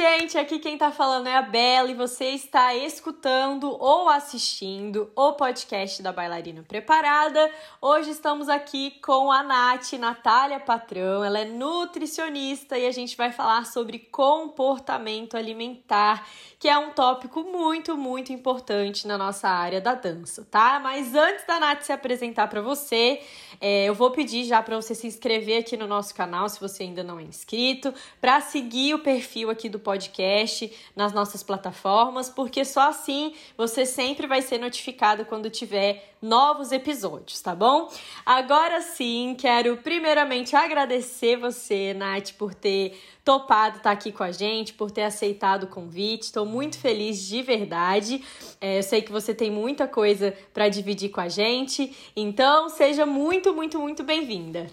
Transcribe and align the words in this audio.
gente, 0.00 0.38
aqui 0.38 0.60
quem 0.60 0.78
tá 0.78 0.92
falando 0.92 1.26
é 1.26 1.34
a 1.34 1.42
Bela 1.42 1.90
e 1.90 1.94
você 1.94 2.26
está 2.26 2.72
escutando 2.72 3.76
ou 3.80 4.08
assistindo 4.08 5.10
o 5.16 5.32
podcast 5.32 6.00
da 6.00 6.12
Bailarina 6.12 6.62
Preparada. 6.62 7.50
Hoje 7.82 8.10
estamos 8.10 8.48
aqui 8.48 8.92
com 9.02 9.32
a 9.32 9.42
Nath, 9.42 9.94
Natália 9.94 10.60
Patrão, 10.60 11.24
ela 11.24 11.40
é 11.40 11.44
nutricionista 11.44 12.78
e 12.78 12.86
a 12.86 12.92
gente 12.92 13.16
vai 13.16 13.32
falar 13.32 13.66
sobre 13.66 13.98
comportamento 13.98 15.36
alimentar, 15.36 16.24
que 16.60 16.68
é 16.68 16.78
um 16.78 16.90
tópico 16.90 17.42
muito, 17.42 17.96
muito 17.96 18.32
importante 18.32 19.04
na 19.04 19.18
nossa 19.18 19.48
área 19.48 19.80
da 19.80 19.94
dança, 19.94 20.46
tá? 20.48 20.78
Mas 20.78 21.12
antes 21.16 21.44
da 21.44 21.58
Nath 21.58 21.82
se 21.82 21.92
apresentar 21.92 22.46
para 22.46 22.62
você, 22.62 23.20
é, 23.60 23.86
eu 23.86 23.94
vou 23.96 24.12
pedir 24.12 24.44
já 24.44 24.62
para 24.62 24.76
você 24.76 24.94
se 24.94 25.08
inscrever 25.08 25.58
aqui 25.58 25.76
no 25.76 25.88
nosso 25.88 26.14
canal, 26.14 26.48
se 26.48 26.60
você 26.60 26.84
ainda 26.84 27.02
não 27.02 27.18
é 27.18 27.24
inscrito, 27.24 27.92
para 28.20 28.40
seguir 28.40 28.94
o 28.94 29.00
perfil 29.00 29.50
aqui 29.50 29.68
do 29.68 29.87
podcast 29.88 30.70
nas 30.94 31.14
nossas 31.14 31.42
plataformas, 31.42 32.28
porque 32.28 32.62
só 32.62 32.90
assim 32.90 33.32
você 33.56 33.86
sempre 33.86 34.26
vai 34.26 34.42
ser 34.42 34.58
notificado 34.58 35.24
quando 35.24 35.48
tiver 35.48 36.14
novos 36.20 36.72
episódios, 36.72 37.40
tá 37.40 37.54
bom? 37.54 37.90
Agora 38.26 38.82
sim, 38.82 39.34
quero 39.38 39.78
primeiramente 39.78 40.54
agradecer 40.54 41.36
você, 41.36 41.94
Nath, 41.94 42.32
por 42.32 42.52
ter 42.52 43.00
topado 43.24 43.78
estar 43.78 43.92
aqui 43.92 44.12
com 44.12 44.24
a 44.24 44.30
gente, 44.30 44.74
por 44.74 44.90
ter 44.90 45.04
aceitado 45.04 45.62
o 45.64 45.68
convite. 45.68 46.24
Estou 46.24 46.44
muito 46.44 46.78
feliz 46.78 47.26
de 47.26 47.40
verdade. 47.40 48.22
É, 48.60 48.78
eu 48.78 48.82
sei 48.82 49.00
que 49.00 49.10
você 49.10 49.32
tem 49.32 49.50
muita 49.50 49.88
coisa 49.88 50.36
para 50.52 50.68
dividir 50.68 51.08
com 51.08 51.22
a 51.22 51.28
gente, 51.30 51.96
então 52.14 52.68
seja 52.68 53.06
muito, 53.06 53.54
muito, 53.54 53.78
muito 53.78 54.02
bem-vinda. 54.02 54.66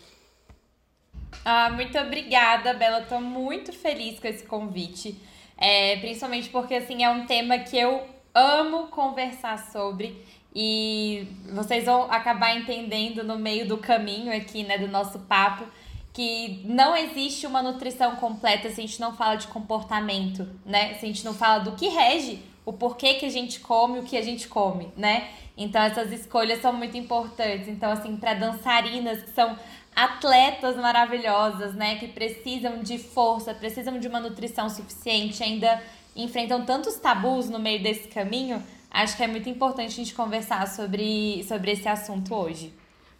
Ah, 1.43 1.69
muito 1.69 1.97
obrigada, 1.97 2.73
Bela. 2.73 3.01
Estou 3.01 3.19
muito 3.19 3.73
feliz 3.73 4.19
com 4.19 4.27
esse 4.27 4.45
convite. 4.45 5.19
É, 5.57 5.97
principalmente 5.97 6.49
porque 6.49 6.75
assim 6.75 7.03
é 7.03 7.09
um 7.09 7.25
tema 7.25 7.57
que 7.59 7.77
eu 7.77 8.03
amo 8.33 8.87
conversar 8.87 9.57
sobre 9.71 10.21
e 10.53 11.27
vocês 11.53 11.85
vão 11.85 12.03
acabar 12.03 12.55
entendendo 12.55 13.23
no 13.23 13.37
meio 13.37 13.67
do 13.67 13.77
caminho 13.77 14.35
aqui, 14.35 14.63
né, 14.63 14.77
do 14.77 14.87
nosso 14.87 15.19
papo, 15.19 15.65
que 16.13 16.61
não 16.63 16.95
existe 16.95 17.45
uma 17.45 17.61
nutrição 17.61 18.15
completa 18.15 18.69
se 18.69 18.79
a 18.79 18.85
gente 18.85 19.01
não 19.01 19.13
fala 19.13 19.35
de 19.35 19.47
comportamento, 19.47 20.47
né? 20.65 20.93
Se 20.93 21.05
a 21.05 21.07
gente 21.09 21.25
não 21.25 21.33
fala 21.33 21.59
do 21.59 21.73
que 21.73 21.89
rege 21.89 22.41
o 22.65 22.71
porquê 22.71 23.15
que 23.15 23.25
a 23.25 23.29
gente 23.29 23.59
come 23.59 23.99
o 23.99 24.03
que 24.03 24.17
a 24.17 24.21
gente 24.21 24.47
come, 24.47 24.91
né? 24.95 25.29
Então 25.57 25.81
essas 25.81 26.13
escolhas 26.13 26.61
são 26.61 26.71
muito 26.71 26.95
importantes. 26.97 27.67
Então 27.67 27.91
assim, 27.91 28.15
para 28.15 28.33
dançarinas 28.33 29.23
que 29.23 29.31
são 29.31 29.57
atletas 29.95 30.75
maravilhosas, 30.75 31.73
né, 31.73 31.95
que 31.95 32.07
precisam 32.07 32.83
de 32.83 32.97
força, 32.97 33.53
precisam 33.53 33.97
de 33.97 34.07
uma 34.07 34.19
nutrição 34.19 34.69
suficiente, 34.69 35.41
ainda 35.41 35.81
enfrentam 36.15 36.65
tantos 36.65 36.95
tabus 36.95 37.49
no 37.49 37.59
meio 37.59 37.81
desse 37.81 38.07
caminho, 38.07 38.61
acho 38.91 39.15
que 39.15 39.23
é 39.23 39.27
muito 39.27 39.49
importante 39.49 39.87
a 39.93 39.95
gente 39.95 40.13
conversar 40.13 40.67
sobre, 40.67 41.43
sobre 41.47 41.71
esse 41.71 41.87
assunto 41.87 42.33
hoje. 42.33 42.73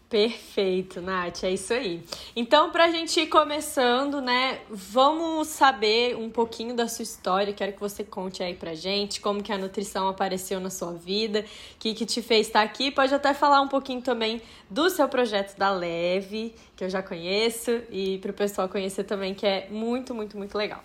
Perfeito, 0.08 1.02
Nath, 1.02 1.44
é 1.44 1.52
isso 1.52 1.73
aí. 1.73 2.03
Então, 2.36 2.70
para 2.70 2.86
a 2.86 2.92
gente 2.92 3.20
ir 3.20 3.28
começando, 3.28 4.22
né, 4.22 4.59
vamos 4.70 5.47
saber 5.47 6.16
um 6.16 6.30
pouquinho 6.30 6.75
da 6.75 6.88
sua 6.88 7.02
história. 7.02 7.52
Quero 7.52 7.73
que 7.73 7.80
você 7.80 8.03
conte 8.03 8.44
aí 8.44 8.53
pra 8.53 8.75
gente 8.75 9.20
como 9.20 9.42
que 9.42 9.52
a 9.52 9.58
nutrição 9.58 10.08
apareceu 10.08 10.59
na 10.59 10.70
sua 10.70 10.94
vida, 10.94 11.39
o 11.39 11.80
que, 11.80 11.95
que 11.95 12.06
te 12.06 12.22
fez 12.22 12.47
estar 12.47 12.62
aqui. 12.62 12.92
Pode 12.92 13.16
até 13.16 13.34
falar 13.34 13.62
um 13.62 13.67
pouquinho 13.67 14.02
também 14.02 14.42
do 14.70 14.92
seu 14.92 15.09
projeto 15.09 15.58
da 15.58 15.72
Leve, 15.72 16.53
que 16.75 16.84
eu 16.84 16.90
já 16.90 17.02
conheço, 17.02 17.72
e 17.90 18.19
para 18.19 18.30
o 18.30 18.34
pessoal 18.34 18.69
conhecer 18.69 19.06
também, 19.06 19.34
que 19.34 19.46
é 19.46 19.68
muito, 19.72 20.13
muito, 20.13 20.38
muito 20.38 20.56
legal. 20.56 20.84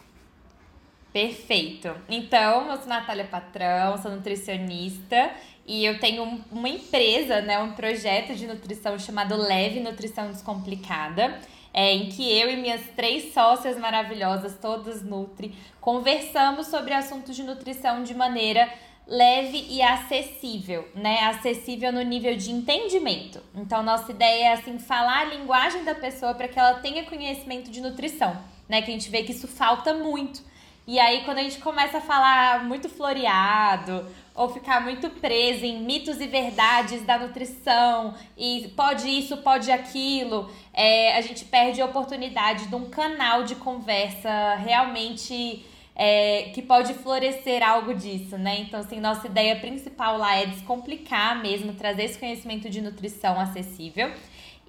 Perfeito. 1.12 1.92
Então, 2.08 2.70
eu 2.70 2.76
sou 2.76 2.86
Natália 2.86 3.24
Patrão, 3.24 4.00
sou 4.00 4.12
nutricionista 4.12 5.32
e 5.66 5.84
eu 5.84 5.98
tenho 5.98 6.40
uma 6.52 6.68
empresa, 6.68 7.40
né, 7.40 7.58
um 7.58 7.72
projeto 7.72 8.34
de 8.34 8.46
nutrição 8.46 8.96
chamado 8.98 9.36
Leve 9.36 9.80
Nutrição 9.80 10.30
Descomplicada, 10.30 11.38
é, 11.74 11.92
em 11.92 12.08
que 12.08 12.30
eu 12.30 12.48
e 12.48 12.56
minhas 12.56 12.82
três 12.94 13.32
sócias 13.32 13.76
maravilhosas, 13.76 14.56
todas 14.60 15.02
Nutri, 15.02 15.54
conversamos 15.80 16.68
sobre 16.68 16.94
assuntos 16.94 17.34
de 17.34 17.42
nutrição 17.42 18.04
de 18.04 18.14
maneira 18.14 18.72
leve 19.06 19.66
e 19.68 19.82
acessível, 19.82 20.88
né? 20.94 21.24
Acessível 21.24 21.92
no 21.92 22.02
nível 22.02 22.36
de 22.36 22.52
entendimento. 22.52 23.42
Então, 23.54 23.82
nossa 23.82 24.12
ideia 24.12 24.44
é 24.44 24.52
assim 24.52 24.78
falar 24.78 25.22
a 25.22 25.24
linguagem 25.24 25.82
da 25.82 25.94
pessoa 25.94 26.34
para 26.34 26.46
que 26.46 26.58
ela 26.58 26.74
tenha 26.74 27.04
conhecimento 27.04 27.70
de 27.70 27.80
nutrição, 27.80 28.36
né? 28.68 28.80
Que 28.82 28.90
a 28.90 28.94
gente 28.94 29.10
vê 29.10 29.24
que 29.24 29.32
isso 29.32 29.48
falta 29.48 29.94
muito 29.94 30.48
e 30.90 30.98
aí, 30.98 31.22
quando 31.24 31.38
a 31.38 31.42
gente 31.44 31.60
começa 31.60 31.98
a 31.98 32.00
falar 32.00 32.64
muito 32.64 32.88
floreado, 32.88 34.04
ou 34.34 34.48
ficar 34.48 34.80
muito 34.80 35.08
preso 35.08 35.64
em 35.64 35.84
mitos 35.84 36.20
e 36.20 36.26
verdades 36.26 37.02
da 37.02 37.16
nutrição, 37.16 38.12
e 38.36 38.72
pode 38.76 39.08
isso, 39.08 39.36
pode 39.36 39.70
aquilo, 39.70 40.50
é, 40.74 41.16
a 41.16 41.20
gente 41.20 41.44
perde 41.44 41.80
a 41.80 41.84
oportunidade 41.84 42.66
de 42.66 42.74
um 42.74 42.90
canal 42.90 43.44
de 43.44 43.54
conversa 43.54 44.56
realmente 44.56 45.64
é, 45.94 46.50
que 46.52 46.60
pode 46.60 46.92
florescer 46.94 47.62
algo 47.62 47.94
disso, 47.94 48.36
né? 48.36 48.58
Então, 48.58 48.80
assim, 48.80 48.98
nossa 48.98 49.28
ideia 49.28 49.54
principal 49.60 50.18
lá 50.18 50.38
é 50.38 50.46
descomplicar 50.46 51.40
mesmo, 51.40 51.72
trazer 51.74 52.02
esse 52.02 52.18
conhecimento 52.18 52.68
de 52.68 52.80
nutrição 52.80 53.38
acessível. 53.38 54.10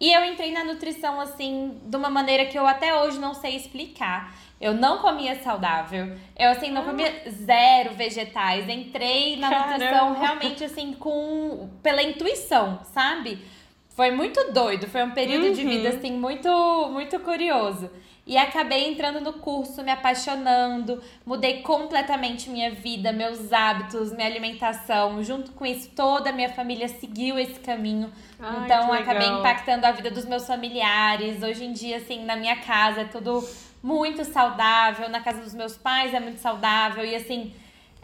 E 0.02 0.12
eu 0.12 0.26
entrei 0.26 0.52
na 0.52 0.64
nutrição, 0.64 1.22
assim, 1.22 1.80
de 1.86 1.96
uma 1.96 2.10
maneira 2.10 2.48
que 2.48 2.58
eu 2.58 2.66
até 2.66 3.00
hoje 3.00 3.20
não 3.20 3.36
sei 3.36 3.56
explicar. 3.56 4.36
Eu 4.60 4.74
não 4.74 4.98
comia 4.98 5.36
saudável. 5.44 6.18
Eu, 6.36 6.50
assim, 6.50 6.72
não 6.72 6.84
comia 6.84 7.24
zero 7.30 7.94
vegetais. 7.94 8.68
Entrei 8.68 9.38
na 9.38 9.52
Caramba. 9.52 9.72
nutrição 9.74 10.14
realmente, 10.20 10.64
assim, 10.64 10.94
com... 10.94 11.70
Pela 11.84 12.02
intuição, 12.02 12.80
sabe? 12.84 13.46
Foi 13.90 14.10
muito 14.10 14.52
doido. 14.52 14.88
Foi 14.88 15.04
um 15.04 15.12
período 15.12 15.46
uhum. 15.46 15.54
de 15.54 15.64
vida, 15.64 15.90
uhum. 15.90 15.96
assim, 15.96 16.12
muito, 16.14 16.90
muito 16.92 17.20
curioso. 17.20 17.88
E 18.26 18.38
acabei 18.38 18.88
entrando 18.88 19.20
no 19.20 19.34
curso, 19.34 19.84
me 19.84 19.92
apaixonando, 19.92 21.02
mudei 21.26 21.62
completamente 21.62 22.50
minha 22.50 22.70
vida, 22.70 23.12
meus 23.12 23.52
hábitos, 23.52 24.14
minha 24.14 24.28
alimentação. 24.28 25.24
Junto 25.24 25.52
com 25.54 25.66
isso, 25.66 25.90
toda 25.96 26.30
a 26.30 26.34
minha 26.34 26.50
família 26.50 26.88
seguiu 26.88 27.40
esse 27.40 27.60
caminho. 27.60 28.12
Ai, 28.40 28.64
então, 28.64 28.94
acabei 28.94 29.28
impactando 29.28 29.88
a 29.88 29.92
vida 29.92 30.12
dos 30.12 30.26
meus 30.26 30.46
familiares. 30.46 31.42
Hoje 31.42 31.66
em 31.66 31.74
dia, 31.74 31.98
assim, 31.98 32.24
na 32.24 32.36
minha 32.36 32.58
casa 32.58 33.02
é 33.02 33.06
tudo 33.06 33.44
muito 33.82 34.24
saudável, 34.24 35.10
na 35.10 35.22
casa 35.22 35.42
dos 35.42 35.54
meus 35.54 35.76
pais 35.76 36.14
é 36.14 36.20
muito 36.20 36.40
saudável 36.40 37.04
e 37.04 37.16
assim, 37.16 37.52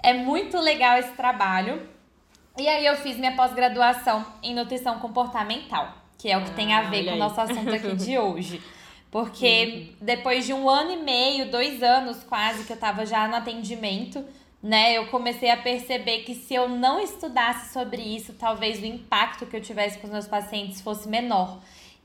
é 0.01 0.13
muito 0.13 0.57
legal 0.59 0.97
esse 0.97 1.11
trabalho. 1.11 1.87
E 2.57 2.67
aí 2.67 2.85
eu 2.85 2.95
fiz 2.95 3.17
minha 3.17 3.35
pós-graduação 3.35 4.25
em 4.41 4.55
nutrição 4.55 4.97
comportamental, 4.97 5.93
que 6.17 6.29
é 6.31 6.37
o 6.37 6.43
que 6.43 6.49
ah, 6.49 6.55
tem 6.55 6.73
a 6.73 6.81
ver 6.81 7.05
com 7.05 7.11
o 7.11 7.17
nosso 7.17 7.39
assunto 7.39 7.71
aqui 7.71 7.95
de 7.95 8.17
hoje. 8.19 8.61
Porque 9.09 9.93
uhum. 9.99 10.05
depois 10.05 10.45
de 10.45 10.53
um 10.53 10.69
ano 10.69 10.91
e 10.91 10.97
meio, 10.97 11.49
dois 11.49 11.81
anos 11.81 12.23
quase, 12.23 12.65
que 12.65 12.73
eu 12.73 12.77
tava 12.77 13.05
já 13.05 13.27
no 13.27 13.35
atendimento, 13.35 14.23
né? 14.61 14.97
Eu 14.97 15.07
comecei 15.07 15.49
a 15.49 15.57
perceber 15.57 16.19
que 16.19 16.35
se 16.35 16.53
eu 16.53 16.67
não 16.67 16.99
estudasse 16.99 17.71
sobre 17.71 18.01
isso, 18.01 18.33
talvez 18.33 18.81
o 18.81 18.85
impacto 18.85 19.45
que 19.45 19.55
eu 19.55 19.61
tivesse 19.61 19.97
com 19.99 20.07
os 20.07 20.13
meus 20.13 20.27
pacientes 20.27 20.81
fosse 20.81 21.07
menor. 21.07 21.59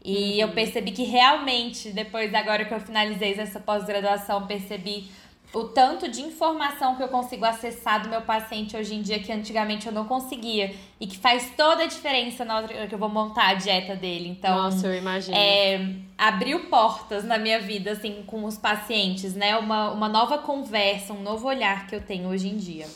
E 0.04 0.34
uhum. 0.34 0.48
eu 0.48 0.48
percebi 0.52 0.92
que 0.92 1.04
realmente, 1.04 1.90
depois 1.90 2.32
agora 2.34 2.64
que 2.64 2.74
eu 2.74 2.80
finalizei 2.80 3.34
essa 3.34 3.60
pós-graduação, 3.60 4.46
percebi 4.46 5.10
o 5.54 5.64
tanto 5.64 6.08
de 6.08 6.22
informação 6.22 6.96
que 6.96 7.02
eu 7.02 7.08
consigo 7.08 7.44
acessar 7.44 8.02
do 8.02 8.08
meu 8.08 8.22
paciente 8.22 8.76
hoje 8.76 8.94
em 8.94 9.02
dia 9.02 9.18
que 9.18 9.30
antigamente 9.30 9.86
eu 9.86 9.92
não 9.92 10.06
conseguia. 10.06 10.74
E 10.98 11.06
que 11.06 11.18
faz 11.18 11.52
toda 11.56 11.82
a 11.82 11.86
diferença 11.86 12.44
na 12.44 12.56
hora 12.56 12.86
que 12.86 12.94
eu 12.94 12.98
vou 12.98 13.08
montar 13.08 13.48
a 13.48 13.54
dieta 13.54 13.94
dele. 13.94 14.28
Então, 14.28 14.54
Nossa, 14.54 14.86
eu 14.86 14.94
imagino. 14.94 15.36
É, 15.36 15.94
abriu 16.16 16.66
portas 16.66 17.24
na 17.24 17.36
minha 17.36 17.60
vida, 17.60 17.92
assim, 17.92 18.22
com 18.26 18.44
os 18.44 18.56
pacientes, 18.56 19.34
né? 19.34 19.56
Uma, 19.56 19.90
uma 19.90 20.08
nova 20.08 20.38
conversa, 20.38 21.12
um 21.12 21.22
novo 21.22 21.46
olhar 21.48 21.86
que 21.86 21.94
eu 21.94 22.00
tenho 22.00 22.28
hoje 22.28 22.48
em 22.48 22.56
dia. 22.56 22.86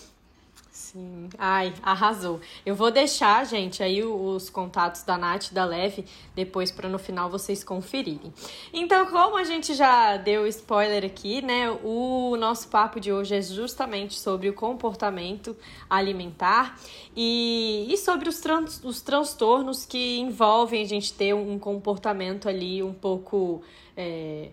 Sim. 0.97 1.29
Ai, 1.37 1.75
arrasou. 1.83 2.41
Eu 2.65 2.75
vou 2.75 2.91
deixar, 2.91 3.45
gente, 3.45 3.83
aí 3.83 4.03
os 4.03 4.49
contatos 4.49 5.03
da 5.03 5.19
Nath 5.19 5.49
e 5.49 5.55
da 5.55 5.67
Leve 5.67 6.07
depois 6.35 6.71
para 6.71 6.89
no 6.89 6.99
final 6.99 7.29
vocês 7.29 7.63
conferirem. 7.63 8.33
Então, 8.73 9.05
como 9.05 9.37
a 9.37 9.45
gente 9.45 9.75
já 9.75 10.17
deu 10.17 10.47
spoiler 10.47 11.05
aqui, 11.05 11.43
né? 11.43 11.71
O 11.85 12.35
nosso 12.39 12.69
papo 12.69 12.99
de 12.99 13.13
hoje 13.13 13.35
é 13.35 13.43
justamente 13.43 14.19
sobre 14.19 14.49
o 14.49 14.55
comportamento 14.55 15.55
alimentar 15.91 16.81
e, 17.15 17.87
e 17.91 17.99
sobre 17.99 18.31
os, 18.31 18.41
tran 18.41 18.65
os 18.83 19.03
transtornos 19.03 19.85
que 19.85 20.19
envolvem 20.19 20.83
a 20.83 20.87
gente 20.87 21.13
ter 21.13 21.35
um 21.35 21.59
comportamento 21.59 22.49
ali 22.49 22.83
um 22.83 22.95
pouco 22.95 23.61
é, 23.95 24.49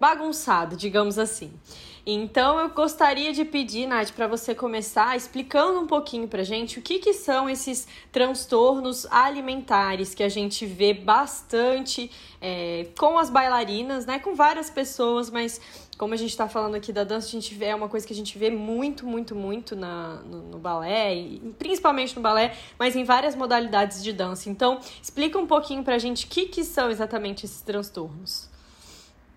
bagunçado, 0.00 0.74
digamos 0.74 1.18
assim. 1.18 1.52
Então 2.04 2.58
eu 2.58 2.68
gostaria 2.70 3.32
de 3.32 3.44
pedir, 3.44 3.86
Nath, 3.86 4.10
para 4.10 4.26
você 4.26 4.56
começar 4.56 5.16
explicando 5.16 5.78
um 5.78 5.86
pouquinho 5.86 6.26
para 6.26 6.42
gente 6.42 6.80
o 6.80 6.82
que, 6.82 6.98
que 6.98 7.12
são 7.12 7.48
esses 7.48 7.86
transtornos 8.10 9.06
alimentares 9.06 10.12
que 10.12 10.24
a 10.24 10.28
gente 10.28 10.66
vê 10.66 10.92
bastante 10.92 12.10
é, 12.40 12.88
com 12.98 13.16
as 13.16 13.30
bailarinas, 13.30 14.04
né? 14.04 14.18
Com 14.18 14.34
várias 14.34 14.68
pessoas, 14.68 15.30
mas 15.30 15.60
como 15.96 16.12
a 16.12 16.16
gente 16.16 16.30
está 16.30 16.48
falando 16.48 16.74
aqui 16.74 16.92
da 16.92 17.04
dança, 17.04 17.28
a 17.28 17.30
gente 17.30 17.54
vê, 17.54 17.66
é 17.66 17.74
uma 17.74 17.88
coisa 17.88 18.04
que 18.04 18.12
a 18.12 18.16
gente 18.16 18.36
vê 18.36 18.50
muito, 18.50 19.06
muito, 19.06 19.36
muito 19.36 19.76
na, 19.76 20.16
no, 20.22 20.42
no 20.42 20.58
balé, 20.58 21.14
e, 21.14 21.54
principalmente 21.56 22.16
no 22.16 22.22
balé, 22.22 22.56
mas 22.76 22.96
em 22.96 23.04
várias 23.04 23.36
modalidades 23.36 24.02
de 24.02 24.12
dança. 24.12 24.50
Então, 24.50 24.80
explica 25.00 25.38
um 25.38 25.46
pouquinho 25.46 25.84
pra 25.84 25.98
gente 25.98 26.26
o 26.26 26.28
que, 26.28 26.46
que 26.46 26.64
são 26.64 26.90
exatamente 26.90 27.46
esses 27.46 27.60
transtornos. 27.60 28.51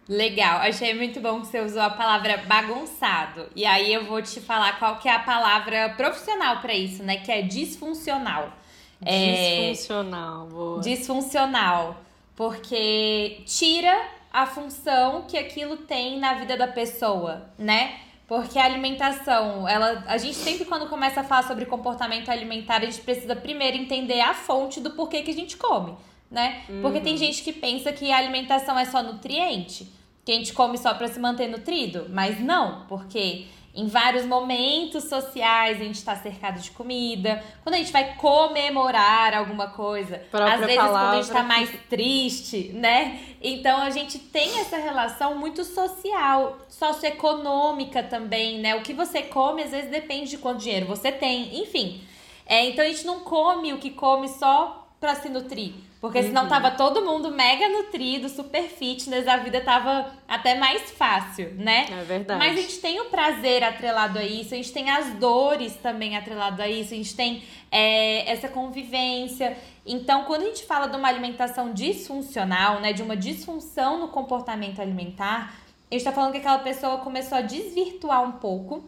Legal, 0.08 0.60
achei 0.60 0.94
muito 0.94 1.20
bom 1.20 1.42
que 1.42 1.48
você 1.48 1.60
usou 1.60 1.82
a 1.82 1.90
palavra 1.90 2.38
bagunçado. 2.46 3.50
E 3.56 3.66
aí 3.66 3.92
eu 3.92 4.06
vou 4.06 4.22
te 4.22 4.40
falar 4.40 4.78
qual 4.78 5.00
que 5.00 5.10
é 5.10 5.16
a 5.16 5.20
palavra 5.20 5.90
profissional 5.98 6.60
para 6.62 6.76
isso, 6.76 7.02
né? 7.02 7.18
Que 7.18 7.32
é 7.32 7.42
disfuncional. 7.42 8.54
Disfuncional, 9.02 10.46
é... 10.46 10.50
boa. 10.50 10.82
Disfuncional. 10.82 11.98
Porque 12.36 13.42
tira 13.48 14.08
a 14.32 14.46
função 14.46 15.24
que 15.24 15.38
aquilo 15.38 15.78
tem 15.78 16.20
na 16.20 16.36
vida 16.36 16.56
da 16.56 16.68
pessoa, 16.68 17.50
né? 17.58 17.96
Porque 18.28 18.60
a 18.60 18.66
alimentação, 18.66 19.68
ela, 19.68 20.04
a 20.08 20.18
gente 20.18 20.36
sempre 20.36 20.66
quando 20.66 20.88
começa 20.88 21.22
a 21.22 21.24
falar 21.24 21.44
sobre 21.44 21.66
comportamento 21.66 22.30
alimentar, 22.30 22.78
a 22.78 22.86
gente 22.86 23.02
precisa 23.02 23.36
primeiro 23.36 23.78
entender 23.78 24.22
a 24.22 24.34
fonte 24.36 24.80
do 24.80 24.92
porquê 24.92 25.24
que 25.24 25.32
a 25.32 25.36
gente 25.36 25.58
come 25.58 25.96
né? 26.30 26.64
Porque 26.82 27.00
tem 27.00 27.14
uhum. 27.14 27.20
gente 27.20 27.44
que 27.44 27.54
pensa 27.54 27.92
que 27.92 28.12
a 28.12 28.18
alimentação 28.18 28.78
é 28.78 28.86
só 28.86 29.02
nutriente, 29.02 29.92
que 30.24 30.32
a 30.32 30.36
gente 30.36 30.54
come 30.54 30.78
só 30.78 30.94
para 30.94 31.08
se 31.08 31.20
manter 31.20 31.48
nutrido, 31.48 32.08
mas 32.10 32.40
não, 32.40 32.86
porque 32.88 33.46
em 33.76 33.88
vários 33.88 34.26
momentos 34.26 35.04
sociais 35.04 35.82
a 35.82 35.84
gente 35.84 35.96
está 35.96 36.16
cercado 36.16 36.62
de 36.62 36.72
comida. 36.72 37.44
Quando 37.62 37.76
a 37.76 37.78
gente 37.78 37.92
vai 37.92 38.16
comemorar 38.16 39.34
alguma 39.34 39.68
coisa, 39.68 40.22
às 40.32 40.60
vezes 40.62 40.76
palavra. 40.76 41.00
quando 41.00 41.12
a 41.12 41.16
gente 41.16 41.26
está 41.26 41.44
mais 41.44 41.70
triste, 41.90 42.72
né? 42.74 43.20
Então 43.42 43.82
a 43.82 43.90
gente 43.90 44.18
tem 44.18 44.60
essa 44.60 44.78
relação 44.78 45.38
muito 45.38 45.66
social, 45.66 46.58
socioeconômica 46.70 48.02
também, 48.02 48.60
né? 48.60 48.76
O 48.76 48.82
que 48.82 48.94
você 48.94 49.22
come 49.22 49.62
às 49.62 49.72
vezes 49.72 49.92
depende 49.92 50.30
de 50.30 50.38
quanto 50.38 50.62
dinheiro 50.62 50.86
você 50.86 51.12
tem, 51.12 51.62
enfim. 51.62 52.02
É, 52.46 52.66
então 52.70 52.84
a 52.84 52.88
gente 52.88 53.06
não 53.06 53.20
come 53.22 53.74
o 53.74 53.78
que 53.78 53.90
come 53.90 54.30
só 54.30 54.88
para 55.02 55.16
se 55.16 55.28
nutrir. 55.28 55.74
Porque 56.06 56.22
senão 56.22 56.44
uhum. 56.44 56.50
tava 56.50 56.70
todo 56.70 57.04
mundo 57.04 57.32
mega 57.32 57.68
nutrido, 57.68 58.30
super 58.30 58.62
fitness, 58.70 59.28
a 59.28 59.38
vida 59.38 59.60
tava 59.60 60.12
até 60.28 60.54
mais 60.54 60.92
fácil, 60.92 61.56
né? 61.56 61.88
É 61.90 62.04
verdade. 62.04 62.38
Mas 62.38 62.60
a 62.60 62.62
gente 62.62 62.78
tem 62.78 63.02
o 63.02 63.06
prazer 63.06 63.64
atrelado 63.64 64.20
a 64.20 64.24
isso, 64.24 64.54
a 64.54 64.58
gente 64.58 64.72
tem 64.72 64.92
as 64.92 65.16
dores 65.16 65.76
também 65.78 66.16
atrelado 66.16 66.62
a 66.62 66.70
isso, 66.70 66.94
a 66.94 66.98
gente 66.98 67.16
tem 67.16 67.44
é, 67.72 68.32
essa 68.32 68.48
convivência. 68.48 69.58
Então, 69.84 70.26
quando 70.26 70.44
a 70.44 70.46
gente 70.46 70.64
fala 70.64 70.86
de 70.86 70.96
uma 70.96 71.08
alimentação 71.08 71.74
disfuncional, 71.74 72.80
né, 72.82 72.94
de 72.94 73.02
uma 73.02 73.18
disfunção 73.18 74.00
no 74.00 74.10
comportamento 74.10 74.80
alimentar, 74.80 75.56
a 75.90 75.96
gente 75.96 76.04
tá 76.04 76.12
falando 76.12 76.34
que 76.34 76.38
aquela 76.38 76.60
pessoa 76.60 77.00
começou 77.00 77.40
a 77.40 77.42
desvirtuar 77.42 78.24
um 78.24 78.34
pouco 78.34 78.84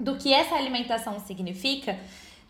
do 0.00 0.16
que 0.16 0.34
essa 0.34 0.56
alimentação 0.56 1.20
significa 1.20 1.96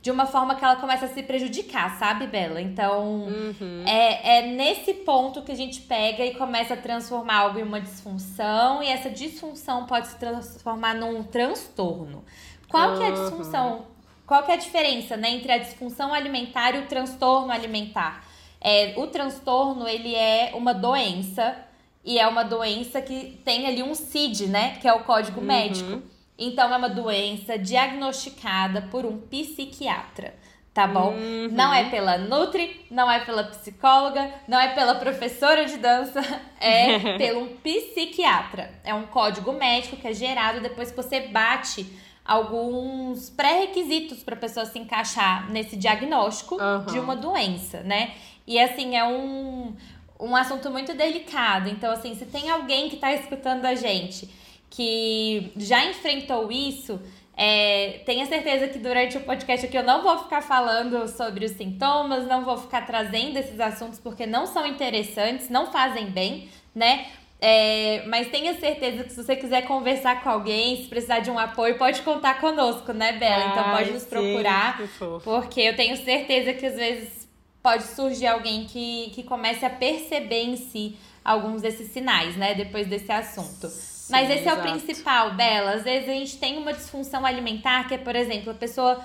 de 0.03 0.11
uma 0.11 0.25
forma 0.27 0.55
que 0.55 0.65
ela 0.65 0.77
começa 0.77 1.07
a 1.07 1.09
se 1.09 1.23
prejudicar, 1.23 1.99
sabe, 1.99 2.27
Bela? 2.27 2.61
Então, 2.61 3.27
uhum. 3.27 3.85
é, 3.87 4.39
é 4.39 4.47
nesse 4.47 4.95
ponto 4.95 5.43
que 5.43 5.53
a 5.53 5.57
gente 5.57 5.83
pega 5.83 6.25
e 6.25 6.35
começa 6.35 6.75
a 6.75 6.77
transformar 6.77 7.37
algo 7.37 7.59
em 7.59 7.63
uma 7.63 7.81
disfunção, 7.81 8.83
e 8.83 8.89
essa 8.89 9.11
disfunção 9.11 9.85
pode 9.85 10.09
se 10.09 10.19
transformar 10.19 10.95
num 10.95 11.23
transtorno. 11.23 12.25
Qual 12.69 12.91
uhum. 12.91 12.97
que 12.99 13.03
é 13.03 13.07
a 13.09 13.11
disfunção? 13.11 13.87
Qual 14.27 14.43
que 14.43 14.51
é 14.51 14.55
a 14.55 14.59
diferença 14.59 15.17
né, 15.17 15.31
entre 15.31 15.53
a 15.53 15.59
disfunção 15.59 16.15
alimentar 16.15 16.75
e 16.75 16.79
o 16.79 16.87
transtorno 16.87 17.53
alimentar? 17.53 18.25
É, 18.61 18.95
o 18.97 19.07
transtorno, 19.07 19.87
ele 19.87 20.15
é 20.15 20.53
uma 20.55 20.73
doença, 20.73 21.57
e 22.05 22.19
é 22.19 22.27
uma 22.27 22.43
doença 22.43 23.03
que 23.03 23.39
tem 23.45 23.67
ali 23.67 23.83
um 23.83 23.95
CID, 23.95 24.47
né? 24.47 24.77
Que 24.81 24.89
é 24.89 24.93
o 24.93 25.05
código 25.05 25.41
uhum. 25.41 25.47
médico. 25.47 26.03
Então, 26.43 26.73
é 26.73 26.77
uma 26.79 26.89
doença 26.89 27.59
diagnosticada 27.59 28.89
por 28.91 29.05
um 29.05 29.19
psiquiatra, 29.19 30.35
tá 30.73 30.87
bom? 30.87 31.13
Uhum. 31.13 31.49
Não 31.53 31.75
é 31.75 31.91
pela 31.91 32.17
Nutri, 32.17 32.87
não 32.91 33.11
é 33.11 33.21
pela 33.21 33.45
psicóloga, 33.45 34.33
não 34.49 34.59
é 34.59 34.75
pela 34.75 34.95
professora 34.95 35.67
de 35.67 35.77
dança, 35.77 36.23
é 36.59 37.19
pelo 37.19 37.43
um 37.43 37.57
psiquiatra. 37.57 38.73
É 38.83 38.95
um 38.95 39.03
código 39.03 39.53
médico 39.53 39.99
que 39.99 40.09
é 40.09 40.15
gerado 40.15 40.63
depois 40.63 40.91
que 40.91 40.97
você 40.97 41.21
bate 41.29 41.87
alguns 42.25 43.29
pré-requisitos 43.29 44.23
para 44.23 44.35
a 44.35 44.39
pessoa 44.39 44.65
se 44.65 44.79
encaixar 44.79 45.51
nesse 45.51 45.77
diagnóstico 45.77 46.55
uhum. 46.55 46.87
de 46.87 46.99
uma 46.99 47.17
doença, 47.17 47.83
né? 47.83 48.15
E 48.47 48.59
assim, 48.59 48.97
é 48.97 49.05
um, 49.05 49.77
um 50.19 50.35
assunto 50.35 50.71
muito 50.71 50.95
delicado. 50.95 51.69
Então, 51.69 51.93
assim, 51.93 52.15
se 52.15 52.25
tem 52.25 52.49
alguém 52.49 52.89
que 52.89 52.95
está 52.95 53.13
escutando 53.13 53.67
a 53.67 53.75
gente 53.75 54.41
que 54.71 55.53
já 55.57 55.85
enfrentou 55.85 56.51
isso, 56.51 57.01
é, 57.37 58.03
tenha 58.05 58.27
certeza 58.27 58.69
que 58.69 58.79
durante 58.79 59.17
o 59.17 59.21
podcast 59.23 59.67
aqui 59.67 59.77
eu 59.77 59.83
não 59.83 60.03
vou 60.03 60.19
ficar 60.19 60.43
falando 60.43 61.09
sobre 61.09 61.45
os 61.45 61.53
sintomas, 61.53 62.27
não 62.27 62.45
vou 62.45 62.57
ficar 62.57 62.87
trazendo 62.87 63.39
esses 63.39 63.59
assuntos 63.59 63.99
porque 63.99 64.27
não 64.27 64.47
são 64.47 64.67
interessantes, 64.67 65.49
não 65.49 65.73
fazem 65.73 66.07
bem, 66.07 66.49
né? 66.75 67.07
É, 67.41 68.05
mas 68.07 68.29
tenha 68.29 68.53
certeza 68.61 69.03
que 69.03 69.11
se 69.11 69.17
você 69.17 69.35
quiser 69.35 69.63
conversar 69.63 70.23
com 70.23 70.29
alguém, 70.29 70.83
se 70.83 70.89
precisar 70.89 71.21
de 71.21 71.31
um 71.31 71.39
apoio, 71.39 71.79
pode 71.79 72.03
contar 72.03 72.39
conosco, 72.39 72.93
né, 72.93 73.13
Bela? 73.13 73.47
Então 73.47 73.71
pode 73.71 73.91
nos 73.93 74.05
procurar, 74.05 74.79
porque 75.25 75.63
eu 75.63 75.75
tenho 75.75 75.97
certeza 75.97 76.53
que 76.53 76.67
às 76.67 76.77
vezes 76.77 77.27
pode 77.63 77.85
surgir 77.85 78.27
alguém 78.27 78.67
que, 78.67 79.11
que 79.15 79.23
comece 79.23 79.65
a 79.65 79.71
perceber 79.71 80.43
em 80.43 80.57
si 80.57 80.97
alguns 81.25 81.63
desses 81.63 81.91
sinais, 81.91 82.37
né, 82.37 82.55
depois 82.55 82.87
desse 82.87 83.11
assunto. 83.11 83.67
Mas 84.11 84.31
esse 84.31 84.41
exato. 84.41 84.57
é 84.57 84.61
o 84.61 84.73
principal, 84.73 85.35
Bela. 85.35 85.73
Às 85.73 85.83
vezes 85.85 86.09
a 86.09 86.13
gente 86.13 86.37
tem 86.39 86.59
uma 86.59 86.73
disfunção 86.73 87.25
alimentar 87.25 87.87
que 87.89 87.95
é, 87.95 87.99
por 87.99 88.17
exemplo, 88.17 88.51
a 88.51 88.55
pessoa 88.55 89.01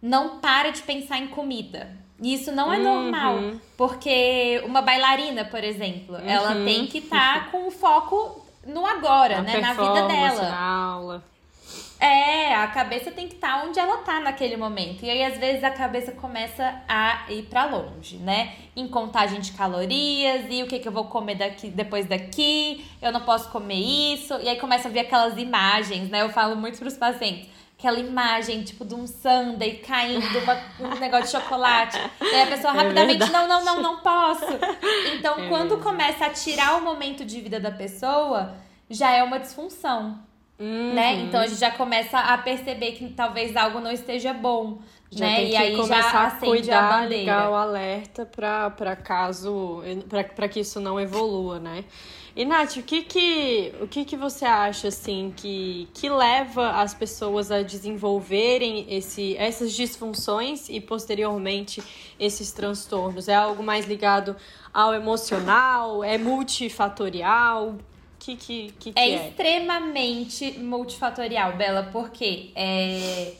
não 0.00 0.38
para 0.38 0.70
de 0.70 0.82
pensar 0.82 1.18
em 1.18 1.28
comida. 1.28 1.90
E 2.20 2.34
isso 2.34 2.52
não 2.52 2.72
é 2.72 2.78
uhum. 2.78 2.84
normal. 2.84 3.38
Porque 3.76 4.62
uma 4.64 4.82
bailarina, 4.82 5.44
por 5.44 5.64
exemplo, 5.64 6.16
uhum. 6.16 6.28
ela 6.28 6.54
tem 6.64 6.86
que 6.86 6.98
estar 6.98 7.44
tá 7.44 7.50
com 7.50 7.66
o 7.66 7.70
foco 7.70 8.44
no 8.66 8.86
agora, 8.86 9.36
na 9.36 9.42
né? 9.42 9.60
Na 9.60 9.72
vida 9.72 10.06
dela. 10.06 10.42
Na 10.42 10.66
aula. 10.66 11.33
É, 11.98 12.54
a 12.54 12.66
cabeça 12.68 13.10
tem 13.10 13.28
que 13.28 13.34
estar 13.34 13.60
tá 13.60 13.64
onde 13.64 13.78
ela 13.78 13.98
tá 13.98 14.20
naquele 14.20 14.56
momento. 14.56 15.04
E 15.04 15.10
aí, 15.10 15.24
às 15.24 15.38
vezes, 15.38 15.64
a 15.64 15.70
cabeça 15.70 16.12
começa 16.12 16.82
a 16.88 17.24
ir 17.30 17.44
para 17.44 17.64
longe, 17.64 18.16
né? 18.18 18.54
Em 18.76 18.86
contagem 18.88 19.40
de 19.40 19.52
calorias 19.52 20.46
e 20.50 20.62
o 20.62 20.66
que, 20.66 20.78
que 20.78 20.88
eu 20.88 20.92
vou 20.92 21.04
comer 21.04 21.36
daqui, 21.36 21.70
depois 21.70 22.06
daqui, 22.06 22.84
eu 23.00 23.12
não 23.12 23.20
posso 23.20 23.48
comer 23.50 23.78
isso. 24.14 24.34
E 24.40 24.48
aí 24.48 24.56
começa 24.58 24.88
a 24.88 24.90
ver 24.90 25.00
aquelas 25.00 25.38
imagens, 25.38 26.10
né? 26.10 26.22
Eu 26.22 26.30
falo 26.30 26.56
muito 26.56 26.78
pros 26.78 26.96
pacientes. 26.96 27.48
Aquela 27.78 27.98
imagem, 27.98 28.62
tipo, 28.62 28.84
de 28.84 28.94
um 28.94 29.06
sundae 29.06 29.78
caindo, 29.78 30.26
uma, 30.38 30.58
um 30.80 30.94
negócio 31.00 31.26
de 31.26 31.30
chocolate. 31.32 31.98
E 32.20 32.24
aí 32.24 32.42
a 32.42 32.46
pessoa 32.46 32.72
é 32.72 32.76
rapidamente, 32.76 33.22
é 33.22 33.30
não, 33.30 33.48
não, 33.48 33.64
não, 33.64 33.82
não 33.82 34.00
posso. 34.00 34.46
Então, 35.14 35.38
é 35.38 35.48
quando 35.48 35.78
começa 35.78 36.26
a 36.26 36.30
tirar 36.30 36.76
o 36.76 36.82
momento 36.82 37.24
de 37.24 37.40
vida 37.40 37.60
da 37.60 37.70
pessoa, 37.70 38.54
já 38.88 39.10
é 39.10 39.22
uma 39.22 39.38
disfunção. 39.38 40.18
Uhum. 40.58 40.94
Né? 40.94 41.14
Então 41.22 41.40
a 41.40 41.46
gente 41.46 41.58
já 41.58 41.70
começa 41.72 42.18
a 42.18 42.38
perceber 42.38 42.92
que 42.92 43.08
talvez 43.10 43.56
algo 43.56 43.80
não 43.80 43.90
esteja 43.90 44.32
bom. 44.32 44.78
Já 45.10 45.26
né? 45.26 45.44
e 45.44 45.56
aí 45.56 45.86
já 45.86 46.26
a 46.26 46.30
cuidar, 46.32 47.02
a 47.02 47.06
ligar 47.06 47.50
o 47.50 47.54
alerta 47.54 48.26
para 48.26 48.96
caso 48.96 49.82
para 50.34 50.48
que 50.48 50.60
isso 50.60 50.80
não 50.80 50.98
evolua, 50.98 51.60
né? 51.60 51.84
E 52.36 52.44
Nath, 52.44 52.78
o 52.78 52.82
que 52.82 53.02
que, 53.02 53.72
o 53.80 53.86
que 53.86 54.04
que 54.04 54.16
você 54.16 54.44
acha 54.44 54.88
assim 54.88 55.32
que, 55.36 55.88
que 55.94 56.08
leva 56.08 56.70
as 56.80 56.92
pessoas 56.92 57.52
a 57.52 57.62
desenvolverem 57.62 58.86
esse, 58.88 59.36
essas 59.36 59.72
disfunções 59.72 60.68
e 60.68 60.80
posteriormente 60.80 61.80
esses 62.18 62.50
transtornos? 62.50 63.28
É 63.28 63.36
algo 63.36 63.62
mais 63.62 63.86
ligado 63.86 64.34
ao 64.72 64.92
emocional? 64.92 66.02
É 66.02 66.18
multifatorial? 66.18 67.76
Que, 68.24 68.36
que, 68.36 68.74
que, 68.78 68.92
que 68.92 68.98
é, 68.98 69.10
é? 69.10 69.28
extremamente 69.28 70.58
multifatorial, 70.58 71.56
Bela, 71.56 71.90
porque 71.92 72.50
é, 72.56 73.34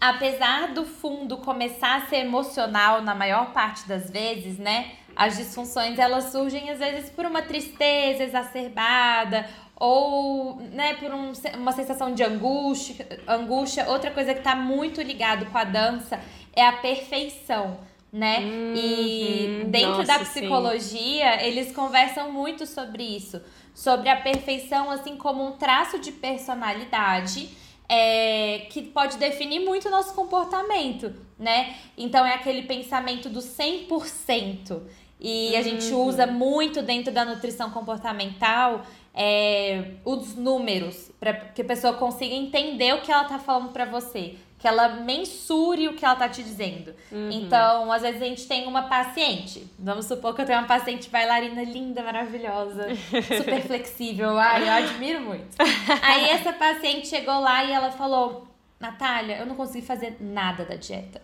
apesar 0.00 0.74
do 0.74 0.84
fundo 0.84 1.36
começar 1.36 2.02
a 2.02 2.06
ser 2.06 2.16
emocional 2.16 3.00
na 3.00 3.14
maior 3.14 3.52
parte 3.52 3.86
das 3.86 4.10
vezes, 4.10 4.58
né? 4.58 4.92
As 5.14 5.36
disfunções 5.36 5.96
elas 5.96 6.32
surgem 6.32 6.68
às 6.70 6.80
vezes 6.80 7.08
por 7.10 7.24
uma 7.24 7.42
tristeza 7.42 8.24
exacerbada 8.24 9.48
ou 9.76 10.56
né, 10.56 10.94
por 10.94 11.12
um, 11.12 11.32
uma 11.56 11.70
sensação 11.70 12.12
de 12.12 12.24
angústia, 12.24 13.06
angústia. 13.28 13.88
Outra 13.88 14.10
coisa 14.10 14.32
que 14.32 14.40
está 14.40 14.56
muito 14.56 15.00
ligado 15.00 15.46
com 15.46 15.58
a 15.58 15.62
dança 15.62 16.18
é 16.52 16.66
a 16.66 16.72
perfeição 16.72 17.78
né? 18.14 18.38
Uhum, 18.38 18.74
e 18.76 19.64
dentro 19.66 19.98
nossa, 19.98 20.04
da 20.04 20.18
psicologia, 20.20 21.36
sim. 21.36 21.46
eles 21.46 21.72
conversam 21.72 22.30
muito 22.30 22.64
sobre 22.64 23.02
isso, 23.02 23.42
sobre 23.74 24.08
a 24.08 24.14
perfeição 24.14 24.88
assim 24.88 25.16
como 25.16 25.44
um 25.44 25.50
traço 25.56 25.98
de 25.98 26.12
personalidade 26.12 27.50
é, 27.88 28.66
que 28.70 28.82
pode 28.82 29.16
definir 29.16 29.64
muito 29.64 29.88
o 29.88 29.90
nosso 29.90 30.14
comportamento, 30.14 31.12
né? 31.36 31.74
Então 31.98 32.24
é 32.24 32.34
aquele 32.34 32.62
pensamento 32.62 33.28
do 33.28 33.40
100%. 33.40 34.80
E 35.18 35.56
a 35.56 35.62
gente 35.62 35.92
uhum. 35.92 36.06
usa 36.06 36.26
muito 36.26 36.82
dentro 36.82 37.12
da 37.12 37.24
nutrição 37.24 37.70
comportamental 37.70 38.82
é, 39.12 39.92
os 40.04 40.36
números, 40.36 41.10
para 41.18 41.32
que 41.34 41.62
a 41.62 41.64
pessoa 41.64 41.94
consiga 41.94 42.34
entender 42.34 42.94
o 42.94 43.00
que 43.00 43.10
ela 43.10 43.24
tá 43.24 43.38
falando 43.38 43.72
para 43.72 43.84
você. 43.84 44.36
Que 44.64 44.68
ela 44.68 44.88
mensure 44.88 45.88
o 45.88 45.94
que 45.94 46.06
ela 46.06 46.16
tá 46.16 46.26
te 46.26 46.42
dizendo. 46.42 46.94
Uhum. 47.12 47.30
Então, 47.30 47.92
às 47.92 48.00
vezes 48.00 48.22
a 48.22 48.24
gente 48.24 48.48
tem 48.48 48.66
uma 48.66 48.84
paciente. 48.84 49.70
Vamos 49.78 50.06
supor 50.06 50.34
que 50.34 50.40
eu 50.40 50.46
tenho 50.46 50.58
uma 50.58 50.66
paciente 50.66 51.10
bailarina 51.10 51.62
linda, 51.62 52.02
maravilhosa, 52.02 52.88
super 53.36 53.60
flexível. 53.60 54.38
Ai, 54.38 54.66
eu 54.66 54.72
admiro 54.72 55.20
muito. 55.20 55.54
Aí 56.00 56.30
essa 56.30 56.50
paciente 56.50 57.08
chegou 57.08 57.40
lá 57.40 57.62
e 57.62 57.72
ela 57.72 57.90
falou: 57.90 58.48
Natália, 58.80 59.36
eu 59.36 59.44
não 59.44 59.54
consegui 59.54 59.84
fazer 59.84 60.16
nada 60.18 60.64
da 60.64 60.76
dieta. 60.76 61.20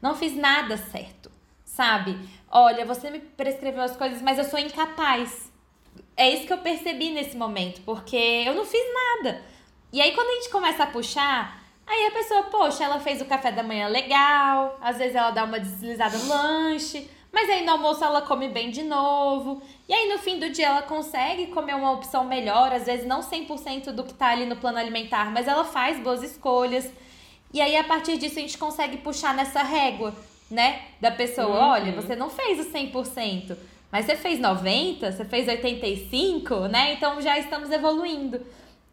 Não 0.00 0.16
fiz 0.16 0.34
nada 0.34 0.78
certo, 0.78 1.30
sabe? 1.62 2.18
Olha, 2.50 2.86
você 2.86 3.10
me 3.10 3.18
prescreveu 3.18 3.82
as 3.82 3.94
coisas, 3.94 4.22
mas 4.22 4.38
eu 4.38 4.44
sou 4.44 4.58
incapaz. 4.58 5.52
É 6.16 6.30
isso 6.30 6.46
que 6.46 6.52
eu 6.54 6.58
percebi 6.58 7.10
nesse 7.10 7.36
momento, 7.36 7.82
porque 7.82 8.16
eu 8.16 8.54
não 8.54 8.64
fiz 8.64 8.82
nada. 8.94 9.42
E 9.92 10.00
aí, 10.00 10.14
quando 10.14 10.30
a 10.30 10.34
gente 10.36 10.48
começa 10.48 10.84
a 10.84 10.86
puxar, 10.86 11.59
aí 11.90 12.06
a 12.06 12.10
pessoa, 12.12 12.44
poxa, 12.44 12.84
ela 12.84 13.00
fez 13.00 13.20
o 13.20 13.24
café 13.24 13.50
da 13.50 13.62
manhã 13.62 13.88
legal, 13.88 14.78
às 14.80 14.96
vezes 14.96 15.16
ela 15.16 15.30
dá 15.30 15.44
uma 15.44 15.58
deslizada 15.58 16.16
no 16.18 16.28
lanche, 16.28 17.10
mas 17.32 17.50
aí 17.50 17.64
no 17.64 17.72
almoço 17.72 18.04
ela 18.04 18.22
come 18.22 18.48
bem 18.48 18.70
de 18.70 18.82
novo. 18.82 19.60
E 19.88 19.92
aí 19.92 20.08
no 20.08 20.18
fim 20.18 20.38
do 20.38 20.50
dia 20.50 20.66
ela 20.66 20.82
consegue 20.82 21.48
comer 21.48 21.74
uma 21.74 21.92
opção 21.92 22.24
melhor, 22.24 22.72
às 22.72 22.86
vezes 22.86 23.06
não 23.06 23.20
100% 23.20 23.92
do 23.92 24.04
que 24.04 24.14
tá 24.14 24.28
ali 24.28 24.46
no 24.46 24.56
plano 24.56 24.78
alimentar, 24.78 25.30
mas 25.32 25.48
ela 25.48 25.64
faz 25.64 25.98
boas 26.00 26.22
escolhas. 26.22 26.90
E 27.52 27.60
aí 27.60 27.76
a 27.76 27.84
partir 27.84 28.16
disso 28.16 28.38
a 28.38 28.42
gente 28.42 28.56
consegue 28.56 28.98
puxar 28.98 29.34
nessa 29.34 29.62
régua, 29.62 30.14
né? 30.50 30.82
Da 31.00 31.10
pessoa, 31.10 31.48
uhum. 31.48 31.70
olha, 31.70 31.92
você 31.92 32.14
não 32.14 32.30
fez 32.30 32.60
o 32.60 32.70
100%, 32.70 33.56
mas 33.90 34.06
você 34.06 34.14
fez 34.14 34.38
90, 34.38 35.10
você 35.10 35.24
fez 35.24 35.48
85, 35.48 36.68
né? 36.68 36.92
Então 36.92 37.20
já 37.20 37.36
estamos 37.38 37.70
evoluindo. 37.70 38.40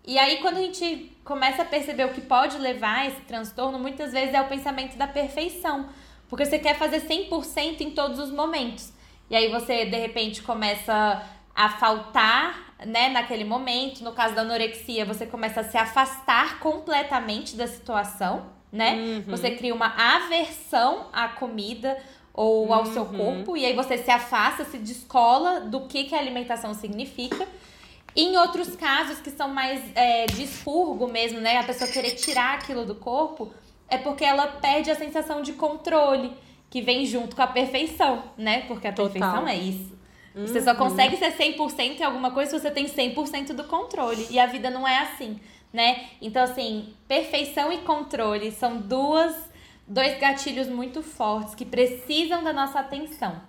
E 0.08 0.18
aí 0.18 0.38
quando 0.38 0.58
a 0.58 0.62
gente 0.62 1.12
começa 1.26 1.64
a 1.64 1.66
perceber 1.66 2.06
o 2.06 2.14
que 2.14 2.22
pode 2.22 2.58
levar 2.58 3.00
a 3.00 3.08
esse 3.08 3.22
transtorno, 3.22 3.78
muitas 3.78 4.14
vezes 4.14 4.34
é 4.34 4.42
o 4.42 4.48
pensamento 4.48 4.98
da 4.98 5.06
perfeição. 5.06 5.90
Porque 6.30 6.46
você 6.46 6.58
quer 6.58 6.78
fazer 6.78 7.02
100% 7.02 7.82
em 7.82 7.92
todos 7.92 8.18
os 8.18 8.32
momentos. 8.32 8.94
E 9.30 9.36
aí 9.36 9.50
você, 9.50 9.86
de 9.86 9.98
repente, 9.98 10.42
começa 10.42 11.22
a 11.54 11.70
faltar, 11.70 12.76
né, 12.86 13.10
naquele 13.10 13.44
momento. 13.44 14.02
No 14.04 14.14
caso 14.14 14.34
da 14.34 14.42
anorexia, 14.42 15.04
você 15.04 15.26
começa 15.26 15.60
a 15.60 15.64
se 15.64 15.78
afastar 15.78 16.60
completamente 16.60 17.58
da 17.58 17.68
situação, 17.68 18.46
né? 18.72 18.94
Uhum. 18.94 19.24
Você 19.28 19.52
cria 19.52 19.74
uma 19.74 19.94
aversão 20.16 21.08
à 21.12 21.28
comida 21.28 21.98
ou 22.34 22.72
ao 22.74 22.86
uhum. 22.86 22.94
seu 22.94 23.06
corpo. 23.06 23.58
E 23.58 23.66
aí 23.66 23.74
você 23.74 23.98
se 23.98 24.12
afasta, 24.12 24.64
se 24.64 24.78
descola 24.78 25.62
do 25.62 25.88
que, 25.88 26.06
que 26.06 26.16
a 26.16 26.20
alimentação 26.20 26.74
significa. 26.74 27.48
Em 28.20 28.36
outros 28.36 28.76
casos 28.76 29.20
que 29.20 29.30
são 29.30 29.48
mais 29.48 29.80
é, 29.94 30.26
de 30.26 30.42
expurgo 30.42 31.08
mesmo, 31.08 31.40
né? 31.40 31.60
A 31.60 31.64
pessoa 31.64 31.88
querer 31.88 32.16
tirar 32.16 32.56
aquilo 32.56 32.84
do 32.84 32.96
corpo 32.96 33.54
é 33.88 33.96
porque 33.96 34.26
ela 34.26 34.48
perde 34.48 34.90
a 34.90 34.96
sensação 34.96 35.44
de 35.44 35.54
controle 35.54 36.34
que 36.68 36.82
vem 36.82 37.06
junto 37.06 37.36
com 37.36 37.44
a 37.44 37.48
perfeição, 37.48 38.24
né? 38.36 38.62
Porque 38.62 38.88
a 38.88 38.92
Total. 38.92 39.12
perfeição 39.12 39.48
é 39.48 39.56
isso. 39.56 39.96
Uhum. 40.34 40.48
Você 40.48 40.62
só 40.64 40.72
uhum. 40.72 40.78
consegue 40.78 41.16
ser 41.18 41.32
100% 41.32 42.00
em 42.00 42.04
alguma 42.04 42.32
coisa 42.32 42.50
se 42.50 42.60
você 42.60 42.72
tem 42.72 42.88
100% 42.88 43.54
do 43.54 43.66
controle. 43.66 44.26
E 44.32 44.40
a 44.40 44.48
vida 44.48 44.72
não 44.72 44.88
é 44.88 44.98
assim, 44.98 45.40
né? 45.72 46.08
Então, 46.20 46.44
assim, 46.44 46.96
perfeição 47.08 47.72
e 47.72 47.78
controle 47.80 48.52
são 48.52 48.78
duas, 48.78 49.36
dois 49.88 50.18
gatilhos 50.18 50.68
muito 50.68 51.04
fortes 51.04 51.54
que 51.54 51.66
precisam 51.66 52.44
da 52.44 52.52
nossa 52.52 52.80
atenção. 52.80 53.40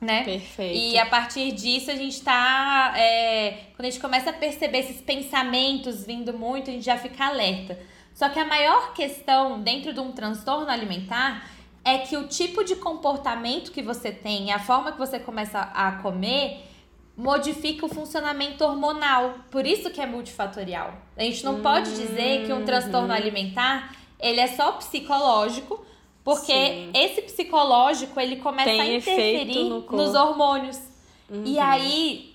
Né? 0.00 0.24
Perfeito. 0.24 0.76
E 0.76 0.98
a 0.98 1.06
partir 1.06 1.52
disso 1.52 1.90
a 1.90 1.94
gente 1.94 2.20
tá. 2.22 2.92
É, 2.96 3.64
quando 3.74 3.86
a 3.86 3.90
gente 3.90 4.00
começa 4.00 4.30
a 4.30 4.32
perceber 4.32 4.80
esses 4.80 5.00
pensamentos 5.00 6.04
vindo 6.04 6.34
muito, 6.34 6.70
a 6.70 6.72
gente 6.72 6.84
já 6.84 6.98
fica 6.98 7.26
alerta. 7.26 7.78
Só 8.12 8.28
que 8.28 8.38
a 8.38 8.44
maior 8.44 8.92
questão 8.92 9.60
dentro 9.60 9.92
de 9.92 10.00
um 10.00 10.12
transtorno 10.12 10.70
alimentar 10.70 11.48
é 11.84 11.98
que 11.98 12.16
o 12.16 12.26
tipo 12.26 12.64
de 12.64 12.76
comportamento 12.76 13.70
que 13.70 13.80
você 13.80 14.10
tem, 14.10 14.52
a 14.52 14.58
forma 14.58 14.92
que 14.92 14.98
você 14.98 15.18
começa 15.18 15.60
a 15.60 15.92
comer, 15.92 16.64
modifica 17.16 17.86
o 17.86 17.88
funcionamento 17.88 18.64
hormonal. 18.64 19.36
Por 19.50 19.66
isso 19.66 19.90
que 19.90 20.00
é 20.00 20.06
multifatorial. 20.06 20.94
A 21.16 21.22
gente 21.22 21.44
não 21.44 21.60
pode 21.60 21.94
dizer 21.94 22.46
que 22.46 22.52
um 22.52 22.64
transtorno 22.64 23.08
uhum. 23.08 23.14
alimentar 23.14 23.92
ele 24.18 24.40
é 24.40 24.46
só 24.46 24.72
psicológico, 24.72 25.84
porque 26.26 26.52
Sim. 26.52 26.90
esse 26.92 27.22
psicológico 27.22 28.18
ele 28.18 28.34
começa 28.34 28.68
Tem 28.68 28.80
a 28.80 28.96
interferir 28.96 29.62
no 29.68 29.80
nos 29.82 30.12
hormônios. 30.12 30.76
Uhum. 31.30 31.44
E 31.44 31.56
aí 31.56 32.34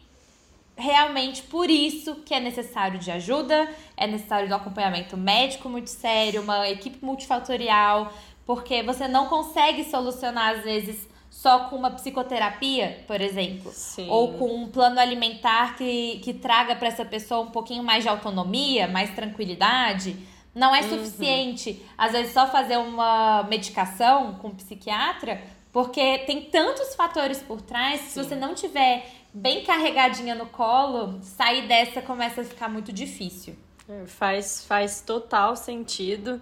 realmente 0.77 1.43
por 1.43 1.69
isso 1.69 2.15
que 2.25 2.33
é 2.33 2.39
necessário 2.39 2.98
de 2.98 3.12
ajuda, 3.12 3.69
é 3.98 4.07
necessário 4.07 4.50
um 4.50 4.55
acompanhamento 4.55 5.17
médico 5.17 5.67
muito 5.67 5.89
sério, 5.89 6.41
uma 6.41 6.69
equipe 6.69 7.03
multifatorial, 7.03 8.13
porque 8.45 8.81
você 8.81 9.10
não 9.10 9.25
consegue 9.25 9.83
solucionar 9.83 10.55
às 10.55 10.63
vezes 10.63 11.05
só 11.29 11.65
com 11.65 11.75
uma 11.75 11.91
psicoterapia, 11.91 13.03
por 13.05 13.19
exemplo, 13.19 13.74
Sim. 13.74 14.07
ou 14.10 14.36
com 14.36 14.55
um 14.55 14.67
plano 14.69 15.01
alimentar 15.01 15.75
que, 15.75 16.21
que 16.24 16.33
traga 16.33 16.77
para 16.77 16.88
essa 16.88 17.03
pessoa 17.03 17.41
um 17.41 17.51
pouquinho 17.51 17.83
mais 17.83 18.03
de 18.03 18.10
autonomia, 18.10 18.88
mais 18.88 19.13
tranquilidade. 19.13 20.15
Não 20.53 20.75
é 20.75 20.81
uhum. 20.81 20.89
suficiente, 20.89 21.86
às 21.98 22.12
vezes, 22.12 22.34
só 22.34 22.48
fazer 22.48 22.77
uma 22.77 23.43
medicação 23.43 24.36
com 24.36 24.50
um 24.50 24.55
psiquiatra, 24.55 25.41
porque 25.72 26.20
tem 26.20 26.41
tantos 26.41 26.93
fatores 26.96 27.41
por 27.41 27.62
trás, 27.62 28.01
se 28.01 28.22
você 28.22 28.36
não 28.36 28.53
tiver 28.53 29.05
bem 29.34 29.63
carregadinha 29.63 30.36
no 30.36 30.46
colo, 30.48 31.20
sair 31.22 31.67
dessa 31.67 32.01
começa 32.01 32.41
a 32.41 32.43
ficar 32.43 32.67
muito 32.67 32.91
difícil. 32.91 33.55
É, 33.88 34.05
faz, 34.05 34.65
faz 34.65 35.01
total 35.01 35.55
sentido. 35.55 36.41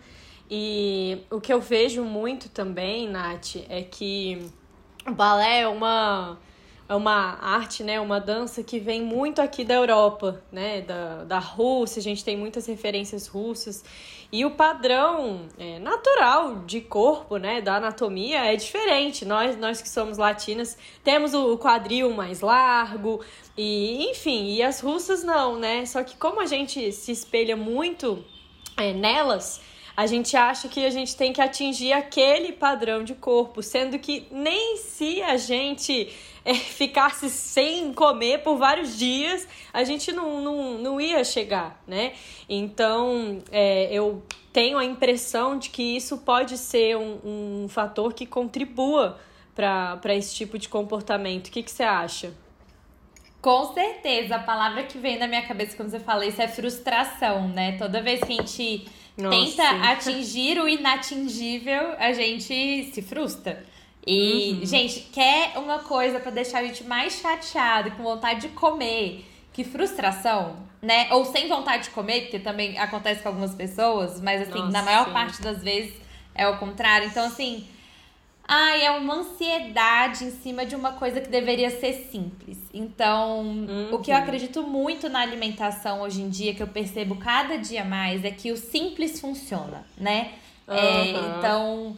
E 0.49 1.19
o 1.29 1.39
que 1.39 1.53
eu 1.53 1.61
vejo 1.61 2.03
muito 2.03 2.49
também, 2.49 3.07
Nath, 3.07 3.57
é 3.69 3.83
que 3.83 4.49
o 5.05 5.11
balé 5.11 5.61
é 5.61 5.67
uma 5.67 6.39
é 6.89 6.95
uma 6.95 7.37
arte, 7.39 7.83
né, 7.83 8.01
uma 8.01 8.19
dança 8.19 8.63
que 8.63 8.79
vem 8.79 8.99
muito 8.99 9.39
aqui 9.39 9.63
da 9.63 9.75
Europa, 9.75 10.41
né, 10.51 10.81
da, 10.81 11.23
da 11.23 11.37
Rússia, 11.37 11.99
a 11.99 12.03
gente 12.03 12.25
tem 12.25 12.35
muitas 12.35 12.65
referências 12.65 13.27
russas, 13.27 13.85
e 14.31 14.43
o 14.43 14.51
padrão 14.51 15.47
é, 15.59 15.77
natural 15.77 16.63
de 16.65 16.81
corpo, 16.81 17.37
né, 17.37 17.61
da 17.61 17.75
anatomia 17.75 18.43
é 18.51 18.55
diferente, 18.55 19.23
nós, 19.23 19.55
nós 19.55 19.79
que 19.83 19.87
somos 19.87 20.17
latinas 20.17 20.79
temos 21.03 21.35
o 21.35 21.59
quadril 21.59 22.11
mais 22.11 22.41
largo, 22.41 23.23
e 23.55 24.09
enfim, 24.09 24.55
e 24.55 24.63
as 24.63 24.79
russas 24.79 25.23
não, 25.23 25.59
né, 25.59 25.85
só 25.85 26.03
que 26.03 26.17
como 26.17 26.41
a 26.41 26.47
gente 26.47 26.91
se 26.91 27.11
espelha 27.11 27.55
muito 27.55 28.25
é, 28.75 28.93
nelas, 28.93 29.61
a 29.95 30.07
gente 30.07 30.35
acha 30.35 30.67
que 30.69 30.85
a 30.85 30.89
gente 30.89 31.15
tem 31.15 31.33
que 31.33 31.41
atingir 31.41 31.91
aquele 31.91 32.53
padrão 32.53 33.03
de 33.03 33.13
corpo, 33.13 33.61
sendo 33.61 33.99
que 33.99 34.25
nem 34.31 34.77
se 34.77 35.21
a 35.21 35.35
gente 35.35 36.09
é, 36.43 36.53
ficasse 36.53 37.29
sem 37.29 37.93
comer 37.93 38.39
por 38.39 38.57
vários 38.57 38.97
dias, 38.97 39.47
a 39.73 39.83
gente 39.83 40.11
não, 40.11 40.41
não, 40.41 40.77
não 40.77 41.01
ia 41.01 41.23
chegar, 41.23 41.81
né? 41.87 42.13
Então, 42.47 43.41
é, 43.51 43.91
eu 43.91 44.23
tenho 44.51 44.77
a 44.77 44.85
impressão 44.85 45.57
de 45.57 45.69
que 45.69 45.95
isso 45.95 46.19
pode 46.19 46.57
ser 46.57 46.97
um, 46.97 47.63
um 47.63 47.67
fator 47.69 48.13
que 48.13 48.25
contribua 48.25 49.19
para 49.55 50.15
esse 50.15 50.33
tipo 50.33 50.57
de 50.57 50.69
comportamento. 50.69 51.47
O 51.47 51.51
que, 51.51 51.61
que 51.61 51.71
você 51.71 51.83
acha? 51.83 52.33
Com 53.41 53.73
certeza, 53.73 54.35
a 54.35 54.39
palavra 54.39 54.83
que 54.83 54.97
vem 54.97 55.17
na 55.17 55.27
minha 55.27 55.45
cabeça 55.45 55.75
quando 55.75 55.89
você 55.89 55.99
fala 55.99 56.25
isso 56.25 56.41
é 56.41 56.47
frustração, 56.47 57.47
né? 57.47 57.77
Toda 57.77 58.01
vez 58.01 58.21
que 58.21 58.33
a 58.33 58.35
gente 58.35 58.87
nossa, 59.17 59.37
tenta 59.37 59.69
atingir 59.91 60.59
o 60.59 60.67
inatingível, 60.67 61.93
a 61.97 62.11
gente 62.11 62.91
se 62.93 63.01
frustra. 63.01 63.63
E, 64.11 64.53
uhum. 64.53 64.65
gente, 64.65 65.01
quer 65.11 65.55
uma 65.55 65.79
coisa 65.79 66.19
para 66.19 66.31
deixar 66.31 66.59
a 66.59 66.63
gente 66.63 66.83
mais 66.83 67.13
chateado, 67.19 67.91
com 67.91 68.01
vontade 68.01 68.41
de 68.41 68.47
comer, 68.47 69.23
que 69.53 69.63
frustração, 69.63 70.55
né? 70.81 71.07
Ou 71.11 71.23
sem 71.25 71.47
vontade 71.47 71.83
de 71.83 71.89
comer, 71.91 72.21
porque 72.21 72.39
também 72.39 72.75
acontece 72.79 73.21
com 73.21 73.29
algumas 73.29 73.53
pessoas, 73.53 74.19
mas 74.19 74.41
assim, 74.41 74.57
Nossa, 74.57 74.71
na 74.71 74.81
maior 74.81 75.05
sim. 75.05 75.13
parte 75.13 75.39
das 75.43 75.61
vezes 75.61 75.93
é 76.33 76.47
o 76.47 76.57
contrário. 76.57 77.07
Então, 77.07 77.27
assim, 77.27 77.67
ai, 78.47 78.83
é 78.83 78.89
uma 78.89 79.17
ansiedade 79.17 80.25
em 80.25 80.31
cima 80.31 80.65
de 80.65 80.75
uma 80.75 80.93
coisa 80.93 81.21
que 81.21 81.29
deveria 81.29 81.69
ser 81.69 81.93
simples. 82.11 82.57
Então, 82.73 83.41
uhum. 83.41 83.89
o 83.91 83.99
que 83.99 84.09
eu 84.09 84.15
uhum. 84.15 84.23
acredito 84.23 84.63
muito 84.63 85.07
na 85.07 85.19
alimentação 85.19 86.01
hoje 86.01 86.23
em 86.23 86.29
dia, 86.29 86.55
que 86.55 86.63
eu 86.63 86.67
percebo 86.67 87.15
cada 87.17 87.59
dia 87.59 87.85
mais, 87.85 88.25
é 88.25 88.31
que 88.31 88.51
o 88.51 88.57
simples 88.57 89.21
funciona, 89.21 89.85
né? 89.95 90.31
Uhum. 90.67 90.75
É, 90.75 91.09
então, 91.11 91.97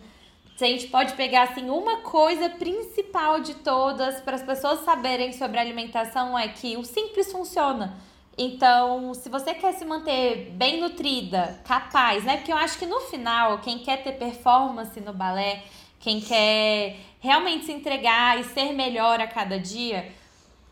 se 0.62 0.66
a 0.66 0.68
gente 0.68 0.90
pode 0.90 1.14
pegar 1.14 1.46
assim, 1.46 1.72
uma 1.72 2.02
coisa 2.02 2.48
principal 2.48 3.40
de 3.40 3.56
todas 3.56 4.22
para 4.22 4.36
as 4.36 4.44
pessoas 4.44 4.82
saberem 4.82 5.34
sobre 5.34 5.60
alimentação 5.60 6.38
é 6.38 6.50
que 6.50 6.78
o 6.78 6.84
simples 6.84 7.32
funciona. 7.32 7.98
Então, 8.38 9.12
se 9.16 9.28
você 9.28 9.56
quer 9.56 9.74
se 9.74 9.84
manter 9.84 10.52
bem 10.52 10.80
nutrida, 10.80 11.60
capaz, 11.66 12.24
né? 12.24 12.38
Porque 12.38 12.54
eu 12.54 12.58
acho 12.58 12.78
que 12.78 12.86
no 12.86 13.00
final, 13.00 13.58
quem 13.58 13.80
quer 13.80 14.04
ter 14.04 14.12
performance 14.12 15.02
no 15.02 15.12
balé, 15.12 15.64
quem 16.00 16.22
quer 16.22 16.96
realmente 17.20 17.66
se 17.66 17.72
entregar 17.72 18.40
e 18.40 18.44
ser 18.44 18.72
melhor 18.72 19.20
a 19.20 19.26
cada 19.26 19.60
dia, 19.60 20.12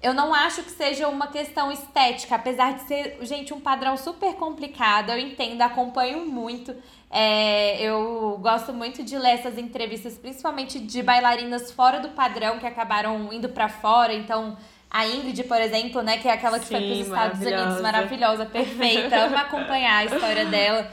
eu 0.02 0.14
não 0.14 0.34
acho 0.34 0.64
que 0.64 0.72
seja 0.72 1.08
uma 1.10 1.28
questão 1.28 1.72
estética, 1.72 2.36
apesar 2.36 2.74
de 2.74 2.84
ser, 2.84 3.18
gente, 3.22 3.54
um 3.54 3.60
padrão 3.60 3.98
super 3.98 4.34
complicado. 4.36 5.12
Eu 5.12 5.20
entendo, 5.20 5.62
acompanho 5.62 6.26
muito. 6.26 6.74
É, 7.12 7.82
eu 7.82 8.38
gosto 8.42 8.72
muito 8.72 9.04
de 9.04 9.18
ler 9.18 9.32
essas 9.32 9.58
entrevistas, 9.58 10.18
principalmente 10.18 10.80
de 10.80 11.04
bailarinas 11.04 11.72
fora 11.72 12.00
do 12.00 12.10
padrão 12.10 12.60
que 12.60 12.66
acabaram 12.66 13.34
indo 13.34 13.50
para 13.50 13.68
fora. 13.68 14.14
Então, 14.14 14.58
a 14.90 15.06
Ingrid, 15.06 15.44
por 15.44 15.60
exemplo, 15.60 16.02
né, 16.02 16.18
que 16.18 16.30
é 16.30 16.32
aquela 16.32 16.60
que 16.60 16.68
Sim, 16.68 16.76
foi 16.76 16.86
para 16.86 16.94
os 16.94 17.08
Estados 17.08 17.42
Unidos, 17.42 17.82
maravilhosa, 17.82 18.46
perfeita, 18.46 19.18
amo 19.18 19.36
acompanhar 19.38 19.98
a 19.98 20.06
história 20.06 20.46
dela 20.46 20.90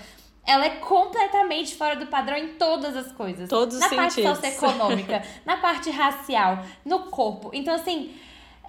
ela 0.47 0.65
é 0.65 0.71
completamente 0.71 1.75
fora 1.75 1.97
do 1.97 2.07
padrão 2.07 2.37
em 2.37 2.55
todas 2.55 2.97
as 2.97 3.11
coisas. 3.11 3.49
Todos 3.49 3.81
na 3.81 3.89
os 3.89 3.97
parte 3.97 4.23
socioeconômica, 4.23 5.23
na 5.45 5.57
parte 5.57 5.91
racial, 5.91 6.61
no 6.85 7.01
corpo. 7.11 7.51
Então, 7.53 7.75
assim, 7.75 8.15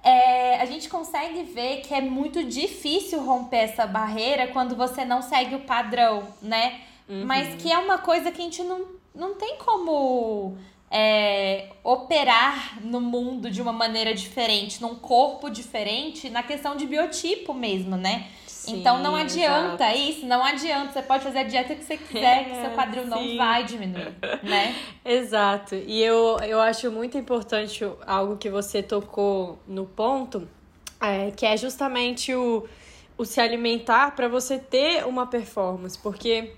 é, 0.08 0.60
a 0.60 0.64
gente 0.64 0.88
consegue 0.88 1.42
ver 1.42 1.82
que 1.82 1.92
é 1.92 2.00
muito 2.00 2.42
difícil 2.42 3.22
romper 3.22 3.58
essa 3.58 3.86
barreira 3.86 4.46
quando 4.48 4.74
você 4.74 5.04
não 5.04 5.20
segue 5.20 5.54
o 5.54 5.60
padrão, 5.60 6.26
né? 6.40 6.80
Uhum. 7.06 7.24
Mas 7.26 7.60
que 7.60 7.70
é 7.70 7.78
uma 7.78 7.98
coisa 7.98 8.32
que 8.32 8.40
a 8.40 8.44
gente 8.44 8.62
não, 8.62 8.86
não 9.14 9.34
tem 9.34 9.58
como 9.58 10.56
é, 10.90 11.68
operar 11.84 12.78
no 12.82 13.02
mundo 13.02 13.50
de 13.50 13.60
uma 13.60 13.72
maneira 13.72 14.14
diferente, 14.14 14.80
num 14.80 14.94
corpo 14.94 15.50
diferente, 15.50 16.30
na 16.30 16.42
questão 16.42 16.74
de 16.74 16.86
biotipo 16.86 17.52
mesmo, 17.52 17.96
né? 17.96 18.28
Sim, 18.58 18.80
então 18.80 19.00
não 19.00 19.14
adianta 19.14 19.84
exato. 19.84 19.98
isso, 19.98 20.26
não 20.26 20.44
adianta. 20.44 20.92
Você 20.92 21.02
pode 21.02 21.22
fazer 21.22 21.38
a 21.38 21.42
dieta 21.44 21.76
que 21.76 21.84
você 21.84 21.96
quiser, 21.96 22.44
que 22.44 22.54
seu 22.60 22.70
quadril 22.74 23.04
sim. 23.04 23.08
não 23.08 23.36
vai 23.36 23.62
diminuir, 23.64 24.16
né? 24.42 24.74
Exato. 25.04 25.76
E 25.76 26.02
eu, 26.02 26.36
eu 26.40 26.60
acho 26.60 26.90
muito 26.90 27.16
importante 27.16 27.88
algo 28.04 28.36
que 28.36 28.50
você 28.50 28.82
tocou 28.82 29.60
no 29.66 29.86
ponto, 29.86 30.48
é, 31.00 31.30
que 31.30 31.46
é 31.46 31.56
justamente 31.56 32.34
o, 32.34 32.68
o 33.16 33.24
se 33.24 33.40
alimentar 33.40 34.16
para 34.16 34.26
você 34.26 34.58
ter 34.58 35.06
uma 35.06 35.24
performance, 35.24 35.96
porque 35.96 36.52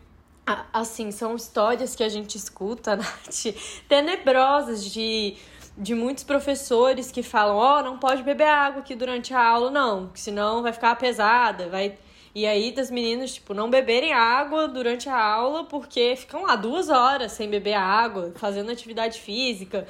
assim, 0.72 1.10
são 1.10 1.36
histórias 1.36 1.94
que 1.94 2.02
a 2.02 2.08
gente 2.08 2.34
escuta, 2.36 2.96
Nath, 2.96 3.54
tenebrosas 3.86 4.90
de 4.90 5.36
de 5.80 5.94
muitos 5.94 6.22
professores 6.22 7.10
que 7.10 7.22
falam, 7.22 7.56
ó, 7.56 7.78
oh, 7.78 7.82
não 7.82 7.96
pode 7.98 8.22
beber 8.22 8.46
água 8.46 8.82
aqui 8.82 8.94
durante 8.94 9.32
a 9.32 9.42
aula, 9.42 9.70
não, 9.70 10.10
senão 10.14 10.62
vai 10.62 10.72
ficar 10.72 10.94
pesada, 10.96 11.68
vai... 11.68 11.98
E 12.32 12.46
aí 12.46 12.70
das 12.70 12.92
meninas, 12.92 13.34
tipo, 13.34 13.54
não 13.54 13.68
beberem 13.68 14.12
água 14.12 14.68
durante 14.68 15.08
a 15.08 15.18
aula 15.18 15.64
porque 15.64 16.14
ficam 16.16 16.42
lá 16.42 16.54
duas 16.54 16.88
horas 16.88 17.32
sem 17.32 17.48
beber 17.48 17.74
água, 17.74 18.32
fazendo 18.36 18.70
atividade 18.70 19.20
física. 19.20 19.84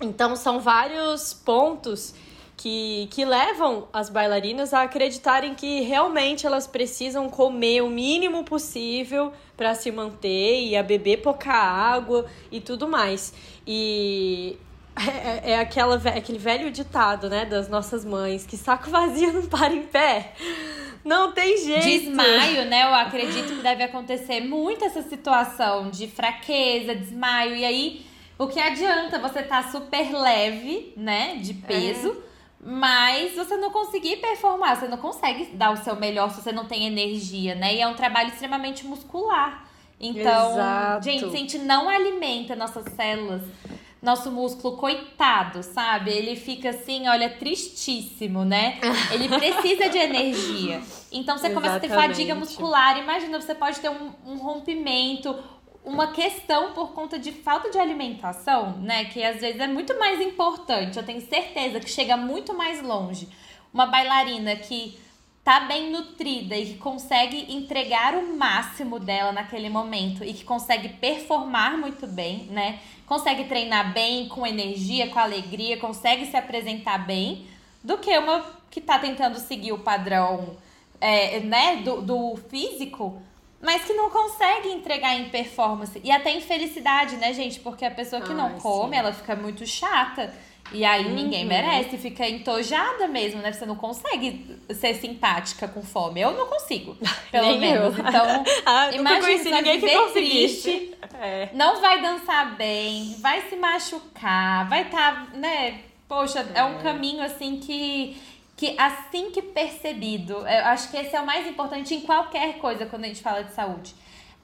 Então 0.00 0.36
são 0.36 0.60
vários 0.60 1.34
pontos 1.34 2.14
que, 2.56 3.08
que 3.10 3.24
levam 3.24 3.88
as 3.92 4.08
bailarinas 4.08 4.72
a 4.72 4.82
acreditarem 4.82 5.56
que 5.56 5.80
realmente 5.80 6.46
elas 6.46 6.68
precisam 6.68 7.28
comer 7.28 7.82
o 7.82 7.88
mínimo 7.88 8.44
possível 8.44 9.32
para 9.56 9.74
se 9.74 9.90
manter 9.90 10.60
e 10.60 10.76
a 10.76 10.82
beber 10.84 11.22
pouca 11.22 11.52
água 11.52 12.26
e 12.52 12.60
tudo 12.60 12.86
mais. 12.86 13.34
E 13.66 14.56
é, 15.06 15.52
é 15.52 15.58
aquela, 15.60 15.96
aquele 15.96 16.38
velho 16.38 16.70
ditado, 16.70 17.28
né, 17.28 17.44
das 17.44 17.68
nossas 17.68 18.04
mães, 18.04 18.46
que 18.46 18.56
saco 18.56 18.90
vazio 18.90 19.32
não 19.32 19.46
para 19.46 19.72
em 19.72 19.82
pé. 19.82 20.32
Não 21.04 21.32
tem 21.32 21.56
jeito. 21.56 21.84
Desmaio, 21.84 22.64
né? 22.66 22.84
Eu 22.84 22.94
acredito 22.94 23.56
que 23.56 23.62
deve 23.62 23.82
acontecer 23.82 24.40
muito 24.40 24.84
essa 24.84 25.02
situação 25.02 25.90
de 25.90 26.06
fraqueza, 26.08 26.94
desmaio. 26.94 27.56
E 27.56 27.64
aí, 27.64 28.06
o 28.38 28.46
que 28.46 28.60
adianta 28.60 29.18
você 29.18 29.40
estar 29.40 29.64
tá 29.64 29.70
super 29.70 30.12
leve, 30.12 30.92
né? 30.96 31.36
De 31.36 31.54
peso. 31.54 32.10
É. 32.24 32.28
Mas 32.60 33.34
você 33.34 33.56
não 33.56 33.70
conseguir 33.70 34.16
performar, 34.16 34.76
você 34.76 34.88
não 34.88 34.98
consegue 34.98 35.46
dar 35.54 35.70
o 35.70 35.76
seu 35.76 35.94
melhor 35.94 36.28
se 36.30 36.42
você 36.42 36.50
não 36.50 36.64
tem 36.64 36.86
energia, 36.86 37.54
né? 37.54 37.76
E 37.76 37.80
é 37.80 37.86
um 37.86 37.94
trabalho 37.94 38.28
extremamente 38.30 38.84
muscular. 38.84 39.64
Então, 40.00 40.52
Exato. 40.52 41.04
gente, 41.04 41.30
se 41.30 41.36
a 41.36 41.38
gente 41.38 41.58
não 41.58 41.88
alimenta 41.88 42.54
nossas 42.54 42.84
células 42.94 43.42
nosso 44.00 44.30
músculo, 44.30 44.76
coitado, 44.76 45.62
sabe? 45.62 46.10
Ele 46.10 46.36
fica 46.36 46.70
assim, 46.70 47.08
olha, 47.08 47.28
tristíssimo, 47.30 48.44
né? 48.44 48.78
Ele 49.10 49.28
precisa 49.28 49.88
de 49.88 49.98
energia. 49.98 50.80
Então 51.10 51.36
você 51.36 51.50
começa 51.50 51.76
a 51.76 51.80
ter 51.80 51.88
fadiga 51.88 52.34
muscular. 52.34 52.98
Imagina, 52.98 53.40
você 53.40 53.54
pode 53.54 53.80
ter 53.80 53.88
um, 53.88 54.12
um 54.24 54.36
rompimento, 54.36 55.36
uma 55.84 56.12
questão 56.12 56.72
por 56.72 56.92
conta 56.92 57.18
de 57.18 57.32
falta 57.32 57.70
de 57.70 57.78
alimentação, 57.78 58.78
né? 58.78 59.06
Que 59.06 59.22
às 59.24 59.40
vezes 59.40 59.60
é 59.60 59.66
muito 59.66 59.98
mais 59.98 60.20
importante. 60.20 60.96
Eu 60.96 61.04
tenho 61.04 61.20
certeza 61.20 61.80
que 61.80 61.90
chega 61.90 62.16
muito 62.16 62.54
mais 62.54 62.80
longe. 62.82 63.28
Uma 63.72 63.86
bailarina 63.86 64.54
que 64.54 64.98
tá 65.48 65.60
bem 65.60 65.90
nutrida 65.90 66.54
e 66.54 66.66
que 66.66 66.74
consegue 66.74 67.50
entregar 67.50 68.14
o 68.14 68.36
máximo 68.36 68.98
dela 68.98 69.32
naquele 69.32 69.70
momento 69.70 70.22
e 70.22 70.34
que 70.34 70.44
consegue 70.44 70.90
performar 70.90 71.78
muito 71.78 72.06
bem, 72.06 72.40
né? 72.50 72.80
Consegue 73.06 73.44
treinar 73.44 73.94
bem, 73.94 74.28
com 74.28 74.46
energia, 74.46 75.08
com 75.08 75.18
alegria, 75.18 75.78
consegue 75.78 76.26
se 76.26 76.36
apresentar 76.36 76.98
bem, 76.98 77.46
do 77.82 77.96
que 77.96 78.10
uma 78.18 78.44
que 78.70 78.78
tá 78.78 78.98
tentando 78.98 79.38
seguir 79.38 79.72
o 79.72 79.78
padrão, 79.78 80.54
é, 81.00 81.40
né, 81.40 81.76
do, 81.76 82.02
do 82.02 82.36
físico, 82.50 83.22
mas 83.62 83.86
que 83.86 83.94
não 83.94 84.10
consegue 84.10 84.68
entregar 84.68 85.18
em 85.18 85.30
performance 85.30 85.98
e 86.04 86.10
até 86.10 86.30
em 86.30 86.42
felicidade, 86.42 87.16
né, 87.16 87.32
gente? 87.32 87.58
Porque 87.60 87.86
a 87.86 87.90
pessoa 87.90 88.20
que 88.20 88.34
não 88.34 88.58
come, 88.58 88.92
sim. 88.92 88.98
ela 88.98 89.14
fica 89.14 89.34
muito 89.34 89.66
chata. 89.66 90.30
E 90.72 90.84
aí 90.84 91.06
uhum. 91.06 91.14
ninguém 91.14 91.44
merece, 91.44 91.96
fica 91.96 92.28
entojada 92.28 93.08
mesmo, 93.08 93.40
né? 93.40 93.52
Você 93.52 93.64
não 93.64 93.76
consegue 93.76 94.58
ser 94.70 94.94
simpática 94.94 95.66
com 95.66 95.82
fome. 95.82 96.20
Eu 96.20 96.32
não 96.32 96.46
consigo, 96.46 96.96
pelo 97.30 97.46
Nem 97.46 97.60
menos. 97.60 97.98
Eu. 97.98 98.06
Então, 98.06 98.44
ah, 98.66 98.90
imagina 98.92 99.60
ninguém 99.62 99.80
que 99.80 100.12
triste, 100.12 100.96
é. 101.20 101.48
não 101.54 101.80
vai 101.80 102.02
dançar 102.02 102.56
bem, 102.56 103.16
vai 103.20 103.48
se 103.48 103.56
machucar, 103.56 104.68
vai 104.68 104.82
estar, 104.82 105.26
tá, 105.26 105.36
né? 105.36 105.80
Poxa, 106.08 106.46
é. 106.54 106.60
é 106.60 106.64
um 106.64 106.78
caminho 106.78 107.22
assim 107.22 107.58
que 107.58 108.16
que 108.58 108.74
assim 108.76 109.30
que 109.30 109.40
percebido, 109.40 110.32
eu 110.38 110.64
acho 110.64 110.90
que 110.90 110.96
esse 110.96 111.14
é 111.14 111.20
o 111.20 111.24
mais 111.24 111.46
importante 111.46 111.94
em 111.94 112.00
qualquer 112.00 112.58
coisa 112.58 112.86
quando 112.86 113.04
a 113.04 113.06
gente 113.06 113.22
fala 113.22 113.44
de 113.44 113.54
saúde. 113.54 113.94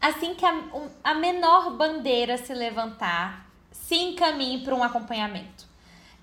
Assim 0.00 0.34
que 0.36 0.46
a, 0.46 0.54
a 1.02 1.14
menor 1.14 1.76
bandeira 1.76 2.38
se 2.38 2.54
levantar, 2.54 3.50
se 3.72 3.96
encaminhe 3.96 4.60
para 4.62 4.74
um 4.74 4.84
acompanhamento. 4.84 5.53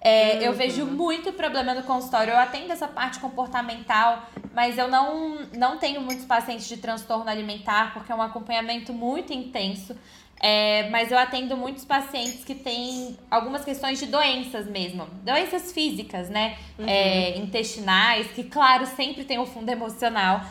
É, 0.02 0.34
uhum. 0.34 0.42
Eu 0.42 0.54
vejo 0.54 0.86
muito 0.86 1.32
problema 1.32 1.76
no 1.76 1.84
consultório. 1.84 2.32
Eu 2.32 2.40
atendo 2.40 2.74
essa 2.74 2.88
parte 2.88 3.20
comportamental, 3.20 4.28
mas 4.52 4.78
eu 4.78 4.88
não, 4.88 5.40
não 5.56 5.78
tenho 5.78 6.02
muitos 6.02 6.26
pacientes 6.26 6.68
de 6.68 6.78
transtorno 6.78 7.30
alimentar, 7.30 7.94
porque 7.94 8.12
é 8.12 8.16
um 8.16 8.22
acompanhamento 8.22 8.92
muito 8.92 9.32
intenso. 9.32 9.96
É, 10.44 10.90
mas 10.90 11.12
eu 11.12 11.20
atendo 11.20 11.56
muitos 11.56 11.86
pacientes 11.86 12.44
que 12.44 12.56
têm 12.56 13.16
algumas 13.30 13.64
questões 13.64 14.00
de 14.00 14.08
doenças 14.08 14.66
mesmo, 14.66 15.06
doenças 15.24 15.72
físicas, 15.72 16.32
né? 16.32 16.58
Uhum. 16.80 16.88
É, 16.88 17.38
intestinais, 17.38 18.26
que, 18.32 18.46
claro, 18.46 18.88
sempre 18.88 19.24
tem 19.24 19.38
o 19.38 19.44
um 19.44 19.46
fundo 19.46 19.70
emocional. 19.70 20.42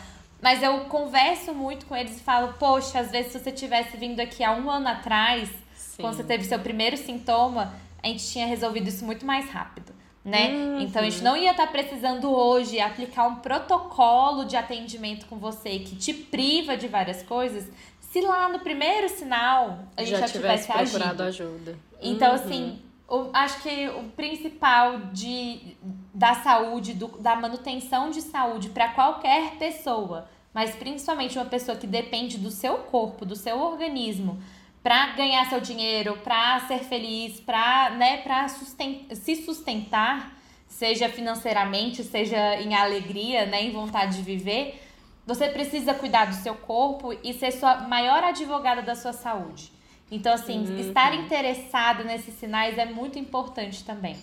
Mas 0.41 0.63
eu 0.63 0.85
converso 0.85 1.53
muito 1.53 1.85
com 1.85 1.95
eles 1.95 2.17
e 2.17 2.21
falo, 2.21 2.53
poxa, 2.53 2.99
às 2.99 3.11
vezes 3.11 3.33
se 3.33 3.39
você 3.39 3.51
tivesse 3.51 3.97
vindo 3.97 4.21
aqui 4.21 4.45
há 4.45 4.53
um 4.53 4.71
ano 4.71 4.87
atrás, 4.87 5.49
Sim. 5.75 6.03
quando 6.03 6.15
você 6.15 6.23
teve 6.23 6.45
seu 6.45 6.57
primeiro 6.57 6.95
sintoma, 6.95 7.73
a 8.03 8.07
gente 8.07 8.27
tinha 8.27 8.45
resolvido 8.45 8.87
isso 8.87 9.05
muito 9.05 9.25
mais 9.25 9.49
rápido. 9.49 9.93
Né? 10.23 10.49
Uhum. 10.49 10.81
Então 10.81 11.01
a 11.01 11.09
gente 11.09 11.23
não 11.23 11.35
ia 11.35 11.49
estar 11.49 11.65
tá 11.65 11.71
precisando 11.71 12.29
hoje 12.31 12.79
aplicar 12.79 13.27
um 13.27 13.37
protocolo 13.37 14.45
de 14.45 14.55
atendimento 14.55 15.25
com 15.25 15.37
você 15.37 15.79
que 15.79 15.95
te 15.95 16.13
priva 16.13 16.77
de 16.77 16.87
várias 16.87 17.23
coisas, 17.23 17.67
se 17.99 18.21
lá 18.21 18.47
no 18.47 18.59
primeiro 18.59 19.09
sinal 19.09 19.79
a 19.97 20.01
gente 20.01 20.11
já, 20.11 20.27
já 20.27 20.27
tivesse, 20.27 20.67
tivesse 20.67 20.91
procurado 20.91 21.23
agido. 21.23 21.49
ajuda. 21.49 21.77
Então, 21.99 22.29
uhum. 22.29 22.35
assim, 22.35 22.79
o, 23.07 23.29
acho 23.33 23.61
que 23.63 23.89
o 23.89 24.03
principal 24.15 24.99
de, 25.11 25.75
da 26.13 26.35
saúde, 26.35 26.93
do, 26.93 27.07
da 27.19 27.35
manutenção 27.35 28.09
de 28.09 28.21
saúde 28.21 28.69
para 28.69 28.89
qualquer 28.89 29.55
pessoa, 29.55 30.29
mas 30.53 30.75
principalmente 30.75 31.37
uma 31.37 31.45
pessoa 31.45 31.77
que 31.77 31.87
depende 31.87 32.37
do 32.37 32.51
seu 32.51 32.77
corpo, 32.77 33.25
do 33.25 33.35
seu 33.35 33.59
organismo, 33.59 34.41
para 34.83 35.07
ganhar 35.13 35.47
seu 35.47 35.59
dinheiro, 35.59 36.17
para 36.23 36.59
ser 36.61 36.79
feliz, 36.79 37.39
para 37.39 37.91
né, 37.91 38.17
pra 38.17 38.47
sustentar, 38.47 39.15
se 39.15 39.35
sustentar, 39.35 40.33
seja 40.67 41.07
financeiramente, 41.07 42.03
seja 42.03 42.55
em 42.59 42.73
alegria, 42.73 43.45
né, 43.45 43.63
em 43.63 43.71
vontade 43.71 44.17
de 44.17 44.23
viver, 44.23 44.81
você 45.25 45.47
precisa 45.49 45.93
cuidar 45.93 46.25
do 46.25 46.35
seu 46.35 46.55
corpo 46.55 47.13
e 47.23 47.33
ser 47.33 47.51
sua 47.51 47.81
maior 47.81 48.23
advogada 48.23 48.81
da 48.81 48.95
sua 48.95 49.13
saúde. 49.13 49.71
Então, 50.09 50.33
assim, 50.33 50.65
uhum. 50.65 50.79
estar 50.79 51.13
interessado 51.15 52.03
nesses 52.03 52.33
sinais 52.35 52.77
é 52.77 52.85
muito 52.85 53.17
importante 53.17 53.83
também. 53.83 54.17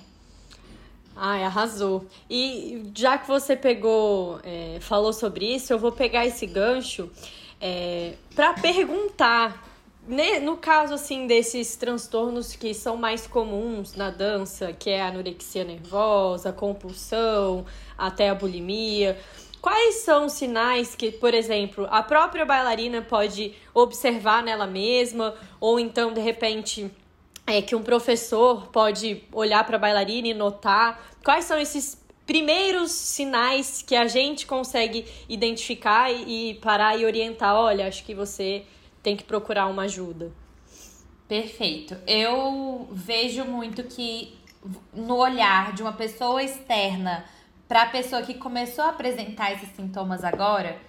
Ai, 1.16 1.42
arrasou. 1.42 2.06
E 2.28 2.90
já 2.94 3.16
que 3.16 3.26
você 3.26 3.56
pegou, 3.56 4.38
é, 4.44 4.78
falou 4.80 5.12
sobre 5.12 5.54
isso, 5.54 5.72
eu 5.72 5.78
vou 5.78 5.90
pegar 5.90 6.26
esse 6.26 6.46
gancho 6.46 7.10
é, 7.60 8.14
para 8.34 8.52
perguntar 8.54 9.67
no 10.40 10.56
caso 10.56 10.94
assim 10.94 11.26
desses 11.26 11.76
transtornos 11.76 12.56
que 12.56 12.72
são 12.72 12.96
mais 12.96 13.26
comuns 13.26 13.94
na 13.94 14.10
dança, 14.10 14.72
que 14.72 14.88
é 14.88 15.02
a 15.02 15.08
anorexia 15.08 15.64
nervosa, 15.64 16.48
a 16.48 16.52
compulsão, 16.52 17.66
até 17.96 18.30
a 18.30 18.34
bulimia, 18.34 19.18
quais 19.60 19.96
são 19.96 20.26
sinais 20.26 20.94
que, 20.94 21.12
por 21.12 21.34
exemplo, 21.34 21.86
a 21.90 22.02
própria 22.02 22.46
bailarina 22.46 23.02
pode 23.02 23.54
observar 23.74 24.42
nela 24.42 24.66
mesma 24.66 25.34
ou 25.60 25.78
então 25.78 26.14
de 26.14 26.20
repente 26.20 26.90
é 27.46 27.60
que 27.60 27.74
um 27.74 27.82
professor 27.82 28.68
pode 28.68 29.22
olhar 29.30 29.64
para 29.64 29.76
a 29.76 29.78
bailarina 29.78 30.28
e 30.28 30.34
notar? 30.34 31.02
Quais 31.22 31.44
são 31.44 31.58
esses 31.58 32.02
primeiros 32.26 32.92
sinais 32.92 33.82
que 33.82 33.94
a 33.94 34.06
gente 34.06 34.46
consegue 34.46 35.04
identificar 35.28 36.10
e 36.10 36.54
parar 36.62 36.98
e 36.98 37.04
orientar? 37.04 37.54
Olha, 37.54 37.86
acho 37.86 38.04
que 38.04 38.14
você 38.14 38.64
tem 39.02 39.16
que 39.16 39.24
procurar 39.24 39.66
uma 39.66 39.82
ajuda. 39.82 40.32
Perfeito. 41.28 41.96
Eu 42.06 42.88
vejo 42.90 43.44
muito 43.44 43.82
que 43.84 44.38
no 44.92 45.16
olhar 45.16 45.72
de 45.72 45.82
uma 45.82 45.92
pessoa 45.92 46.42
externa 46.42 47.24
para 47.68 47.82
a 47.82 47.86
pessoa 47.86 48.22
que 48.22 48.34
começou 48.34 48.84
a 48.84 48.88
apresentar 48.88 49.52
esses 49.52 49.68
sintomas 49.76 50.24
agora 50.24 50.80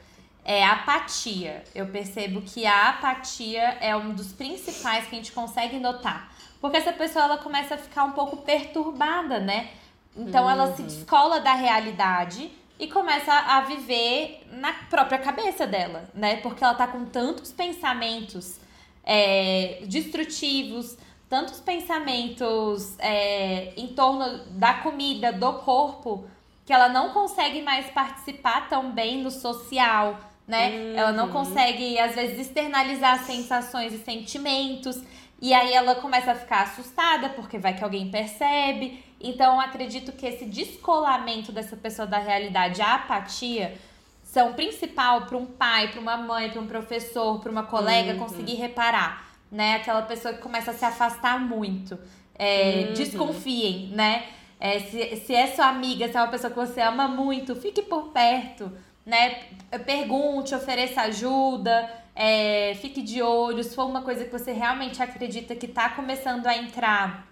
é 0.46 0.64
apatia. 0.64 1.64
Eu 1.76 1.88
percebo 1.88 2.42
que 2.42 2.66
a 2.66 2.90
apatia 2.90 3.78
é 3.82 3.96
um 3.96 4.14
dos 4.14 4.32
principais 4.32 5.06
que 5.06 5.16
a 5.16 5.18
gente 5.18 5.32
consegue 5.32 5.78
notar. 5.78 6.32
Porque 6.62 6.78
essa 6.78 6.94
pessoa 6.94 7.26
ela 7.26 7.38
começa 7.38 7.76
a 7.76 7.78
ficar 7.78 8.06
um 8.06 8.14
pouco 8.14 8.38
perturbada, 8.38 9.40
né? 9.40 9.70
Então 10.16 10.46
uhum. 10.46 10.50
ela 10.50 10.76
se 10.76 10.82
uhum. 10.82 10.88
descola 10.88 11.40
da 11.40 11.54
realidade 11.54 12.52
e 12.80 12.88
começa 12.88 13.34
a 13.34 13.62
viver 13.62 14.48
na 14.54 14.72
própria 14.90 15.20
cabeça 15.20 15.68
dela, 15.68 16.10
né? 16.14 16.38
Porque 16.38 16.64
ela 16.64 16.74
tá 16.74 16.88
com 16.88 17.06
tantos 17.06 17.52
pensamentos 17.52 18.58
é, 19.04 19.82
destrutivos, 19.86 20.98
tantos 21.30 21.60
pensamentos 21.60 22.98
é, 23.00 23.74
em 23.76 23.88
torno 23.88 24.46
da 24.52 24.76
comida, 24.76 25.34
do 25.34 25.54
corpo, 25.60 26.26
que 26.66 26.72
ela 26.72 26.88
não 26.88 27.10
consegue 27.10 27.62
mais 27.62 27.88
participar 27.88 28.70
tão 28.70 28.92
bem 28.92 29.22
no 29.22 29.30
social, 29.30 30.18
né? 30.48 30.70
Uhum. 30.70 30.98
Ela 30.98 31.12
não 31.12 31.26
uhum. 31.26 31.34
consegue, 31.34 32.00
às 32.00 32.16
vezes, 32.16 32.48
externalizar 32.48 33.24
sensações 33.26 33.92
e 33.92 33.98
sentimentos. 33.98 35.02
E 35.42 35.54
aí 35.54 35.74
ela 35.74 35.96
começa 35.96 36.32
a 36.32 36.36
ficar 36.36 36.64
assustada 36.64 37.30
porque 37.30 37.58
vai 37.58 37.76
que 37.76 37.84
alguém 37.84 38.10
percebe. 38.10 39.04
Então 39.20 39.60
acredito 39.60 40.12
que 40.14 40.26
esse 40.26 40.46
descolamento 40.46 41.52
dessa 41.52 41.76
pessoa 41.76 42.08
da 42.08 42.18
realidade, 42.18 42.82
a 42.82 42.96
apatia, 42.96 43.78
são 44.24 44.54
principal 44.54 45.26
para 45.26 45.38
um 45.38 45.46
pai, 45.46 45.90
para 45.90 46.00
uma 46.00 46.16
mãe, 46.16 46.50
para 46.50 46.62
um 46.62 46.68
professor, 46.68 47.40
para 47.40 47.52
uma 47.52 47.64
colega 47.64 48.14
uhum. 48.14 48.20
conseguir 48.20 48.56
reparar, 48.56 49.28
né? 49.52 49.76
Aquela 49.76 50.04
pessoa 50.04 50.34
que 50.34 50.42
começa 50.42 50.72
a 50.72 50.74
se 50.74 50.86
afastar 50.86 51.40
muito. 51.40 52.00
É, 52.36 52.86
uhum. 52.88 52.94
Desconfiem, 52.94 53.90
né? 53.90 54.28
É, 54.60 54.80
se, 54.80 55.16
se 55.18 55.34
é 55.34 55.48
sua 55.48 55.68
amiga, 55.68 56.08
se 56.08 56.16
é 56.16 56.22
uma 56.22 56.28
pessoa 56.28 56.52
que 56.52 56.60
você 56.60 56.80
ama 56.80 57.08
muito, 57.08 57.56
fique 57.56 57.82
por 57.82 58.10
perto, 58.10 58.72
né? 59.06 59.46
Pergunte, 59.86 60.54
ofereça 60.54 61.02
ajuda, 61.02 61.90
é, 62.16 62.76
fique 62.76 63.02
de 63.02 63.22
olho. 63.24 63.64
Se 63.64 63.74
for 63.74 63.86
uma 63.86 64.04
coisa 64.04 64.26
que 64.26 64.32
você 64.32 64.52
realmente 64.52 65.02
acredita 65.02 65.56
que 65.56 65.66
está 65.66 65.90
começando 65.90 66.46
a 66.46 66.56
entrar 66.56 67.29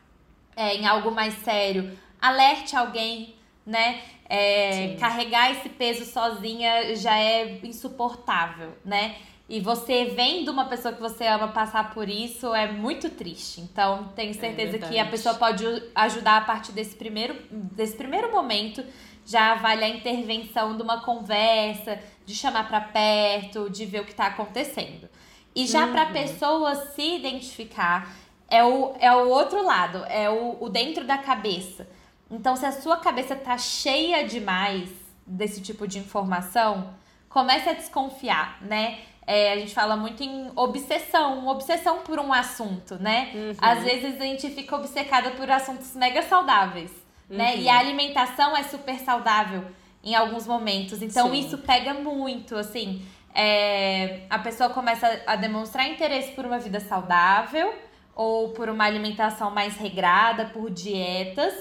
é, 0.57 0.75
em 0.75 0.85
algo 0.85 1.11
mais 1.11 1.35
sério, 1.35 1.97
alerte 2.19 2.75
alguém, 2.75 3.35
né? 3.65 4.01
É, 4.29 4.97
carregar 4.99 5.51
esse 5.51 5.69
peso 5.69 6.03
sozinha 6.03 6.93
já 6.97 7.17
é 7.17 7.59
insuportável, 7.63 8.75
né? 8.83 9.15
E 9.47 9.61
você 9.61 10.05
vendo 10.05 10.49
uma 10.49 10.65
pessoa 10.65 10.93
que 10.93 10.99
você 10.99 11.25
ama 11.25 11.47
passar 11.47 11.93
por 11.93 12.09
isso 12.09 12.53
é 12.53 12.69
muito 12.69 13.09
triste. 13.09 13.61
Então, 13.61 14.11
tenho 14.13 14.31
é 14.31 14.33
certeza 14.33 14.75
é 14.75 14.79
que 14.79 14.99
a 14.99 15.05
pessoa 15.05 15.35
pode 15.35 15.63
ajudar 15.95 16.37
a 16.37 16.41
partir 16.41 16.73
desse 16.73 16.95
primeiro, 16.95 17.35
desse 17.49 17.95
primeiro 17.95 18.29
momento. 18.29 18.83
Já 19.25 19.55
vale 19.55 19.85
a 19.85 19.89
intervenção 19.89 20.75
de 20.75 20.83
uma 20.83 21.01
conversa, 21.01 21.97
de 22.25 22.35
chamar 22.35 22.67
para 22.67 22.81
perto, 22.81 23.69
de 23.69 23.85
ver 23.85 24.01
o 24.01 24.05
que 24.05 24.11
está 24.11 24.27
acontecendo. 24.27 25.07
E 25.55 25.65
já 25.65 25.85
uhum. 25.85 25.91
para 25.91 26.03
a 26.03 26.11
pessoa 26.11 26.75
se 26.75 27.15
identificar, 27.15 28.13
é 28.49 28.63
o, 28.63 28.95
é 28.99 29.11
o 29.11 29.29
outro 29.29 29.63
lado, 29.63 30.05
é 30.05 30.29
o, 30.29 30.57
o 30.59 30.69
dentro 30.69 31.05
da 31.05 31.17
cabeça. 31.17 31.87
Então, 32.29 32.55
se 32.55 32.65
a 32.65 32.71
sua 32.71 32.97
cabeça 32.97 33.35
tá 33.35 33.57
cheia 33.57 34.25
demais 34.25 34.89
desse 35.25 35.61
tipo 35.61 35.87
de 35.87 35.99
informação, 35.99 36.93
comece 37.29 37.69
a 37.69 37.73
desconfiar, 37.73 38.57
né? 38.61 38.99
É, 39.25 39.51
a 39.51 39.57
gente 39.57 39.73
fala 39.73 39.97
muito 39.97 40.23
em 40.23 40.49
obsessão, 40.55 41.47
obsessão 41.47 41.99
por 41.99 42.17
um 42.17 42.31
assunto, 42.31 42.95
né? 42.95 43.31
Uhum. 43.33 43.55
Às 43.59 43.83
vezes 43.83 44.21
a 44.21 44.23
gente 44.23 44.49
fica 44.49 44.75
obcecada 44.75 45.31
por 45.31 45.49
assuntos 45.51 45.93
mega 45.95 46.21
saudáveis, 46.21 46.91
uhum. 47.29 47.37
né? 47.37 47.57
E 47.57 47.67
a 47.67 47.77
alimentação 47.77 48.55
é 48.55 48.63
super 48.63 48.97
saudável 48.99 49.65
em 50.01 50.15
alguns 50.15 50.47
momentos. 50.47 51.01
Então 51.01 51.31
Sim. 51.31 51.39
isso 51.39 51.57
pega 51.57 51.93
muito, 51.93 52.55
assim. 52.55 53.05
É, 53.35 54.21
a 54.29 54.39
pessoa 54.39 54.69
começa 54.69 55.21
a 55.27 55.35
demonstrar 55.35 55.87
interesse 55.87 56.31
por 56.31 56.45
uma 56.45 56.57
vida 56.57 56.79
saudável 56.79 57.73
ou 58.17 58.49
por 58.49 58.67
uma 58.67 58.83
alimentação 58.83 59.51
mais 59.51 59.77
regrada, 59.77 60.45
por 60.45 60.71
dietas. 60.71 61.53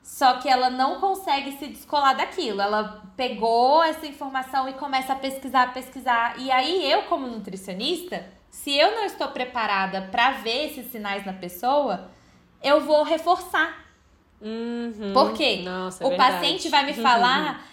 Só 0.00 0.34
que 0.34 0.48
ela 0.48 0.70
não 0.70 1.00
consegue 1.00 1.52
se 1.58 1.66
descolar 1.66 2.16
daquilo. 2.16 2.62
Ela 2.62 3.02
pegou 3.16 3.82
essa 3.82 4.06
informação 4.06 4.68
e 4.68 4.74
começa 4.74 5.12
a 5.12 5.16
pesquisar, 5.16 5.74
pesquisar. 5.74 6.38
E 6.38 6.52
aí 6.52 6.88
eu, 6.88 7.02
como 7.04 7.26
nutricionista, 7.26 8.24
se 8.48 8.76
eu 8.76 8.92
não 8.92 9.04
estou 9.04 9.28
preparada 9.28 10.02
para 10.12 10.30
ver 10.32 10.70
esses 10.70 10.86
sinais 10.92 11.26
na 11.26 11.32
pessoa, 11.32 12.10
eu 12.62 12.80
vou 12.80 13.02
reforçar. 13.02 13.84
Uhum. 14.40 15.12
Por 15.12 15.32
quê? 15.32 15.62
Nossa, 15.64 16.04
é 16.04 16.06
o 16.06 16.10
verdade. 16.10 16.34
paciente 16.34 16.68
vai 16.68 16.86
me 16.86 16.94
falar 17.02 17.66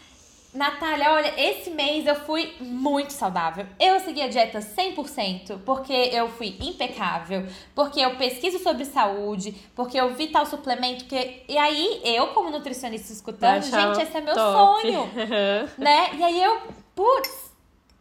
Natália, 0.53 1.11
olha, 1.11 1.33
esse 1.39 1.69
mês 1.69 2.07
eu 2.07 2.15
fui 2.15 2.55
muito 2.59 3.13
saudável. 3.13 3.67
Eu 3.79 3.99
segui 3.99 4.21
a 4.21 4.27
dieta 4.27 4.59
100%, 4.59 5.59
porque 5.63 5.93
eu 5.93 6.27
fui 6.27 6.57
impecável, 6.59 7.45
porque 7.75 7.99
eu 7.99 8.15
pesquiso 8.15 8.57
sobre 8.57 8.83
saúde, 8.85 9.55
porque 9.75 9.99
eu 9.99 10.15
vi 10.15 10.27
tal 10.27 10.47
suplemento 10.47 11.05
que 11.05 11.43
e 11.47 11.55
aí 11.55 12.01
eu 12.03 12.27
como 12.27 12.49
nutricionista 12.49 13.13
escutando, 13.13 13.61
gente, 13.61 14.01
esse 14.01 14.17
é 14.17 14.21
meu 14.21 14.33
top. 14.33 14.81
sonho, 14.81 15.11
né? 15.77 16.15
E 16.15 16.23
aí 16.23 16.43
eu, 16.43 16.61
putz, 16.95 17.51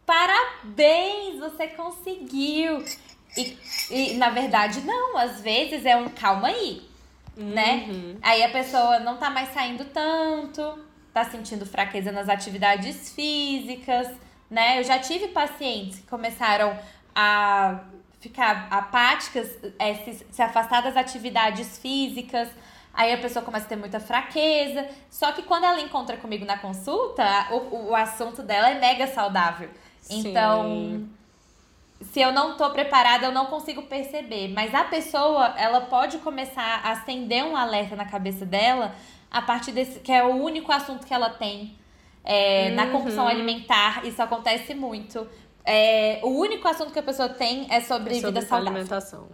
parabéns, 0.03 1.37
você 1.39 1.67
conseguiu. 1.67 2.83
E, 3.37 3.57
e 3.91 4.13
na 4.15 4.31
verdade 4.31 4.81
não, 4.81 5.15
às 5.17 5.39
vezes 5.39 5.85
é 5.85 5.95
um 5.95 6.09
calma 6.09 6.47
aí, 6.47 6.81
né? 7.37 7.85
uhum. 7.87 7.93
né? 7.93 8.15
Aí 8.23 8.41
a 8.41 8.49
pessoa 8.49 8.99
não 8.99 9.17
tá 9.17 9.29
mais 9.29 9.53
saindo 9.53 9.85
tanto, 9.85 10.88
tá 11.13 11.25
sentindo 11.25 11.65
fraqueza 11.65 12.11
nas 12.11 12.29
atividades 12.29 13.11
físicas, 13.13 14.07
né? 14.49 14.79
Eu 14.79 14.83
já 14.83 14.99
tive 14.99 15.29
pacientes 15.29 15.99
que 15.99 16.07
começaram 16.07 16.77
a 17.15 17.79
ficar 18.19 18.67
apáticas, 18.69 19.49
é, 19.77 19.93
se, 19.95 20.25
se 20.29 20.41
afastar 20.41 20.81
das 20.81 20.97
atividades 20.97 21.77
físicas, 21.79 22.49
aí 22.93 23.13
a 23.13 23.17
pessoa 23.17 23.43
começa 23.43 23.65
a 23.65 23.69
ter 23.69 23.75
muita 23.75 23.99
fraqueza. 23.99 24.87
Só 25.09 25.31
que 25.31 25.43
quando 25.43 25.63
ela 25.63 25.79
encontra 25.81 26.17
comigo 26.17 26.45
na 26.45 26.57
consulta, 26.57 27.23
o, 27.51 27.89
o 27.89 27.95
assunto 27.95 28.43
dela 28.43 28.69
é 28.69 28.79
mega 28.79 29.07
saudável. 29.07 29.69
Sim. 30.01 30.19
Então, 30.19 31.09
se 32.01 32.19
eu 32.19 32.31
não 32.31 32.57
tô 32.57 32.69
preparada, 32.71 33.25
eu 33.25 33.31
não 33.31 33.45
consigo 33.45 33.83
perceber. 33.83 34.49
Mas 34.49 34.73
a 34.73 34.83
pessoa, 34.83 35.53
ela 35.57 35.81
pode 35.81 36.17
começar 36.19 36.81
a 36.83 36.91
acender 36.91 37.43
um 37.43 37.55
alerta 37.55 37.95
na 37.95 38.05
cabeça 38.05 38.45
dela 38.45 38.93
a 39.31 39.41
partir 39.41 39.71
desse. 39.71 39.99
que 39.99 40.11
é 40.11 40.23
o 40.23 40.35
único 40.35 40.71
assunto 40.71 41.05
que 41.05 41.13
ela 41.13 41.29
tem. 41.29 41.77
É, 42.23 42.67
uhum. 42.69 42.75
Na 42.75 42.87
compulsão 42.87 43.27
alimentar, 43.27 44.05
isso 44.05 44.21
acontece 44.21 44.73
muito. 44.73 45.27
É, 45.65 46.19
o 46.23 46.29
único 46.29 46.67
assunto 46.67 46.91
que 46.91 46.99
a 46.99 47.03
pessoa 47.03 47.29
tem 47.29 47.67
é 47.69 47.79
sobre, 47.79 48.17
é 48.17 48.21
sobre 48.21 48.39
vida 48.39 48.41
saudável. 48.41 48.73
alimentação. 48.73 49.27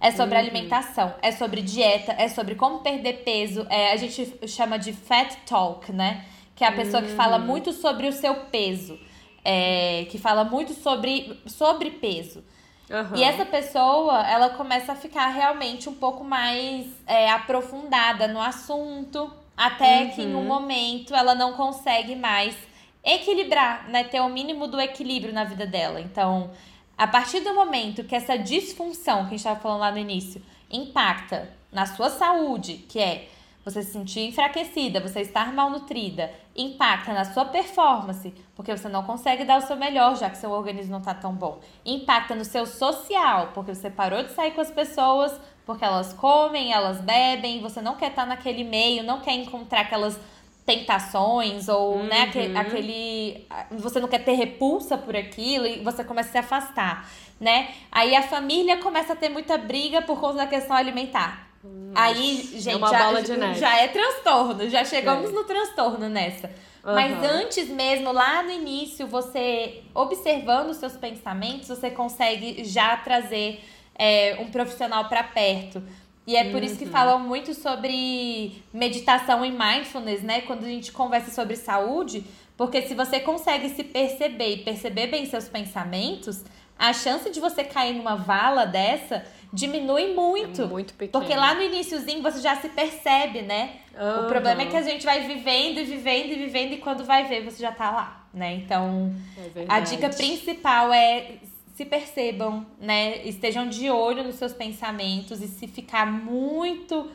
É 0.00 0.10
sobre 0.10 0.34
uhum. 0.34 0.40
alimentação, 0.40 1.14
é 1.20 1.30
sobre 1.30 1.60
dieta, 1.60 2.12
é 2.12 2.26
sobre 2.28 2.54
como 2.54 2.80
perder 2.80 3.22
peso. 3.22 3.66
É, 3.68 3.92
a 3.92 3.96
gente 3.96 4.48
chama 4.48 4.78
de 4.78 4.92
fat 4.92 5.36
talk, 5.46 5.92
né? 5.92 6.24
Que 6.56 6.64
é 6.64 6.68
a 6.68 6.72
pessoa 6.72 7.02
uhum. 7.02 7.08
que 7.08 7.14
fala 7.14 7.38
uhum. 7.38 7.46
muito 7.46 7.72
sobre 7.72 8.08
o 8.08 8.12
seu 8.12 8.34
peso. 8.46 8.98
É, 9.44 10.06
que 10.10 10.18
fala 10.18 10.44
muito 10.44 10.72
sobre, 10.74 11.40
sobre 11.46 11.90
peso. 11.90 12.44
Uhum. 12.90 13.16
E 13.16 13.22
essa 13.22 13.46
pessoa, 13.46 14.26
ela 14.28 14.50
começa 14.50 14.92
a 14.92 14.96
ficar 14.96 15.28
realmente 15.28 15.88
um 15.88 15.94
pouco 15.94 16.24
mais 16.24 16.86
é, 17.06 17.30
aprofundada 17.30 18.26
no 18.26 18.40
assunto, 18.40 19.32
até 19.56 20.02
uhum. 20.02 20.10
que 20.10 20.22
em 20.22 20.34
um 20.34 20.44
momento 20.44 21.14
ela 21.14 21.34
não 21.34 21.52
consegue 21.52 22.16
mais 22.16 22.56
equilibrar, 23.04 23.88
né? 23.88 24.04
Ter 24.04 24.20
o 24.20 24.28
mínimo 24.28 24.66
do 24.66 24.80
equilíbrio 24.80 25.32
na 25.32 25.44
vida 25.44 25.66
dela. 25.66 26.00
Então, 26.00 26.50
a 26.98 27.06
partir 27.06 27.40
do 27.40 27.54
momento 27.54 28.04
que 28.04 28.14
essa 28.14 28.36
disfunção 28.36 29.20
que 29.20 29.26
a 29.26 29.30
gente 29.30 29.36
estava 29.36 29.60
falando 29.60 29.80
lá 29.80 29.92
no 29.92 29.98
início 29.98 30.42
impacta 30.70 31.48
na 31.72 31.86
sua 31.86 32.10
saúde, 32.10 32.84
que 32.88 32.98
é 32.98 33.28
você 33.64 33.82
se 33.82 33.92
sentir 33.92 34.20
enfraquecida, 34.20 35.00
você 35.00 35.20
estar 35.20 35.52
malnutrida, 35.52 36.30
impacta 36.56 37.12
na 37.12 37.24
sua 37.24 37.44
performance, 37.44 38.32
porque 38.56 38.74
você 38.74 38.88
não 38.88 39.02
consegue 39.02 39.44
dar 39.44 39.58
o 39.58 39.66
seu 39.66 39.76
melhor, 39.76 40.16
já 40.16 40.30
que 40.30 40.38
seu 40.38 40.50
organismo 40.50 40.92
não 40.92 40.98
está 40.98 41.14
tão 41.14 41.34
bom. 41.34 41.60
Impacta 41.84 42.34
no 42.34 42.44
seu 42.44 42.64
social, 42.66 43.50
porque 43.54 43.74
você 43.74 43.90
parou 43.90 44.22
de 44.22 44.32
sair 44.32 44.52
com 44.52 44.60
as 44.60 44.70
pessoas, 44.70 45.38
porque 45.66 45.84
elas 45.84 46.12
comem, 46.14 46.72
elas 46.72 47.00
bebem, 47.00 47.60
você 47.60 47.82
não 47.82 47.96
quer 47.96 48.10
estar 48.10 48.22
tá 48.22 48.28
naquele 48.28 48.64
meio, 48.64 49.02
não 49.02 49.20
quer 49.20 49.34
encontrar 49.34 49.82
aquelas 49.82 50.18
tentações 50.64 51.68
ou 51.68 51.96
né, 51.96 52.02
uhum. 52.02 52.08
né, 52.08 52.22
aquele, 52.22 52.58
aquele, 52.58 53.46
você 53.72 53.98
não 53.98 54.08
quer 54.08 54.20
ter 54.24 54.34
repulsa 54.34 54.96
por 54.96 55.16
aquilo 55.16 55.66
e 55.66 55.82
você 55.82 56.04
começa 56.04 56.28
a 56.28 56.32
se 56.32 56.38
afastar, 56.38 57.10
né? 57.40 57.70
Aí 57.90 58.14
a 58.14 58.22
família 58.22 58.76
começa 58.78 59.14
a 59.14 59.16
ter 59.16 59.28
muita 59.28 59.58
briga 59.58 60.00
por 60.02 60.20
conta 60.20 60.36
da 60.36 60.46
questão 60.46 60.76
alimentar. 60.76 61.49
Aí, 61.94 62.36
gente, 62.54 62.82
é 62.84 62.88
já, 62.88 63.52
já, 63.54 63.76
é 63.80 63.88
transtorno, 63.88 64.70
já 64.70 64.84
chegamos 64.84 65.30
é. 65.30 65.32
no 65.32 65.44
transtorno 65.44 66.08
nessa. 66.08 66.48
Uhum. 66.82 66.94
Mas 66.94 67.22
antes 67.22 67.68
mesmo, 67.68 68.12
lá 68.12 68.42
no 68.42 68.50
início, 68.50 69.06
você 69.06 69.82
observando 69.94 70.70
os 70.70 70.78
seus 70.78 70.96
pensamentos, 70.96 71.68
você 71.68 71.90
consegue 71.90 72.64
já 72.64 72.96
trazer 72.96 73.62
é, 73.94 74.38
um 74.40 74.50
profissional 74.50 75.08
para 75.08 75.22
perto. 75.22 75.82
E 76.26 76.36
é 76.36 76.44
por 76.44 76.60
uhum. 76.60 76.64
isso 76.64 76.78
que 76.78 76.84
uhum. 76.86 76.90
falam 76.90 77.18
muito 77.18 77.52
sobre 77.52 78.62
meditação 78.72 79.44
e 79.44 79.50
mindfulness, 79.50 80.22
né? 80.22 80.40
Quando 80.42 80.64
a 80.64 80.68
gente 80.68 80.92
conversa 80.92 81.30
sobre 81.30 81.56
saúde, 81.56 82.24
porque 82.56 82.82
se 82.82 82.94
você 82.94 83.20
consegue 83.20 83.68
se 83.68 83.84
perceber 83.84 84.54
e 84.54 84.56
perceber 84.58 85.08
bem 85.08 85.26
seus 85.26 85.48
pensamentos, 85.48 86.42
a 86.78 86.94
chance 86.94 87.28
de 87.30 87.40
você 87.40 87.62
cair 87.62 87.94
numa 87.94 88.16
vala 88.16 88.64
dessa 88.64 89.24
diminui 89.52 90.14
muito. 90.14 90.62
É 90.62 90.66
muito 90.66 90.94
pequeno. 90.94 91.12
Porque 91.12 91.34
lá 91.34 91.54
no 91.54 91.62
iníciozinho 91.62 92.22
você 92.22 92.40
já 92.40 92.56
se 92.56 92.68
percebe, 92.68 93.42
né? 93.42 93.76
Uhum. 93.98 94.24
O 94.24 94.28
problema 94.28 94.62
é 94.62 94.66
que 94.66 94.76
a 94.76 94.82
gente 94.82 95.04
vai 95.04 95.26
vivendo 95.26 95.78
e 95.78 95.84
vivendo 95.84 96.32
e 96.32 96.36
vivendo 96.36 96.72
e 96.72 96.76
quando 96.78 97.04
vai 97.04 97.24
ver 97.24 97.44
você 97.44 97.60
já 97.60 97.72
tá 97.72 97.90
lá, 97.90 98.26
né? 98.32 98.54
Então, 98.54 99.14
é 99.54 99.64
a 99.68 99.80
dica 99.80 100.08
principal 100.08 100.92
é 100.92 101.38
se 101.74 101.84
percebam, 101.84 102.66
né? 102.78 103.24
Estejam 103.24 103.66
de 103.66 103.90
olho 103.90 104.22
nos 104.22 104.36
seus 104.36 104.52
pensamentos 104.52 105.40
e 105.40 105.48
se 105.48 105.66
ficar 105.66 106.06
muito 106.06 107.10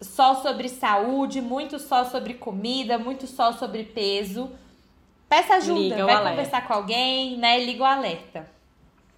só 0.00 0.36
sobre 0.36 0.68
saúde, 0.68 1.40
muito 1.40 1.80
só 1.80 2.04
sobre 2.04 2.34
comida, 2.34 2.96
muito 2.96 3.26
só 3.26 3.52
sobre 3.52 3.82
peso, 3.82 4.50
peça 5.28 5.54
ajuda, 5.54 5.80
Liga 5.80 6.06
vai 6.06 6.30
conversar 6.30 6.66
com 6.66 6.74
alguém, 6.74 7.36
né? 7.36 7.58
Liga 7.58 7.82
o 7.82 7.86
alerta. 7.86 8.57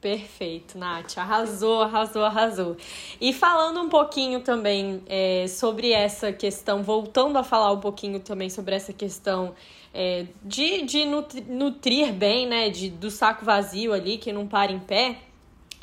Perfeito, 0.01 0.79
Nath. 0.79 1.19
Arrasou, 1.19 1.83
arrasou, 1.83 2.25
arrasou. 2.25 2.77
E 3.21 3.35
falando 3.35 3.83
um 3.83 3.89
pouquinho 3.91 4.41
também 4.41 5.03
é, 5.07 5.47
sobre 5.47 5.93
essa 5.93 6.33
questão, 6.33 6.83
voltando 6.83 7.37
a 7.37 7.45
falar 7.45 7.71
um 7.71 7.81
pouquinho 7.81 8.19
também 8.19 8.49
sobre 8.49 8.75
essa 8.75 8.95
questão 8.95 9.55
é, 9.93 10.27
de, 10.43 10.83
de 10.83 11.05
nutrir, 11.05 11.45
nutrir 11.47 12.13
bem, 12.15 12.47
né? 12.47 12.71
De, 12.71 12.89
do 12.89 13.11
saco 13.11 13.45
vazio 13.45 13.93
ali, 13.93 14.17
que 14.17 14.33
não 14.33 14.47
para 14.47 14.73
em 14.73 14.79
pé. 14.79 15.19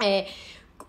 É, 0.01 0.27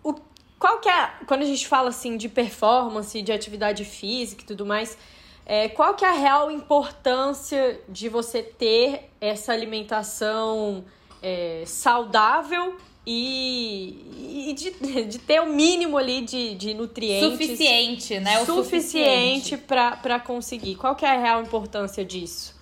o, 0.02 0.14
qual 0.58 0.80
que 0.80 0.88
é, 0.88 1.10
quando 1.26 1.42
a 1.42 1.46
gente 1.46 1.68
fala 1.68 1.90
assim 1.90 2.16
de 2.16 2.30
performance, 2.30 3.20
de 3.20 3.30
atividade 3.30 3.84
física 3.84 4.42
e 4.42 4.46
tudo 4.46 4.64
mais, 4.64 4.96
é, 5.44 5.68
qual 5.68 5.94
que 5.94 6.04
é 6.04 6.08
a 6.08 6.12
real 6.12 6.50
importância 6.50 7.78
de 7.86 8.08
você 8.08 8.42
ter 8.42 9.10
essa 9.20 9.52
alimentação 9.52 10.82
é, 11.22 11.62
saudável 11.66 12.76
e, 13.10 14.50
e 14.50 14.52
de, 14.52 15.04
de, 15.08 15.18
ter 15.18 15.40
o 15.40 15.46
mínimo 15.46 15.96
ali 15.96 16.20
de, 16.20 16.54
de 16.54 16.74
nutrientes. 16.74 17.30
Suficiente, 17.30 18.20
né? 18.20 18.38
O 18.40 18.44
suficiente 18.44 19.56
para 19.56 20.20
conseguir. 20.20 20.74
Qual 20.74 20.94
que 20.94 21.06
é 21.06 21.08
a 21.08 21.18
real 21.18 21.40
importância 21.42 22.04
disso? 22.04 22.54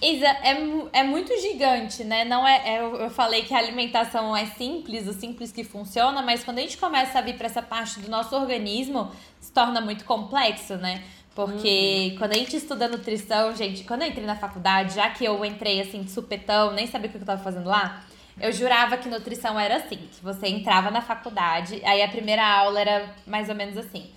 Isa, 0.00 0.26
é, 0.26 0.56
é 0.92 1.02
muito 1.02 1.30
gigante, 1.40 2.04
né? 2.04 2.24
Não 2.24 2.46
é, 2.46 2.76
é, 2.76 2.80
eu 2.80 3.10
falei 3.10 3.42
que 3.42 3.52
a 3.52 3.58
alimentação 3.58 4.34
é 4.34 4.46
simples, 4.46 5.06
o 5.06 5.12
simples 5.12 5.52
que 5.52 5.64
funciona, 5.64 6.22
mas 6.22 6.42
quando 6.42 6.58
a 6.58 6.62
gente 6.62 6.78
começa 6.78 7.18
a 7.18 7.22
vir 7.22 7.36
para 7.36 7.46
essa 7.46 7.62
parte 7.62 8.00
do 8.00 8.10
nosso 8.10 8.34
organismo, 8.34 9.10
se 9.40 9.52
torna 9.52 9.80
muito 9.80 10.06
complexo, 10.06 10.76
né? 10.76 11.02
Porque 11.34 12.10
uhum. 12.12 12.18
quando 12.18 12.32
a 12.32 12.36
gente 12.36 12.56
estuda 12.56 12.88
nutrição, 12.88 13.54
gente, 13.54 13.84
quando 13.84 14.02
eu 14.02 14.08
entrei 14.08 14.24
na 14.24 14.36
faculdade, 14.36 14.94
já 14.94 15.10
que 15.10 15.22
eu 15.22 15.42
entrei 15.44 15.82
assim 15.82 16.02
de 16.02 16.10
supetão, 16.10 16.72
nem 16.72 16.86
sabia 16.86 17.08
o 17.08 17.12
que 17.12 17.18
eu 17.18 17.24
tava 17.24 17.42
fazendo 17.42 17.68
lá, 17.68 18.02
eu 18.40 18.52
jurava 18.52 18.96
que 18.96 19.08
nutrição 19.08 19.58
era 19.58 19.76
assim, 19.76 19.96
que 19.96 20.22
você 20.22 20.46
entrava 20.48 20.90
na 20.90 21.00
faculdade, 21.00 21.80
aí 21.84 22.02
a 22.02 22.08
primeira 22.08 22.46
aula 22.46 22.80
era 22.80 23.14
mais 23.26 23.48
ou 23.48 23.54
menos 23.54 23.76
assim. 23.76 24.10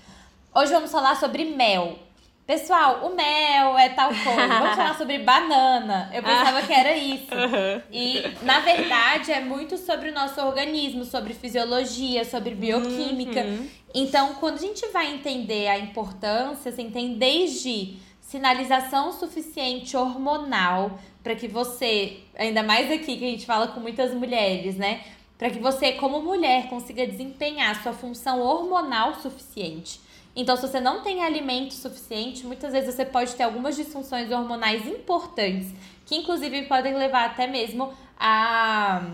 Hoje 0.53 0.71
vamos 0.71 0.91
falar 0.91 1.15
sobre 1.15 1.45
mel. 1.45 1.97
Pessoal, 2.45 3.05
o 3.05 3.15
mel 3.15 3.77
é 3.77 3.89
tal 3.89 4.09
coisa. 4.09 4.47
Vamos 4.47 4.75
falar 4.75 4.97
sobre 4.97 5.19
banana. 5.19 6.09
Eu 6.11 6.23
pensava 6.23 6.63
que 6.63 6.73
era 6.73 6.97
isso. 6.97 7.29
E, 7.91 8.23
na 8.41 8.59
verdade, 8.59 9.31
é 9.31 9.39
muito 9.39 9.77
sobre 9.77 10.09
o 10.09 10.13
nosso 10.13 10.41
organismo, 10.41 11.05
sobre 11.05 11.35
fisiologia, 11.35 12.25
sobre 12.25 12.55
bioquímica. 12.55 13.41
Uhum. 13.41 13.69
Então, 13.93 14.33
quando 14.35 14.55
a 14.55 14.61
gente 14.61 14.85
vai 14.87 15.13
entender 15.13 15.67
a 15.67 15.77
importância, 15.77 16.71
você 16.71 16.83
tem 16.85 17.13
desde 17.13 17.97
sinalização 18.29 19.11
suficiente 19.11 19.97
hormonal 19.97 20.99
para 21.23 21.33
que 21.33 21.47
você, 21.47 22.19
ainda 22.37 22.61
mais 22.61 22.91
aqui 22.91 23.17
que 23.17 23.25
a 23.25 23.31
gente 23.31 23.45
fala 23.45 23.69
com 23.69 23.79
muitas 23.79 24.13
mulheres, 24.13 24.75
né? 24.75 25.01
Para 25.35 25.49
que 25.49 25.57
você, 25.57 25.93
como 25.93 26.21
mulher, 26.21 26.69
consiga 26.69 27.07
desempenhar 27.07 27.81
sua 27.81 27.91
função 27.91 28.39
hormonal 28.39 29.15
suficiente. 29.15 29.99
Então, 30.35 30.55
se 30.55 30.61
você 30.61 30.79
não 30.79 31.01
tem 31.01 31.23
alimento 31.23 31.73
suficiente, 31.73 32.45
muitas 32.45 32.71
vezes 32.71 32.93
você 32.93 33.03
pode 33.03 33.33
ter 33.33 33.41
algumas 33.41 33.75
disfunções 33.75 34.31
hormonais 34.31 34.85
importantes, 34.85 35.73
que 36.05 36.15
inclusive 36.15 36.67
podem 36.67 36.95
levar 36.95 37.25
até 37.25 37.47
mesmo 37.47 37.91
a 38.19 39.09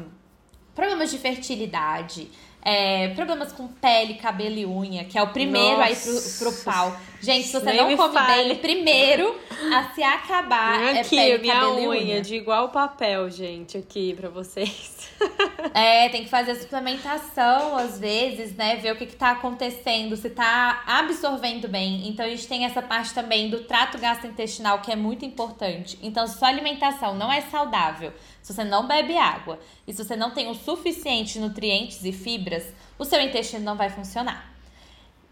problemas 0.75 1.10
de 1.10 1.17
fertilidade, 1.17 2.30
é, 2.62 3.10
problemas 3.10 3.54
com 3.54 3.67
pele, 3.67 4.15
cabelo 4.15 4.58
e 4.58 4.65
unha, 4.65 5.06
que 5.06 5.17
é 5.17 5.21
o 5.21 5.28
primeiro 5.28 5.78
Nossa. 5.78 5.84
aí 5.84 5.95
pro, 5.95 6.51
pro 6.51 6.63
pau. 6.63 6.97
Gente, 7.25 7.47
se 7.47 7.53
você 7.53 7.65
Nem 7.65 7.77
não 7.77 7.97
come 7.97 8.13
fale. 8.13 8.43
bem, 8.43 8.55
primeiro 8.57 9.35
a 9.73 9.91
se 9.95 10.03
acabar 10.03 10.79
é 10.79 10.99
aqui, 10.99 11.17
é 11.17 11.25
pele, 11.31 11.41
minha 11.41 11.69
unha, 11.69 11.89
unha. 11.89 12.21
de 12.21 12.35
igual 12.35 12.69
papel, 12.69 13.31
gente, 13.31 13.75
aqui 13.77 14.13
pra 14.13 14.29
vocês. 14.29 14.93
É, 15.73 16.07
tem 16.07 16.23
que 16.23 16.29
fazer 16.29 16.51
a 16.51 16.55
suplementação 16.55 17.75
às 17.75 17.99
vezes, 17.99 18.55
né? 18.55 18.77
Ver 18.77 18.93
o 18.93 18.95
que, 18.95 19.05
que 19.05 19.15
tá 19.15 19.31
acontecendo, 19.31 20.15
se 20.15 20.29
tá 20.29 20.83
absorvendo 20.88 21.67
bem. 21.67 22.07
Então 22.07 22.25
a 22.25 22.29
gente 22.29 22.47
tem 22.47 22.63
essa 22.63 22.81
parte 22.81 23.13
também 23.13 23.49
do 23.49 23.61
trato 23.61 23.97
gastrointestinal 23.97 24.79
que 24.79 24.91
é 24.91 24.95
muito 24.95 25.25
importante. 25.25 25.97
Então, 26.01 26.25
se 26.27 26.38
sua 26.38 26.47
alimentação 26.47 27.15
não 27.15 27.31
é 27.31 27.41
saudável, 27.41 28.13
se 28.41 28.53
você 28.53 28.63
não 28.63 28.88
bebe 28.88 29.17
água 29.17 29.59
e 29.85 29.91
se 29.91 30.03
você 30.03 30.15
não 30.15 30.31
tem 30.31 30.49
o 30.49 30.53
suficiente 30.53 31.39
nutrientes 31.39 32.05
e 32.05 32.13
fibras, 32.13 32.63
o 32.97 33.03
seu 33.03 33.19
intestino 33.19 33.65
não 33.65 33.75
vai 33.75 33.89
funcionar. 33.89 34.54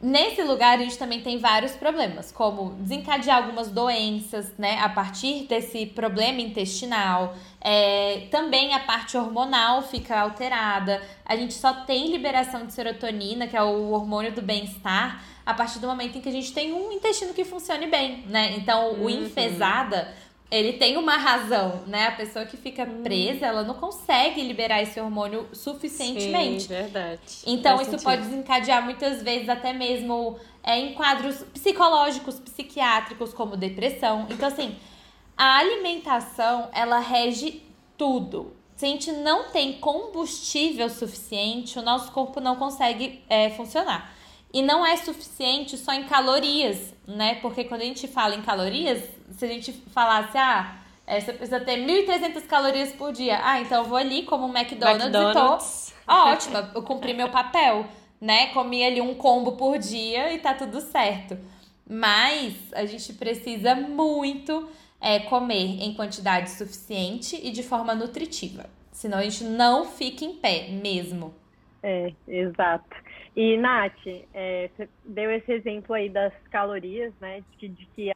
Nesse 0.04 0.44
lugar, 0.44 0.78
a 0.78 0.82
gente 0.82 0.98
também 0.98 1.22
tem 1.22 1.38
vários 1.38 1.72
problemas, 1.78 2.30
como 2.30 2.72
desencadear 2.72 3.38
algumas 3.38 3.70
doenças, 3.70 4.52
né, 4.58 4.78
a 4.82 4.90
partir 4.90 5.46
desse 5.48 5.86
problema 5.86 6.42
intestinal. 6.42 7.34
É, 7.62 8.28
também 8.30 8.74
a 8.74 8.82
parte 8.82 9.16
hormonal 9.16 9.82
fica 9.82 10.20
alterada. 10.20 11.02
A 11.26 11.38
gente 11.38 11.54
só 11.54 11.86
tem 11.86 12.12
liberação 12.12 12.66
de 12.66 12.74
serotonina, 12.74 13.48
que 13.48 13.56
é 13.56 13.64
o 13.64 13.92
hormônio 13.92 14.34
do 14.34 14.42
bem-estar, 14.42 15.24
a 15.46 15.54
partir 15.54 15.80
do 15.80 15.88
momento 15.88 16.18
em 16.18 16.22
que 16.22 16.28
a 16.28 16.34
gente 16.34 16.52
tem 16.52 16.74
um 16.74 16.92
intestino 16.92 17.34
que 17.34 17.46
funcione 17.46 17.88
bem, 17.88 18.26
né? 18.28 18.56
Então, 18.58 18.96
o 18.96 19.04
uhum. 19.04 19.10
enfesada 19.10 20.14
ele 20.54 20.74
tem 20.74 20.98
uma 20.98 21.18
razão, 21.18 21.82
né? 21.88 22.08
A 22.08 22.12
pessoa 22.12 22.46
que 22.46 22.56
fica 22.56 22.84
hum. 22.84 23.02
presa, 23.02 23.48
ela 23.48 23.64
não 23.64 23.74
consegue 23.74 24.40
liberar 24.44 24.84
esse 24.84 25.00
hormônio 25.00 25.48
suficientemente. 25.52 26.64
Sim, 26.64 26.68
verdade. 26.68 27.20
Então, 27.48 27.78
Faz 27.78 27.88
isso 27.88 27.98
sentido. 27.98 28.04
pode 28.06 28.22
desencadear 28.22 28.84
muitas 28.86 29.24
vezes 29.24 29.50
até 29.50 29.74
mesmo 29.74 30.38
é, 30.64 30.78
em 30.78 30.94
quadros 30.94 31.44
psicológicos, 31.54 32.40
psiquiátricos, 32.40 33.34
como 33.34 33.58
depressão. 33.58 34.28
Então, 34.30 34.48
assim, 34.48 34.76
a 35.36 35.58
alimentação, 35.58 36.70
ela 36.72 37.00
rege 37.00 37.64
tudo. 37.98 38.56
Se 38.76 38.86
a 38.86 38.90
gente 38.90 39.12
não 39.12 39.46
tem 39.46 39.74
combustível 39.74 40.88
suficiente, 40.88 41.80
o 41.80 41.82
nosso 41.82 42.12
corpo 42.12 42.40
não 42.40 42.58
consegue 42.58 43.24
é, 43.28 43.50
funcionar. 43.50 44.14
E 44.54 44.62
não 44.62 44.86
é 44.86 44.96
suficiente 44.98 45.80
só 45.80 45.94
em 45.94 46.04
calorias, 46.04 46.94
né? 47.08 47.36
Porque 47.42 47.64
quando 47.64 47.82
a 47.82 47.86
gente 47.86 48.08
fala 48.08 48.36
em 48.36 48.44
calorias, 48.44 49.02
se 49.34 49.46
a 49.46 49.48
gente 49.48 49.72
falasse, 49.94 50.38
ah, 50.38 50.78
é, 51.06 51.20
você 51.20 51.34
precisa 51.34 51.60
ter 51.60 51.78
1.300 51.78 52.46
calorias 52.48 52.92
por 52.94 53.12
dia. 53.12 53.40
Ah, 53.44 53.60
então 53.60 53.84
eu 53.84 53.90
vou 53.90 53.98
ali 53.98 54.24
como 54.24 54.46
um 54.46 54.58
McDonald's, 54.58 55.04
McDonald's. 55.04 55.90
e 55.90 56.06
tô 56.06 56.14
ótima, 56.14 56.72
eu 56.74 56.84
cumpri 56.84 57.14
meu 57.14 57.30
papel, 57.30 57.86
né? 58.22 58.48
Comi 58.54 58.84
ali 58.84 59.02
um 59.02 59.14
combo 59.14 59.54
por 59.54 59.78
dia 59.78 60.34
e 60.34 60.40
tá 60.40 60.54
tudo 60.54 60.80
certo. 60.80 61.38
Mas 61.90 62.56
a 62.74 62.86
gente 62.86 63.14
precisa 63.14 63.76
muito 63.76 64.70
é, 65.02 65.20
comer 65.20 65.84
em 65.84 65.94
quantidade 65.94 66.50
suficiente 66.52 67.40
e 67.44 67.52
de 67.52 67.62
forma 67.62 67.94
nutritiva. 67.94 68.66
Senão 68.92 69.18
a 69.18 69.24
gente 69.24 69.44
não 69.44 69.86
fica 69.86 70.24
em 70.24 70.34
pé 70.34 70.70
mesmo. 70.70 71.34
É, 71.82 72.14
exato. 72.26 72.96
E, 73.36 73.58
Nath, 73.58 74.08
é, 74.34 74.70
você 74.70 74.88
deu 75.04 75.30
esse 75.32 75.52
exemplo 75.52 75.94
aí 75.94 76.08
das 76.08 76.32
calorias, 76.50 77.12
né? 77.20 77.44
De, 77.58 77.68
de 77.68 77.86
que 77.88 78.14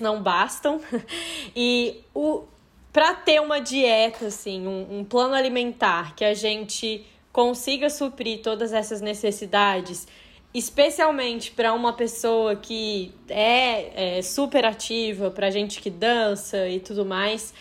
não 0.00 0.22
bastam. 0.22 0.80
E 1.56 2.04
o 2.14 2.44
para 2.92 3.14
ter 3.14 3.40
uma 3.40 3.60
dieta, 3.60 4.26
assim, 4.26 4.66
um, 4.66 4.98
um 4.98 5.04
plano 5.04 5.34
alimentar 5.34 6.14
que 6.16 6.24
a 6.24 6.34
gente 6.34 7.06
consiga 7.32 7.88
suprir 7.88 8.42
todas 8.42 8.72
essas 8.72 9.00
necessidades, 9.00 10.08
especialmente 10.52 11.52
para 11.52 11.72
uma 11.72 11.92
pessoa 11.92 12.56
que 12.56 13.14
é, 13.28 14.18
é 14.18 14.22
super 14.22 14.64
ativa, 14.64 15.30
para 15.30 15.50
gente 15.50 15.80
que 15.80 15.88
dança 15.88 16.68
e 16.68 16.80
tudo 16.80 17.04
mais. 17.04 17.54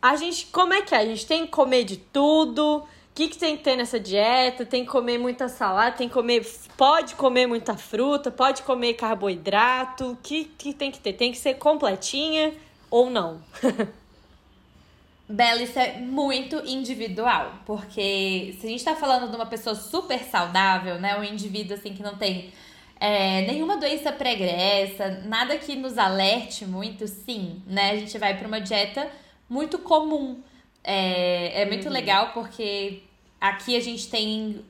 A 0.00 0.14
gente, 0.14 0.46
como 0.46 0.72
é 0.72 0.82
que 0.82 0.94
é? 0.94 0.98
A 0.98 1.06
gente 1.06 1.26
tem 1.26 1.44
que 1.44 1.50
comer 1.50 1.82
de 1.84 1.96
tudo? 1.96 2.84
O 3.20 3.22
que, 3.22 3.28
que 3.28 3.38
tem 3.38 3.54
que 3.54 3.62
ter 3.62 3.76
nessa 3.76 4.00
dieta? 4.00 4.64
Tem 4.64 4.82
que 4.82 4.90
comer 4.90 5.18
muita 5.18 5.46
salada, 5.46 5.94
tem 5.94 6.08
que 6.08 6.14
comer. 6.14 6.42
Pode 6.74 7.16
comer 7.16 7.46
muita 7.46 7.76
fruta, 7.76 8.30
pode 8.30 8.62
comer 8.62 8.94
carboidrato. 8.94 10.12
O 10.12 10.16
que, 10.16 10.44
que 10.44 10.72
tem 10.72 10.90
que 10.90 10.98
ter? 10.98 11.12
Tem 11.12 11.30
que 11.30 11.36
ser 11.36 11.58
completinha 11.58 12.54
ou 12.90 13.10
não? 13.10 13.42
Bela, 15.28 15.60
isso 15.62 15.78
é 15.78 15.98
muito 15.98 16.62
individual, 16.64 17.56
porque 17.66 18.56
se 18.58 18.66
a 18.66 18.70
gente 18.70 18.82
tá 18.82 18.96
falando 18.96 19.28
de 19.28 19.36
uma 19.36 19.44
pessoa 19.44 19.74
super 19.74 20.20
saudável, 20.20 20.98
né? 20.98 21.18
Um 21.18 21.22
indivíduo 21.22 21.76
assim 21.76 21.92
que 21.92 22.02
não 22.02 22.16
tem 22.16 22.50
é, 22.98 23.42
nenhuma 23.42 23.76
doença 23.76 24.10
pregressa, 24.10 25.20
nada 25.26 25.58
que 25.58 25.76
nos 25.76 25.98
alerte 25.98 26.64
muito, 26.64 27.06
sim, 27.06 27.62
né? 27.66 27.90
A 27.90 27.96
gente 27.96 28.16
vai 28.16 28.38
para 28.38 28.48
uma 28.48 28.62
dieta 28.62 29.10
muito 29.46 29.78
comum. 29.78 30.40
É, 30.82 31.60
é 31.60 31.66
muito 31.66 31.86
uhum. 31.86 31.92
legal 31.92 32.30
porque 32.32 33.02
aqui 33.40 33.76
a 33.76 33.80
gente 33.80 34.08
tem 34.08 34.64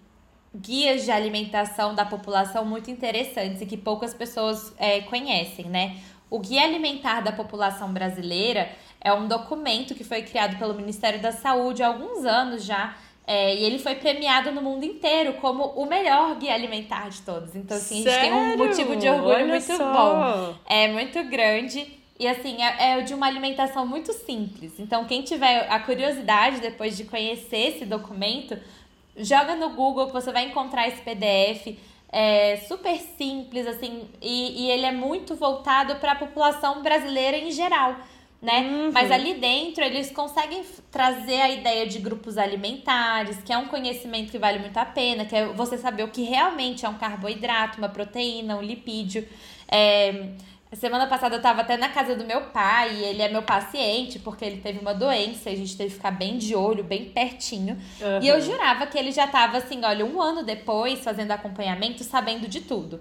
guias 0.55 1.05
de 1.05 1.11
alimentação 1.11 1.95
da 1.95 2.05
população 2.05 2.65
muito 2.65 2.91
interessantes 2.91 3.61
e 3.61 3.67
que 3.67 3.77
poucas 3.77 4.13
pessoas 4.15 4.75
é, 4.79 5.01
conhecem, 5.03 5.67
né? 5.67 5.97
O 6.29 6.39
Guia 6.39 6.63
Alimentar 6.63 7.21
da 7.21 7.33
População 7.33 7.93
Brasileira 7.93 8.71
é 9.01 9.13
um 9.13 9.27
documento 9.27 9.95
que 9.95 10.05
foi 10.05 10.23
criado 10.23 10.57
pelo 10.59 10.75
Ministério 10.75 11.21
da 11.21 11.33
Saúde 11.33 11.83
há 11.83 11.89
alguns 11.89 12.25
anos 12.25 12.65
já. 12.65 12.97
É, 13.27 13.55
e 13.55 13.65
ele 13.65 13.79
foi 13.79 13.97
premiado 13.97 14.51
no 14.51 14.63
mundo 14.63 14.85
inteiro 14.85 15.35
como 15.35 15.65
o 15.65 15.87
melhor 15.87 16.37
guia 16.37 16.55
alimentar 16.55 17.09
de 17.09 17.23
todos. 17.23 17.55
Então, 17.55 17.77
assim, 17.77 18.07
a 18.07 18.11
gente 18.11 18.21
tem 18.21 18.33
um 18.33 18.57
motivo 18.57 18.97
de 18.97 19.09
orgulho 19.09 19.35
Olha 19.35 19.47
muito 19.47 19.77
só. 19.77 19.93
bom. 19.93 20.55
É 20.69 20.89
muito 20.89 21.23
grande. 21.25 22.00
E 22.21 22.29
assim, 22.29 22.63
é, 22.63 22.99
é 22.99 23.01
de 23.01 23.15
uma 23.15 23.27
alimentação 23.27 23.87
muito 23.87 24.13
simples. 24.13 24.79
Então, 24.79 25.07
quem 25.07 25.23
tiver 25.23 25.67
a 25.73 25.81
curiosidade 25.81 26.61
depois 26.61 26.95
de 26.95 27.05
conhecer 27.05 27.69
esse 27.69 27.87
documento, 27.87 28.59
joga 29.17 29.57
no 29.57 29.71
Google 29.71 30.07
que 30.09 30.13
você 30.13 30.31
vai 30.31 30.45
encontrar 30.45 30.87
esse 30.87 31.01
PDF. 31.01 31.79
É 32.13 32.59
super 32.69 32.99
simples, 33.17 33.67
assim, 33.67 34.07
e, 34.21 34.67
e 34.67 34.71
ele 34.71 34.85
é 34.85 34.93
muito 34.93 35.35
voltado 35.35 35.97
para 35.97 36.13
a 36.13 36.17
população 36.17 36.83
brasileira 36.83 37.39
em 37.39 37.51
geral 37.51 37.97
né? 38.43 38.61
Uhum. 38.61 38.91
Mas 38.93 39.11
ali 39.11 39.35
dentro 39.35 39.85
eles 39.85 40.11
conseguem 40.11 40.65
trazer 40.91 41.41
a 41.41 41.51
ideia 41.51 41.87
de 41.87 41.99
grupos 41.99 42.39
alimentares, 42.39 43.37
que 43.43 43.53
é 43.53 43.59
um 43.59 43.67
conhecimento 43.67 44.31
que 44.31 44.39
vale 44.39 44.59
muito 44.59 44.77
a 44.79 44.85
pena, 44.85 45.25
que 45.25 45.37
é 45.37 45.47
você 45.47 45.77
saber 45.77 46.05
o 46.05 46.09
que 46.09 46.23
realmente 46.23 46.87
é 46.87 46.89
um 46.89 46.95
carboidrato, 46.95 47.79
uma 47.79 47.89
proteína, 47.89 48.57
um 48.57 48.63
lipídio. 48.63 49.29
É, 49.69 50.31
semana 50.77 51.07
passada 51.07 51.35
eu 51.35 51.39
estava 51.39 51.63
até 51.63 51.77
na 51.77 51.89
casa 51.89 52.15
do 52.15 52.25
meu 52.25 52.43
pai, 52.43 52.95
e 52.95 53.05
ele 53.05 53.23
é 53.23 53.29
meu 53.29 53.43
paciente, 53.43 54.19
porque 54.19 54.45
ele 54.45 54.61
teve 54.61 54.79
uma 54.79 54.95
doença, 54.95 55.51
e 55.51 55.55
a 55.55 55.57
gente 55.57 55.77
teve 55.77 55.91
que 55.91 55.97
ficar 55.97 56.13
bem 56.13 56.39
de 56.39 56.55
olho, 56.55 56.85
bem 56.85 57.07
pertinho. 57.07 57.75
Uhum. 58.01 58.23
E 58.23 58.29
eu 58.29 58.41
jurava 58.41 58.87
que 58.87 58.97
ele 58.97 59.11
já 59.11 59.25
estava 59.25 59.59
assim, 59.59 59.85
olha, 59.85 60.07
um 60.07 60.23
ano 60.23 60.45
depois, 60.45 61.01
fazendo 61.01 61.33
acompanhamento, 61.33 62.05
sabendo 62.05 62.47
de 62.47 62.61
tudo. 62.61 63.01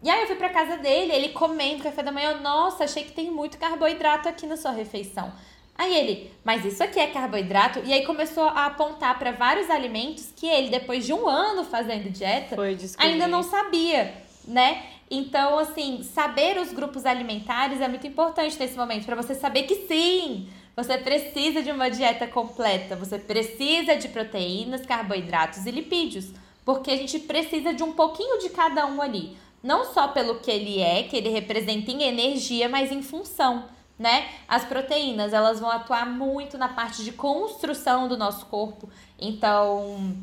E 0.00 0.08
aí 0.08 0.20
eu 0.20 0.26
fui 0.28 0.36
pra 0.36 0.48
casa 0.50 0.76
dele, 0.76 1.12
ele 1.12 1.30
comendo 1.30 1.82
café 1.82 2.02
da 2.02 2.12
manhã, 2.12 2.38
nossa, 2.40 2.84
achei 2.84 3.02
que 3.02 3.12
tem 3.12 3.30
muito 3.30 3.58
carboidrato 3.58 4.28
aqui 4.28 4.46
na 4.46 4.56
sua 4.56 4.70
refeição. 4.70 5.32
Aí 5.76 5.94
ele, 5.94 6.32
mas 6.44 6.64
isso 6.64 6.82
aqui 6.82 6.98
é 6.98 7.06
carboidrato? 7.06 7.80
E 7.84 7.92
aí 7.92 8.04
começou 8.04 8.44
a 8.44 8.66
apontar 8.66 9.16
para 9.18 9.30
vários 9.30 9.70
alimentos 9.70 10.32
que 10.34 10.46
ele, 10.46 10.70
depois 10.70 11.06
de 11.06 11.12
um 11.12 11.28
ano 11.28 11.64
fazendo 11.64 12.10
dieta, 12.10 12.56
ainda 12.98 13.28
não 13.28 13.44
sabia, 13.44 14.12
né? 14.44 14.84
Então, 15.10 15.58
assim, 15.58 16.02
saber 16.02 16.58
os 16.58 16.72
grupos 16.72 17.06
alimentares 17.06 17.80
é 17.80 17.88
muito 17.88 18.06
importante 18.06 18.58
nesse 18.58 18.76
momento, 18.76 19.06
para 19.06 19.16
você 19.16 19.34
saber 19.34 19.62
que 19.62 19.86
sim, 19.86 20.48
você 20.76 20.98
precisa 20.98 21.62
de 21.62 21.70
uma 21.70 21.88
dieta 21.88 22.26
completa, 22.26 22.94
você 22.94 23.18
precisa 23.18 23.96
de 23.96 24.08
proteínas, 24.08 24.84
carboidratos 24.84 25.64
e 25.64 25.70
lipídios, 25.70 26.32
porque 26.64 26.90
a 26.90 26.96
gente 26.96 27.18
precisa 27.20 27.72
de 27.72 27.82
um 27.82 27.92
pouquinho 27.92 28.38
de 28.38 28.50
cada 28.50 28.86
um 28.86 29.00
ali 29.00 29.36
não 29.62 29.84
só 29.92 30.08
pelo 30.08 30.40
que 30.40 30.50
ele 30.50 30.80
é, 30.80 31.02
que 31.02 31.16
ele 31.16 31.28
representa 31.28 31.90
em 31.90 32.02
energia, 32.02 32.68
mas 32.68 32.92
em 32.92 33.02
função, 33.02 33.64
né? 33.98 34.28
As 34.46 34.64
proteínas, 34.64 35.32
elas 35.32 35.58
vão 35.58 35.70
atuar 35.70 36.06
muito 36.06 36.56
na 36.56 36.68
parte 36.68 37.04
de 37.04 37.12
construção 37.12 38.08
do 38.08 38.16
nosso 38.16 38.46
corpo. 38.46 38.88
Então, 39.18 40.16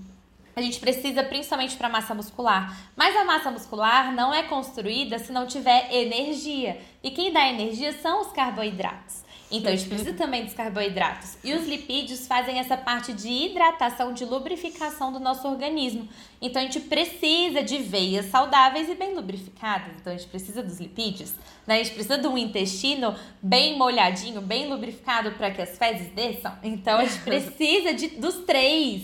a 0.55 0.61
gente 0.61 0.79
precisa 0.79 1.23
principalmente 1.23 1.75
para 1.75 1.89
massa 1.89 2.13
muscular. 2.13 2.77
Mas 2.95 3.15
a 3.15 3.25
massa 3.25 3.51
muscular 3.51 4.13
não 4.13 4.33
é 4.33 4.43
construída 4.43 5.19
se 5.19 5.31
não 5.31 5.45
tiver 5.45 5.93
energia. 5.93 6.79
E 7.03 7.11
quem 7.11 7.33
dá 7.33 7.47
energia 7.47 7.91
são 7.93 8.21
os 8.21 8.31
carboidratos. 8.31 9.25
Então, 9.51 9.71
a 9.71 9.75
gente 9.75 9.87
precisa 9.87 10.13
também 10.13 10.43
dos 10.43 10.53
carboidratos. 10.53 11.37
E 11.43 11.53
os 11.53 11.67
lipídios 11.67 12.25
fazem 12.25 12.57
essa 12.57 12.75
parte 12.75 13.13
de 13.13 13.29
hidratação, 13.29 14.11
de 14.11 14.25
lubrificação 14.25 15.13
do 15.13 15.19
nosso 15.19 15.47
organismo. 15.47 16.09
Então, 16.41 16.61
a 16.61 16.65
gente 16.65 16.79
precisa 16.79 17.61
de 17.61 17.77
veias 17.77 18.25
saudáveis 18.25 18.89
e 18.89 18.95
bem 18.95 19.13
lubrificadas. 19.13 19.93
Então, 19.99 20.11
a 20.11 20.17
gente 20.17 20.29
precisa 20.29 20.63
dos 20.63 20.79
lipídios. 20.79 21.33
Né? 21.67 21.75
A 21.75 21.83
gente 21.83 21.93
precisa 21.93 22.17
de 22.17 22.27
um 22.27 22.37
intestino 22.37 23.15
bem 23.41 23.77
molhadinho, 23.77 24.41
bem 24.41 24.67
lubrificado 24.67 25.31
para 25.33 25.51
que 25.51 25.61
as 25.61 25.77
fezes 25.77 26.07
desçam. 26.13 26.57
Então, 26.63 26.97
a 26.97 27.05
gente 27.05 27.19
precisa 27.23 27.93
de, 27.93 28.07
dos 28.07 28.37
três, 28.45 29.03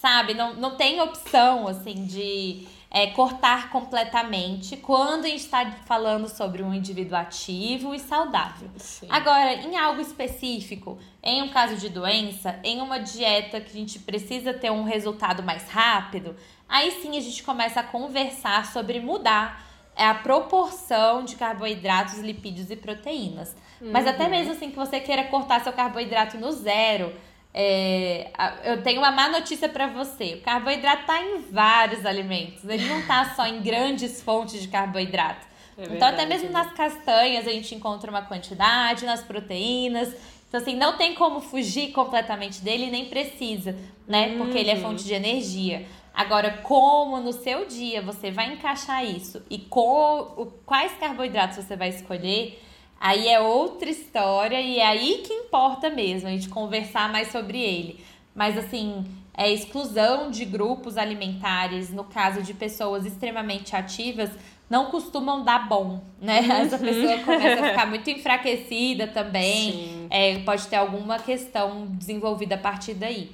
sabe? 0.00 0.32
Não, 0.32 0.54
não 0.54 0.76
tem 0.76 1.00
opção, 1.00 1.68
assim, 1.68 2.06
de 2.06 2.66
é, 2.90 3.08
cortar 3.08 3.70
completamente 3.70 4.76
quando 4.78 5.26
a 5.26 5.28
gente 5.28 5.44
está 5.44 5.70
falando 5.84 6.26
sobre 6.26 6.62
um 6.62 6.72
indivíduo 6.72 7.16
ativo 7.16 7.94
e 7.94 8.00
saudável. 8.00 8.70
Sim. 8.76 9.06
Agora, 9.10 9.52
em 9.52 9.76
algo 9.76 10.00
específico, 10.00 10.98
em 11.22 11.42
um 11.42 11.50
caso 11.50 11.76
de 11.76 11.90
doença, 11.90 12.58
em 12.64 12.80
uma 12.80 12.98
dieta 12.98 13.60
que 13.60 13.70
a 13.70 13.80
gente 13.80 13.98
precisa 13.98 14.54
ter 14.54 14.72
um 14.72 14.84
resultado 14.84 15.42
mais 15.42 15.68
rápido, 15.68 16.34
aí 16.66 16.90
sim 17.02 17.16
a 17.18 17.20
gente 17.20 17.42
começa 17.42 17.80
a 17.80 17.84
conversar 17.84 18.66
sobre 18.66 19.00
mudar 19.00 19.68
é, 19.94 20.06
a 20.06 20.14
proporção 20.14 21.22
de 21.22 21.36
carboidratos, 21.36 22.18
lipídios 22.20 22.70
e 22.70 22.76
proteínas. 22.76 23.54
Uhum. 23.80 23.90
Mas 23.92 24.06
até 24.06 24.28
mesmo 24.28 24.52
assim 24.52 24.70
que 24.70 24.76
você 24.76 24.98
queira 24.98 25.24
cortar 25.24 25.60
seu 25.60 25.74
carboidrato 25.74 26.38
no 26.38 26.50
zero, 26.52 27.14
é, 27.52 28.30
eu 28.64 28.82
tenho 28.82 29.00
uma 29.00 29.10
má 29.10 29.28
notícia 29.28 29.68
para 29.68 29.86
você. 29.88 30.34
O 30.34 30.40
carboidrato 30.42 31.02
está 31.02 31.20
em 31.20 31.40
vários 31.50 32.06
alimentos. 32.06 32.64
Ele 32.68 32.86
não 32.86 33.00
está 33.00 33.34
só 33.34 33.46
em 33.46 33.60
grandes 33.60 34.22
fontes 34.22 34.62
de 34.62 34.68
carboidrato. 34.68 35.46
É 35.76 35.84
então, 35.84 36.08
até 36.08 36.26
mesmo 36.26 36.48
é 36.48 36.52
nas 36.52 36.72
castanhas 36.72 37.46
a 37.46 37.50
gente 37.50 37.74
encontra 37.74 38.10
uma 38.10 38.22
quantidade, 38.22 39.04
nas 39.04 39.22
proteínas. 39.22 40.14
Então, 40.48 40.60
assim, 40.60 40.76
não 40.76 40.96
tem 40.96 41.14
como 41.14 41.40
fugir 41.40 41.92
completamente 41.92 42.60
dele, 42.60 42.90
nem 42.90 43.06
precisa, 43.06 43.76
né? 44.06 44.36
Porque 44.36 44.58
ele 44.58 44.70
é 44.70 44.74
uhum. 44.74 44.82
fonte 44.82 45.04
de 45.04 45.14
energia. 45.14 45.86
Agora, 46.12 46.58
como 46.64 47.18
no 47.18 47.32
seu 47.32 47.66
dia 47.66 48.02
você 48.02 48.30
vai 48.30 48.52
encaixar 48.52 49.04
isso 49.04 49.42
e 49.48 49.58
com, 49.58 50.52
quais 50.66 50.92
carboidratos 50.98 51.64
você 51.64 51.76
vai 51.76 51.88
escolher, 51.88 52.60
Aí 53.00 53.28
é 53.28 53.40
outra 53.40 53.88
história 53.88 54.60
e 54.60 54.78
é 54.78 54.86
aí 54.86 55.22
que 55.26 55.32
importa 55.32 55.88
mesmo 55.88 56.28
a 56.28 56.30
gente 56.30 56.50
conversar 56.50 57.10
mais 57.10 57.32
sobre 57.32 57.58
ele. 57.58 58.04
Mas 58.34 58.58
assim, 58.58 59.06
é 59.34 59.50
exclusão 59.50 60.30
de 60.30 60.44
grupos 60.44 60.98
alimentares, 60.98 61.90
no 61.90 62.04
caso 62.04 62.42
de 62.42 62.52
pessoas 62.52 63.06
extremamente 63.06 63.74
ativas, 63.74 64.28
não 64.68 64.86
costumam 64.90 65.42
dar 65.42 65.66
bom, 65.66 66.02
né? 66.20 66.40
Uhum. 66.40 66.52
Essa 66.52 66.78
pessoa 66.78 67.18
começa 67.24 67.64
a 67.64 67.68
ficar 67.70 67.86
muito 67.86 68.10
enfraquecida 68.10 69.06
também. 69.06 70.06
É, 70.10 70.38
pode 70.40 70.66
ter 70.68 70.76
alguma 70.76 71.18
questão 71.18 71.86
desenvolvida 71.86 72.54
a 72.56 72.58
partir 72.58 72.94
daí. 72.94 73.32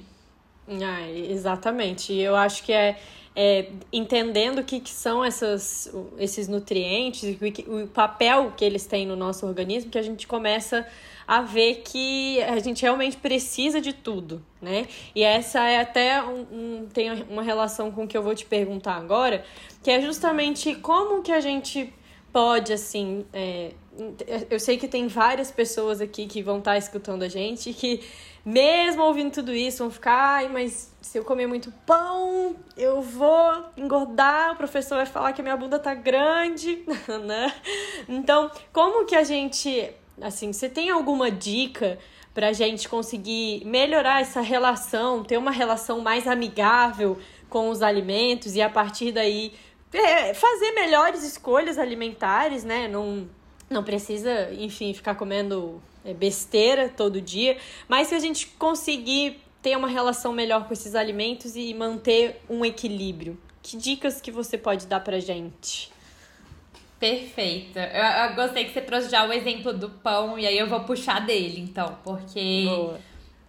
Ah, 0.69 1.09
exatamente. 1.09 2.13
Eu 2.13 2.35
acho 2.35 2.63
que 2.63 2.71
é 2.73 2.97
é, 3.39 3.69
entendendo 3.93 4.59
o 4.59 4.63
que, 4.63 4.79
que 4.79 4.89
são 4.89 5.23
essas, 5.23 5.93
esses 6.17 6.47
nutrientes, 6.47 7.23
o, 7.23 7.83
o 7.83 7.87
papel 7.87 8.51
que 8.57 8.65
eles 8.65 8.87
têm 8.87 9.05
no 9.05 9.15
nosso 9.15 9.45
organismo, 9.45 9.91
que 9.91 9.97
a 9.99 10.01
gente 10.01 10.25
começa 10.25 10.87
a 11.27 11.41
ver 11.41 11.83
que 11.85 12.41
a 12.41 12.57
gente 12.57 12.81
realmente 12.81 13.15
precisa 13.17 13.79
de 13.79 13.93
tudo, 13.93 14.43
né? 14.59 14.87
E 15.13 15.21
essa 15.21 15.69
é 15.69 15.79
até 15.79 16.23
um, 16.23 16.47
um, 16.51 16.87
tem 16.91 17.11
uma 17.29 17.43
relação 17.43 17.91
com 17.91 18.05
o 18.05 18.07
que 18.07 18.17
eu 18.17 18.23
vou 18.23 18.33
te 18.33 18.45
perguntar 18.45 18.95
agora, 18.95 19.45
que 19.83 19.91
é 19.91 20.01
justamente 20.01 20.73
como 20.73 21.21
que 21.21 21.31
a 21.31 21.39
gente 21.39 21.93
pode, 22.33 22.73
assim, 22.73 23.23
é, 23.31 23.71
eu 24.49 24.59
sei 24.59 24.77
que 24.77 24.87
tem 24.87 25.07
várias 25.07 25.51
pessoas 25.51 26.01
aqui 26.01 26.27
que 26.27 26.41
vão 26.41 26.59
estar 26.59 26.71
tá 26.71 26.77
escutando 26.77 27.23
a 27.23 27.27
gente 27.27 27.73
que, 27.73 28.03
mesmo 28.45 29.03
ouvindo 29.03 29.31
tudo 29.31 29.53
isso, 29.53 29.79
vão 29.79 29.91
ficar, 29.91 30.35
ai, 30.35 30.49
mas 30.49 30.93
se 31.01 31.17
eu 31.17 31.23
comer 31.23 31.47
muito 31.47 31.71
pão, 31.85 32.55
eu 32.75 33.01
vou 33.01 33.65
engordar, 33.75 34.53
o 34.53 34.55
professor 34.55 34.95
vai 34.95 35.05
falar 35.05 35.33
que 35.33 35.41
a 35.41 35.43
minha 35.43 35.57
bunda 35.57 35.79
tá 35.79 35.93
grande, 35.93 36.83
né? 37.25 37.53
Então, 38.07 38.51
como 38.71 39.05
que 39.05 39.15
a 39.15 39.23
gente, 39.23 39.91
assim, 40.21 40.53
você 40.53 40.69
tem 40.69 40.89
alguma 40.89 41.31
dica 41.31 41.97
pra 42.33 42.53
gente 42.53 42.87
conseguir 42.87 43.65
melhorar 43.65 44.21
essa 44.21 44.41
relação, 44.41 45.23
ter 45.23 45.37
uma 45.37 45.51
relação 45.51 46.01
mais 46.01 46.27
amigável 46.27 47.17
com 47.49 47.69
os 47.69 47.81
alimentos 47.81 48.55
e 48.55 48.61
a 48.61 48.69
partir 48.69 49.11
daí 49.11 49.53
é, 49.91 50.33
fazer 50.33 50.71
melhores 50.71 51.23
escolhas 51.23 51.77
alimentares, 51.77 52.63
né? 52.63 52.87
Não, 52.87 53.27
não 53.69 53.83
precisa, 53.83 54.51
enfim, 54.53 54.93
ficar 54.93 55.15
comendo 55.15 55.81
é, 56.05 56.13
besteira 56.13 56.89
todo 56.89 57.21
dia, 57.21 57.57
mas 57.87 58.07
se 58.07 58.15
a 58.15 58.19
gente 58.19 58.47
conseguir 58.47 59.41
ter 59.61 59.75
uma 59.75 59.87
relação 59.87 60.31
melhor 60.31 60.67
com 60.67 60.73
esses 60.73 60.95
alimentos 60.95 61.55
e 61.55 61.73
manter 61.73 62.41
um 62.49 62.63
equilíbrio, 62.63 63.37
que 63.61 63.75
dicas 63.75 64.21
que 64.21 64.31
você 64.31 64.57
pode 64.57 64.87
dar 64.87 65.01
pra 65.01 65.19
gente? 65.19 65.91
Perfeito. 66.99 67.77
Eu, 67.77 68.29
eu 68.29 68.35
gostei 68.35 68.65
que 68.65 68.71
você 68.71 68.81
trouxe 68.81 69.09
já 69.09 69.27
o 69.27 69.31
exemplo 69.31 69.73
do 69.73 69.89
pão, 69.89 70.39
e 70.39 70.47
aí 70.47 70.57
eu 70.57 70.67
vou 70.67 70.79
puxar 70.81 71.25
dele, 71.25 71.61
então, 71.61 71.97
porque. 72.03 72.65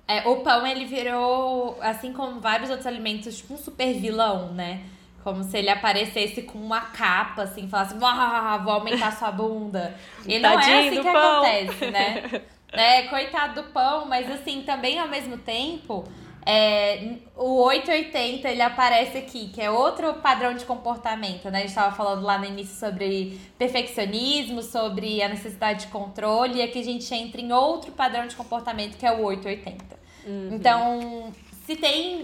É, 0.06 0.26
o 0.26 0.36
pão, 0.36 0.66
ele 0.66 0.86
virou, 0.86 1.76
assim 1.82 2.14
como 2.14 2.40
vários 2.40 2.70
outros 2.70 2.86
alimentos, 2.86 3.36
tipo 3.36 3.52
um 3.52 3.58
super 3.58 3.92
vilão, 3.92 4.54
né? 4.54 4.82
Como 5.28 5.44
se 5.44 5.58
ele 5.58 5.68
aparecesse 5.68 6.40
com 6.40 6.58
uma 6.58 6.80
capa, 6.80 7.42
assim, 7.42 7.68
falasse, 7.68 7.94
vou 7.94 8.72
aumentar 8.72 9.12
sua 9.12 9.30
bunda. 9.30 9.94
E 10.26 10.38
não 10.38 10.54
Tadinho 10.54 10.74
é 10.74 10.88
assim 10.88 11.02
que 11.02 11.12
pão. 11.12 11.44
acontece, 11.44 11.86
né? 11.90 12.42
É, 12.70 13.04
coitado 13.04 13.62
do 13.62 13.68
pão, 13.70 14.06
mas 14.06 14.30
assim, 14.30 14.60
também 14.60 14.98
ao 14.98 15.08
mesmo 15.08 15.38
tempo, 15.38 16.04
é, 16.44 17.14
o 17.34 17.62
880 17.62 18.46
ele 18.46 18.60
aparece 18.60 19.16
aqui, 19.16 19.48
que 19.48 19.60
é 19.60 19.70
outro 19.70 20.12
padrão 20.14 20.54
de 20.54 20.66
comportamento, 20.66 21.50
né? 21.50 21.58
A 21.58 21.60
gente 21.62 21.70
estava 21.70 21.96
falando 21.96 22.22
lá 22.22 22.36
no 22.36 22.44
início 22.44 22.78
sobre 22.78 23.40
perfeccionismo, 23.56 24.62
sobre 24.62 25.22
a 25.22 25.28
necessidade 25.28 25.86
de 25.86 25.86
controle, 25.88 26.58
e 26.58 26.62
aqui 26.62 26.78
a 26.80 26.84
gente 26.84 27.14
entra 27.14 27.40
em 27.40 27.52
outro 27.52 27.90
padrão 27.92 28.26
de 28.26 28.36
comportamento, 28.36 28.98
que 28.98 29.06
é 29.06 29.12
o 29.12 29.22
880. 29.22 29.98
Uhum. 30.26 30.48
Então, 30.52 31.32
se 31.64 31.74
tem 31.74 32.22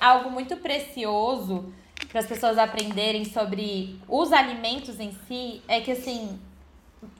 algo 0.00 0.30
muito 0.30 0.56
precioso 0.56 1.72
para 2.10 2.20
as 2.20 2.26
pessoas 2.26 2.58
aprenderem 2.58 3.24
sobre 3.24 3.98
os 4.08 4.32
alimentos 4.32 4.98
em 4.98 5.12
si, 5.28 5.62
é 5.68 5.80
que 5.80 5.92
assim, 5.92 6.40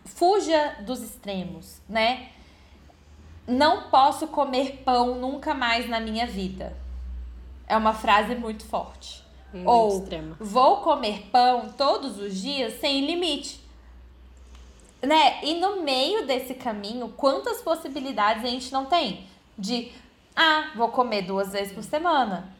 fuja 0.05 0.79
dos 0.81 1.01
extremos, 1.01 1.81
né? 1.89 2.31
Não 3.47 3.89
posso 3.89 4.27
comer 4.29 4.83
pão 4.85 5.15
nunca 5.15 5.55
mais 5.55 5.89
na 5.89 6.01
minha 6.01 6.27
vida. 6.27 6.77
É 7.69 7.77
uma 7.77 7.95
frase 7.95 8.35
muito 8.35 8.65
forte. 8.65 9.25
Muito 9.53 9.69
Ou 9.69 9.99
extrema. 9.99 10.37
vou 10.39 10.79
comer 10.79 11.29
pão 11.31 11.73
todos 11.77 12.19
os 12.19 12.41
dias 12.41 12.81
sem 12.81 13.07
limite. 13.07 13.61
Né? 15.01 15.43
E 15.45 15.55
no 15.55 15.83
meio 15.83 16.27
desse 16.27 16.55
caminho, 16.55 17.09
quantas 17.17 17.63
possibilidades 17.63 18.45
a 18.45 18.49
gente 18.49 18.73
não 18.73 18.87
tem? 18.87 19.27
De, 19.57 19.91
ah, 20.37 20.73
vou 20.77 20.89
comer 20.89 21.23
duas 21.23 21.53
vezes 21.53 21.73
por 21.73 21.83
semana 21.83 22.60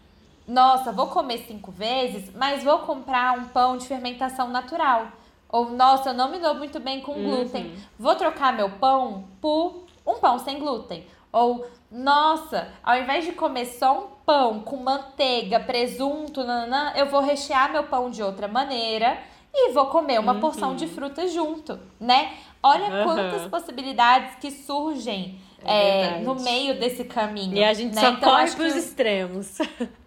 nossa, 0.51 0.91
vou 0.91 1.07
comer 1.07 1.45
cinco 1.47 1.71
vezes, 1.71 2.29
mas 2.35 2.65
vou 2.65 2.81
comprar 2.81 3.39
um 3.39 3.45
pão 3.45 3.77
de 3.77 3.87
fermentação 3.87 4.49
natural. 4.49 5.07
Ou, 5.49 5.71
nossa, 5.71 6.11
eu 6.11 6.15
não 6.15 6.29
me 6.29 6.41
dou 6.41 6.57
muito 6.57 6.81
bem 6.81 7.01
com 7.01 7.15
glúten. 7.15 7.67
Uhum. 7.67 7.77
Vou 7.97 8.17
trocar 8.17 8.53
meu 8.53 8.69
pão 8.69 9.29
por 9.41 9.87
um 10.05 10.15
pão 10.15 10.41
sem 10.41 10.59
glúten. 10.59 11.07
Ou, 11.33 11.65
nossa, 11.89 12.69
ao 12.83 12.97
invés 12.97 13.25
de 13.25 13.31
comer 13.31 13.65
só 13.67 13.97
um 13.97 14.07
pão 14.27 14.59
com 14.59 14.77
manteiga, 14.79 15.61
presunto, 15.61 16.43
nanã, 16.43 16.95
eu 16.97 17.07
vou 17.07 17.21
rechear 17.21 17.71
meu 17.71 17.85
pão 17.85 18.11
de 18.11 18.21
outra 18.21 18.49
maneira 18.49 19.19
e 19.55 19.71
vou 19.71 19.87
comer 19.87 20.19
uma 20.19 20.33
uhum. 20.33 20.41
porção 20.41 20.75
de 20.75 20.89
fruta 20.89 21.29
junto, 21.29 21.79
né? 22.01 22.33
Olha 22.61 22.87
uhum. 22.87 23.05
quantas 23.05 23.47
possibilidades 23.47 24.35
que 24.41 24.51
surgem 24.51 25.41
é 25.65 26.19
é, 26.19 26.21
no 26.23 26.35
meio 26.35 26.79
desse 26.81 27.05
caminho. 27.05 27.57
E 27.57 27.63
a 27.63 27.73
gente 27.73 27.95
né? 27.95 28.01
só 28.01 28.09
então, 28.11 28.31
corre 28.31 28.51
pros 28.51 28.73
que... 28.73 28.79
extremos. 28.81 29.59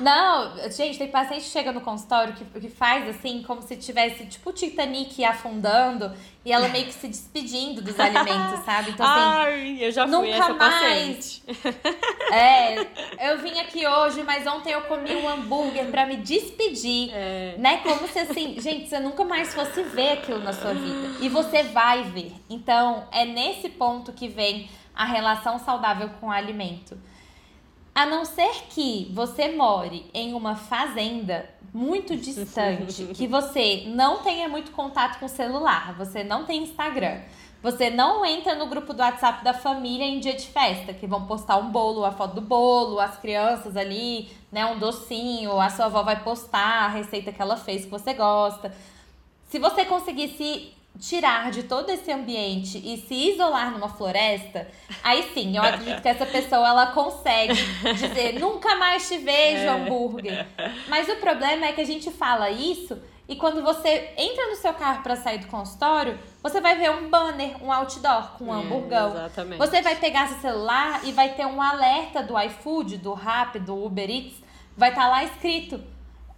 Não, 0.00 0.70
gente, 0.70 0.98
tem 0.98 1.08
paciente 1.08 1.42
que 1.42 1.50
chega 1.50 1.72
no 1.72 1.80
consultório 1.80 2.34
que, 2.34 2.44
que 2.60 2.68
faz 2.68 3.08
assim, 3.08 3.42
como 3.42 3.62
se 3.62 3.76
tivesse, 3.76 4.26
tipo, 4.26 4.50
o 4.50 4.52
Titanic 4.52 5.24
afundando 5.24 6.12
e 6.44 6.52
ela 6.52 6.68
meio 6.68 6.86
que 6.86 6.92
se 6.92 7.08
despedindo 7.08 7.80
dos 7.80 7.98
alimentos, 7.98 8.60
sabe? 8.66 8.90
Então, 8.90 9.06
assim. 9.06 9.20
Ai, 9.20 9.78
eu 9.80 9.90
já 9.90 10.06
fui 10.06 10.16
nunca 10.16 10.28
essa 10.28 10.52
mais. 10.54 11.40
Paciente. 11.40 11.42
É, 12.32 13.30
eu 13.30 13.38
vim 13.38 13.58
aqui 13.60 13.86
hoje, 13.86 14.22
mas 14.22 14.46
ontem 14.46 14.72
eu 14.72 14.82
comi 14.82 15.14
um 15.14 15.28
hambúrguer 15.28 15.86
para 15.90 16.04
me 16.06 16.16
despedir. 16.16 17.10
É. 17.12 17.54
Né? 17.58 17.78
Como 17.78 18.08
se 18.08 18.18
assim, 18.18 18.60
gente, 18.60 18.88
você 18.88 18.98
nunca 18.98 19.24
mais 19.24 19.54
fosse 19.54 19.82
ver 19.82 20.12
aquilo 20.12 20.40
na 20.40 20.52
sua 20.52 20.74
vida. 20.74 21.16
E 21.20 21.28
você 21.28 21.62
vai 21.62 22.02
ver. 22.04 22.32
Então, 22.50 23.06
é 23.12 23.24
nesse 23.24 23.68
ponto 23.68 24.12
que 24.12 24.28
vem 24.28 24.68
a 24.94 25.04
relação 25.04 25.58
saudável 25.58 26.10
com 26.20 26.26
o 26.26 26.30
alimento. 26.30 26.98
A 27.94 28.06
não 28.06 28.24
ser 28.24 28.64
que 28.70 29.08
você 29.14 29.52
more 29.52 30.04
em 30.12 30.34
uma 30.34 30.56
fazenda 30.56 31.48
muito 31.72 32.16
distante, 32.16 33.06
que 33.14 33.28
você 33.28 33.84
não 33.86 34.18
tenha 34.18 34.48
muito 34.48 34.72
contato 34.72 35.20
com 35.20 35.26
o 35.26 35.28
celular, 35.28 35.94
você 35.96 36.24
não 36.24 36.44
tem 36.44 36.64
Instagram, 36.64 37.20
você 37.62 37.90
não 37.90 38.26
entra 38.26 38.56
no 38.56 38.66
grupo 38.66 38.92
do 38.92 39.00
WhatsApp 39.00 39.44
da 39.44 39.54
família 39.54 40.04
em 40.04 40.18
dia 40.18 40.34
de 40.34 40.46
festa, 40.46 40.92
que 40.92 41.06
vão 41.06 41.24
postar 41.24 41.56
um 41.56 41.70
bolo, 41.70 42.04
a 42.04 42.10
foto 42.10 42.34
do 42.34 42.40
bolo, 42.40 42.98
as 42.98 43.16
crianças 43.16 43.76
ali, 43.76 44.28
né, 44.50 44.66
um 44.66 44.78
docinho, 44.78 45.60
a 45.60 45.70
sua 45.70 45.86
avó 45.86 46.02
vai 46.02 46.22
postar 46.22 46.84
a 46.84 46.88
receita 46.88 47.32
que 47.32 47.40
ela 47.40 47.56
fez 47.56 47.84
que 47.84 47.90
você 47.90 48.12
gosta. 48.12 48.74
Se 49.48 49.58
você 49.60 49.84
conseguir 49.84 50.28
se 50.36 50.74
tirar 50.98 51.50
de 51.50 51.64
todo 51.64 51.90
esse 51.90 52.10
ambiente 52.12 52.78
e 52.78 52.96
se 52.96 53.14
isolar 53.32 53.70
numa 53.70 53.88
floresta, 53.88 54.68
aí 55.02 55.30
sim, 55.34 55.56
eu 55.56 55.62
acredito 55.64 56.00
que 56.00 56.08
essa 56.08 56.26
pessoa 56.26 56.68
ela 56.68 56.86
consegue 56.88 57.54
dizer 57.94 58.38
nunca 58.38 58.76
mais 58.76 59.08
te 59.08 59.18
vejo 59.18 59.64
é. 59.64 59.68
hambúrguer. 59.68 60.46
Mas 60.88 61.08
o 61.08 61.16
problema 61.16 61.66
é 61.66 61.72
que 61.72 61.80
a 61.80 61.86
gente 61.86 62.10
fala 62.10 62.50
isso 62.50 62.98
e 63.26 63.36
quando 63.36 63.62
você 63.62 64.12
entra 64.18 64.48
no 64.48 64.56
seu 64.56 64.74
carro 64.74 65.02
para 65.02 65.16
sair 65.16 65.38
do 65.38 65.46
consultório, 65.46 66.18
você 66.42 66.60
vai 66.60 66.76
ver 66.76 66.90
um 66.90 67.08
banner, 67.08 67.56
um 67.62 67.72
outdoor 67.72 68.32
com 68.36 68.44
um 68.44 68.54
é, 68.54 68.60
hamburgão. 68.60 69.10
Exatamente. 69.10 69.58
Você 69.58 69.80
vai 69.80 69.96
pegar 69.96 70.28
seu 70.28 70.38
celular 70.38 71.00
e 71.04 71.12
vai 71.12 71.30
ter 71.32 71.46
um 71.46 71.60
alerta 71.60 72.22
do 72.22 72.38
iFood, 72.38 72.98
do 72.98 73.14
Rappi, 73.14 73.58
do 73.58 73.82
Uber 73.82 74.10
Eats, 74.10 74.34
vai 74.76 74.90
estar 74.90 75.02
tá 75.02 75.08
lá 75.08 75.24
escrito: 75.24 75.80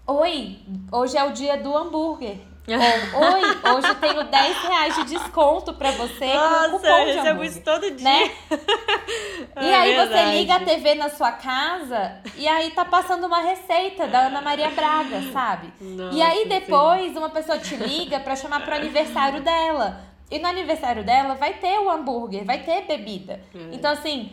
"Oi, 0.06 0.60
hoje 0.92 1.16
é 1.16 1.24
o 1.24 1.32
dia 1.32 1.56
do 1.56 1.76
hambúrguer". 1.76 2.38
Oi, 2.68 3.72
hoje 3.74 3.88
eu 3.88 3.94
tenho 3.94 4.24
10 4.24 4.62
reais 4.62 4.96
de 4.96 5.04
desconto 5.04 5.72
pra 5.74 5.92
você 5.92 6.34
Nossa, 6.34 6.68
com 6.68 6.78
cupom 6.78 6.88
eu 6.88 7.14
recebo 7.14 7.44
isso 7.44 7.60
todo 7.62 7.90
dia. 7.92 8.04
Né? 8.04 8.30
e 9.62 9.72
aí 9.72 9.92
é 9.92 10.06
você 10.06 10.24
liga 10.32 10.56
a 10.56 10.60
TV 10.64 10.96
na 10.96 11.08
sua 11.08 11.30
casa 11.30 12.20
e 12.34 12.48
aí 12.48 12.72
tá 12.72 12.84
passando 12.84 13.26
uma 13.26 13.40
receita 13.40 14.08
da 14.08 14.26
Ana 14.26 14.40
Maria 14.40 14.70
Braga, 14.70 15.22
sabe? 15.32 15.72
Nossa, 15.80 16.16
e 16.16 16.20
aí 16.20 16.48
depois 16.48 17.12
sim. 17.12 17.18
uma 17.18 17.30
pessoa 17.30 17.56
te 17.58 17.76
liga 17.76 18.18
pra 18.18 18.34
chamar 18.34 18.64
pro 18.64 18.74
aniversário 18.74 19.40
dela. 19.42 20.00
E 20.28 20.40
no 20.40 20.48
aniversário 20.48 21.04
dela 21.04 21.36
vai 21.36 21.54
ter 21.54 21.78
o 21.78 21.88
hambúrguer, 21.88 22.44
vai 22.44 22.58
ter 22.64 22.82
bebida. 22.82 23.40
Hum. 23.54 23.70
Então, 23.70 23.92
assim, 23.92 24.32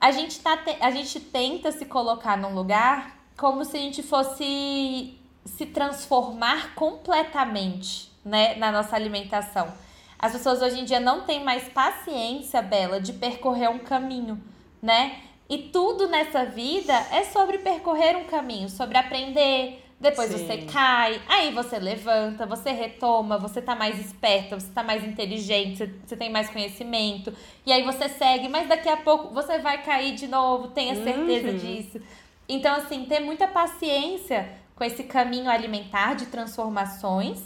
a 0.00 0.10
gente, 0.10 0.40
tá 0.40 0.58
a 0.80 0.90
gente 0.90 1.20
tenta 1.20 1.70
se 1.70 1.84
colocar 1.84 2.34
num 2.38 2.54
lugar 2.54 3.18
como 3.36 3.62
se 3.62 3.76
a 3.76 3.80
gente 3.80 4.02
fosse 4.02 5.18
se 5.44 5.66
transformar 5.66 6.74
completamente 6.74 8.10
né, 8.24 8.54
na 8.56 8.70
nossa 8.70 8.94
alimentação. 8.96 9.72
As 10.18 10.32
pessoas 10.32 10.62
hoje 10.62 10.80
em 10.80 10.84
dia 10.84 11.00
não 11.00 11.22
têm 11.22 11.42
mais 11.42 11.68
paciência, 11.68 12.62
Bela, 12.62 13.00
de 13.00 13.12
percorrer 13.12 13.68
um 13.68 13.80
caminho, 13.80 14.40
né? 14.80 15.20
E 15.48 15.58
tudo 15.58 16.06
nessa 16.06 16.44
vida 16.44 16.94
é 17.10 17.24
sobre 17.24 17.58
percorrer 17.58 18.16
um 18.16 18.24
caminho, 18.24 18.68
sobre 18.68 18.96
aprender. 18.96 19.84
Depois 20.00 20.30
Sim. 20.30 20.46
você 20.46 20.58
cai, 20.62 21.20
aí 21.28 21.52
você 21.52 21.78
levanta, 21.78 22.46
você 22.46 22.70
retoma, 22.72 23.38
você 23.38 23.60
tá 23.60 23.74
mais 23.74 23.98
esperta, 24.00 24.58
você 24.58 24.70
tá 24.72 24.82
mais 24.82 25.04
inteligente, 25.04 25.76
você, 25.76 25.94
você 26.06 26.16
tem 26.16 26.30
mais 26.30 26.48
conhecimento. 26.50 27.32
E 27.66 27.72
aí 27.72 27.82
você 27.84 28.08
segue, 28.08 28.48
mas 28.48 28.68
daqui 28.68 28.88
a 28.88 28.96
pouco 28.96 29.32
você 29.32 29.58
vai 29.58 29.82
cair 29.82 30.14
de 30.14 30.26
novo, 30.26 30.68
tenha 30.68 30.94
certeza 30.94 31.48
uhum. 31.48 31.56
disso. 31.56 32.00
Então, 32.48 32.74
assim, 32.74 33.04
ter 33.04 33.20
muita 33.20 33.46
paciência 33.46 34.48
com 34.82 34.86
esse 34.86 35.04
caminho 35.04 35.48
alimentar 35.48 36.16
de 36.16 36.26
transformações 36.26 37.38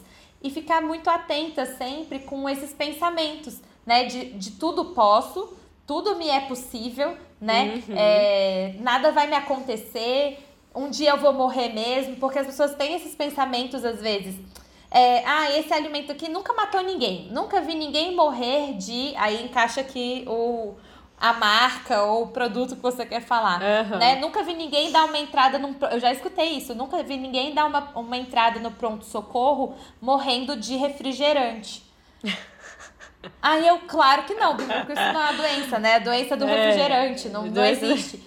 e 0.43 0.49
ficar 0.49 0.80
muito 0.80 1.11
atenta 1.11 1.66
sempre 1.66 2.20
com 2.20 2.49
esses 2.49 2.72
pensamentos, 2.72 3.61
né? 3.84 4.05
De, 4.05 4.30
de 4.32 4.53
tudo 4.53 4.87
posso, 4.87 5.55
tudo 5.87 6.16
me 6.16 6.30
é 6.30 6.41
possível, 6.41 7.14
né? 7.39 7.82
Uhum. 7.87 7.95
É, 7.95 8.74
nada 8.80 9.12
vai 9.12 9.26
me 9.26 9.37
acontecer, 9.37 10.39
um 10.74 10.89
dia 10.89 11.11
eu 11.11 11.18
vou 11.18 11.34
morrer 11.34 11.74
mesmo, 11.74 12.16
porque 12.16 12.39
as 12.39 12.47
pessoas 12.47 12.74
têm 12.74 12.95
esses 12.95 13.14
pensamentos 13.14 13.84
às 13.84 14.01
vezes. 14.01 14.34
É, 14.91 15.22
ah, 15.26 15.59
esse 15.59 15.74
alimento 15.74 16.12
aqui 16.12 16.30
nunca 16.30 16.55
matou 16.55 16.82
ninguém. 16.82 17.28
Nunca 17.30 17.61
vi 17.61 17.74
ninguém 17.74 18.16
morrer 18.16 18.78
de. 18.78 19.14
Aí 19.16 19.45
encaixa 19.45 19.82
aqui 19.82 20.24
o, 20.26 20.74
a 21.19 21.33
marca 21.33 22.03
ou 22.03 22.25
o 22.25 22.29
produto 22.29 22.77
que 22.77 22.83
você 22.83 23.07
quer 23.07 23.21
falar. 23.23 23.61
Uhum. 23.62 23.99
Né? 23.99 24.17
Nunca 24.17 24.43
vi 24.43 24.55
ninguém 24.55 24.93
dar 24.93 25.05
uma 25.07 25.19
entrada 25.19 25.59
num. 25.59 25.75
Eu 25.91 25.99
já 25.99 26.12
escutei 26.12 26.51
isso. 26.51 26.75
Nunca 26.75 27.03
vi 27.03 27.17
ninguém 27.17 27.55
dar 27.55 27.64
uma, 27.67 27.91
uma 27.95 28.17
entrada 28.17 28.61
no 28.61 28.71
pronto-socorro 28.71 29.75
morrendo 30.01 30.57
de 30.57 30.77
refrigerante. 30.77 31.83
Aí 33.43 33.67
eu, 33.67 33.79
claro 33.89 34.23
que 34.25 34.35
não, 34.35 34.57
porque 34.57 34.93
isso 34.93 35.03
não 35.12 35.21
é 35.21 35.31
uma 35.31 35.33
doença, 35.33 35.79
né? 35.79 35.95
A 35.97 35.99
doença 35.99 36.37
do 36.37 36.45
É, 36.47 36.55
refrigerante, 36.55 37.29
não, 37.29 37.43
não 37.45 37.51
doença- 37.51 37.85
existe. 37.87 38.23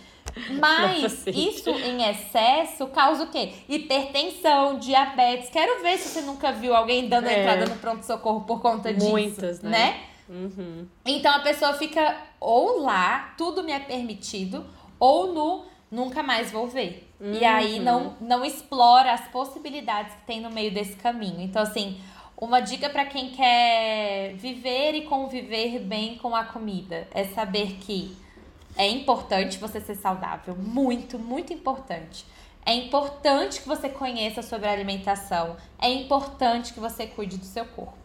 Mas 0.60 1.26
isso 1.28 1.70
em 1.70 2.04
excesso 2.10 2.88
causa 2.88 3.24
o 3.24 3.28
quê? 3.28 3.54
Hipertensão, 3.70 4.78
diabetes. 4.78 5.50
Quero 5.50 5.82
ver 5.82 5.98
se 5.98 6.10
você 6.10 6.22
nunca 6.22 6.52
viu 6.52 6.76
alguém 6.76 7.08
dando 7.08 7.28
É. 7.28 7.40
entrada 7.40 7.66
no 7.66 7.76
pronto-socorro 7.78 8.42
por 8.42 8.62
conta 8.62 8.94
disso. 8.94 9.10
Muitas, 9.10 9.62
né? 9.62 9.70
né? 9.70 10.00
Uhum. 10.30 10.88
Então 11.06 11.34
a 11.34 11.40
pessoa 11.40 11.74
fica 11.74 12.16
ou 12.40 12.82
lá, 12.82 13.34
tudo 13.38 13.64
me 13.64 13.72
é 13.72 13.80
permitido, 13.80 14.66
ou 15.00 15.34
no 15.34 15.66
nunca 15.92 16.22
mais 16.22 16.52
vou 16.52 16.68
ver. 16.68 17.12
E 17.20 17.44
aí 17.44 17.80
não, 17.80 18.16
não 18.22 18.46
explora 18.46 19.12
as 19.12 19.28
possibilidades 19.28 20.14
que 20.16 20.22
tem 20.22 20.40
no 20.40 20.50
meio 20.50 20.72
desse 20.72 20.96
caminho. 20.96 21.42
Então, 21.42 21.62
assim, 21.62 22.00
uma 22.38 22.62
dica 22.62 22.90
para 22.90 23.06
quem 23.06 23.32
quer 23.32 24.34
viver 24.36 24.94
e 24.94 25.02
conviver 25.02 25.80
bem 25.80 26.18
com 26.18 26.34
a 26.34 26.46
comida 26.46 27.08
é 27.12 27.26
saber 27.26 27.78
que 27.82 28.16
é 28.78 28.88
importante 28.88 29.58
você 29.58 29.82
ser 29.82 29.96
saudável, 29.96 30.56
muito, 30.56 31.20
muito 31.20 31.52
importante. 31.52 32.26
É 32.66 32.74
importante 32.74 33.62
que 33.62 33.68
você 33.68 33.90
conheça 33.90 34.42
sobre 34.42 34.70
a 34.70 34.72
alimentação. 34.72 35.58
É 35.78 35.90
importante 35.90 36.72
que 36.72 36.80
você 36.80 37.08
cuide 37.08 37.38
do 37.38 37.46
seu 37.46 37.66
corpo. 37.66 37.99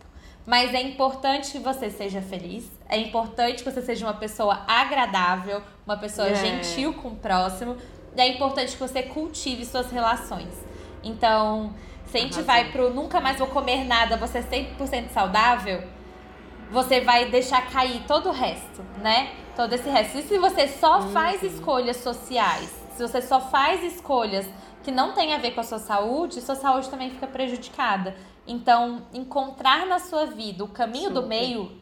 Mas 0.47 0.74
é 0.74 0.82
importante 0.82 1.53
que 1.53 1.59
você 1.59 1.90
seja 1.90 2.20
feliz. 2.20 2.70
É 2.88 2.99
importante 2.99 3.62
que 3.64 3.70
você 3.70 3.80
seja 3.80 4.05
uma 4.07 4.14
pessoa 4.14 4.62
agradável, 4.68 5.62
uma 5.86 5.97
pessoa 5.97 6.28
É. 6.28 6.34
gentil 6.34 6.92
com 6.95 7.09
o 7.09 7.16
próximo. 7.16 7.76
E 8.16 8.20
é 8.20 8.28
importante 8.28 8.72
que 8.72 8.78
você 8.78 9.03
cultive 9.03 9.64
suas 9.64 9.90
relações. 9.90 10.53
Então, 11.03 11.74
se 12.07 12.18
a 12.18 12.20
gente 12.20 12.34
Arrasou. 12.34 12.45
vai 12.45 12.70
pro 12.70 12.90
nunca 12.92 13.20
mais 13.20 13.38
vou 13.38 13.49
comer 13.49 13.84
nada, 13.84 14.16
você 14.16 14.38
é 14.38 14.42
100% 14.42 15.11
saudável, 15.12 15.82
você 16.70 17.01
vai 17.01 17.30
deixar 17.30 17.70
cair 17.70 18.03
todo 18.07 18.28
o 18.28 18.32
resto, 18.32 18.82
né? 19.03 19.30
Todo 19.57 19.72
esse 19.72 19.88
resto. 19.88 20.18
E 20.18 20.22
se 20.22 20.38
você 20.38 20.68
só 20.68 21.03
faz 21.09 21.42
escolhas 21.42 21.97
sociais, 21.99 22.70
se 22.97 23.03
você 23.03 23.20
só 23.22 23.40
faz 23.40 23.82
escolhas 23.82 24.47
que 24.85 24.91
não 24.93 25.12
têm 25.12 25.32
a 25.35 25.39
ver 25.39 25.53
com 25.53 25.61
a 25.61 25.64
sua 25.64 25.78
saúde, 25.78 26.41
sua 26.43 26.55
saúde 26.55 26.89
também 26.91 27.11
fica 27.11 27.26
prejudicada. 27.26 28.14
Então, 28.47 29.03
encontrar 29.12 29.87
na 29.87 29.99
sua 29.99 30.26
vida 30.26 30.62
o 30.62 30.68
caminho 30.68 31.09
do 31.11 31.22
Super. 31.22 31.28
meio 31.28 31.72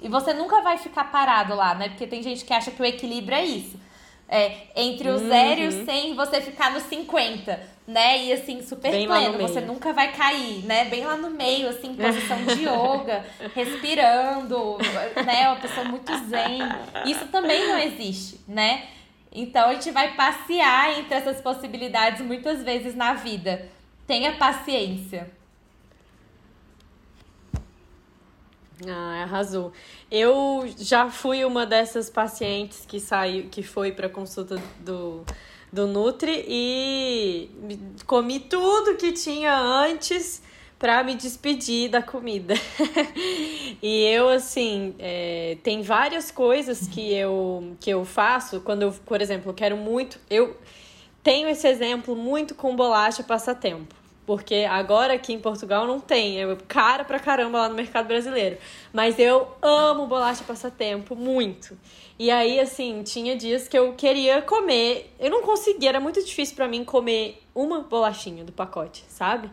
e 0.00 0.08
você 0.08 0.32
nunca 0.32 0.62
vai 0.62 0.78
ficar 0.78 1.10
parado 1.10 1.54
lá, 1.54 1.74
né? 1.74 1.88
Porque 1.90 2.06
tem 2.06 2.22
gente 2.22 2.44
que 2.44 2.52
acha 2.54 2.70
que 2.70 2.80
o 2.80 2.84
equilíbrio 2.84 3.36
é 3.36 3.44
isso. 3.44 3.78
É, 4.32 4.68
entre 4.76 5.10
o 5.10 5.14
Uhum. 5.14 5.28
zero 5.28 5.60
e 5.60 5.66
o 5.68 5.84
100, 5.84 6.14
você 6.14 6.40
ficar 6.40 6.70
no 6.72 6.80
50, 6.80 7.60
né? 7.86 8.24
E 8.24 8.32
assim, 8.32 8.62
super 8.62 8.92
Bem 8.92 9.06
pleno, 9.08 9.38
você 9.38 9.60
nunca 9.60 9.92
vai 9.92 10.12
cair, 10.12 10.64
né? 10.64 10.84
Bem 10.84 11.04
lá 11.04 11.16
no 11.16 11.30
meio, 11.30 11.68
assim, 11.68 11.94
posição 11.96 12.38
de 12.44 12.62
yoga, 12.64 13.24
respirando, 13.52 14.78
né? 15.26 15.48
Uma 15.48 15.56
pessoa 15.56 15.84
muito 15.84 16.12
zen. 16.28 16.60
Isso 17.04 17.26
também 17.26 17.66
não 17.66 17.78
existe, 17.78 18.40
né? 18.46 18.84
Então 19.32 19.68
a 19.68 19.74
gente 19.74 19.90
vai 19.90 20.14
passear 20.16 20.98
entre 20.98 21.14
essas 21.14 21.40
possibilidades 21.40 22.20
muitas 22.20 22.62
vezes 22.62 22.94
na 22.94 23.14
vida. 23.14 23.68
Tenha 24.06 24.36
paciência. 24.36 25.30
Ah, 28.88 29.22
arrasou. 29.22 29.72
Eu 30.10 30.64
já 30.78 31.10
fui 31.10 31.44
uma 31.44 31.66
dessas 31.66 32.08
pacientes 32.08 32.84
que 32.86 32.98
saiu, 32.98 33.48
que 33.50 33.62
foi 33.62 33.92
para 33.92 34.08
consulta 34.08 34.60
do, 34.80 35.24
do 35.72 35.86
Nutri 35.86 36.44
e 36.48 37.50
comi 38.06 38.40
tudo 38.40 38.96
que 38.96 39.12
tinha 39.12 39.54
antes 39.54 40.42
para 40.80 41.04
me 41.04 41.14
despedir 41.14 41.90
da 41.90 42.02
comida. 42.02 42.54
e 43.82 44.02
eu, 44.06 44.30
assim, 44.30 44.94
é, 44.98 45.58
tem 45.62 45.82
várias 45.82 46.30
coisas 46.30 46.88
que 46.88 47.12
eu, 47.12 47.76
que 47.78 47.90
eu 47.90 48.02
faço 48.06 48.62
quando 48.62 48.80
eu, 48.82 48.92
por 49.04 49.20
exemplo, 49.20 49.52
quero 49.52 49.76
muito. 49.76 50.18
Eu 50.30 50.56
tenho 51.22 51.50
esse 51.50 51.68
exemplo 51.68 52.16
muito 52.16 52.54
com 52.54 52.74
bolacha 52.74 53.22
passatempo. 53.22 53.94
Porque 54.24 54.66
agora 54.70 55.14
aqui 55.14 55.34
em 55.34 55.40
Portugal 55.40 55.86
não 55.86 56.00
tem, 56.00 56.40
é 56.40 56.56
cara 56.68 57.04
pra 57.04 57.18
caramba 57.18 57.58
lá 57.58 57.68
no 57.68 57.74
mercado 57.74 58.06
brasileiro. 58.06 58.56
Mas 58.90 59.18
eu 59.18 59.48
amo 59.60 60.06
bolacha 60.06 60.44
passatempo, 60.44 61.14
muito. 61.14 61.76
E 62.18 62.30
aí, 62.30 62.58
assim, 62.58 63.02
tinha 63.02 63.36
dias 63.36 63.68
que 63.68 63.76
eu 63.76 63.92
queria 63.94 64.40
comer. 64.40 65.12
Eu 65.18 65.30
não 65.30 65.42
conseguia, 65.42 65.90
era 65.90 66.00
muito 66.00 66.24
difícil 66.24 66.56
pra 66.56 66.68
mim 66.68 66.84
comer 66.84 67.42
uma 67.54 67.80
bolachinha 67.80 68.44
do 68.44 68.52
pacote, 68.52 69.04
sabe? 69.08 69.50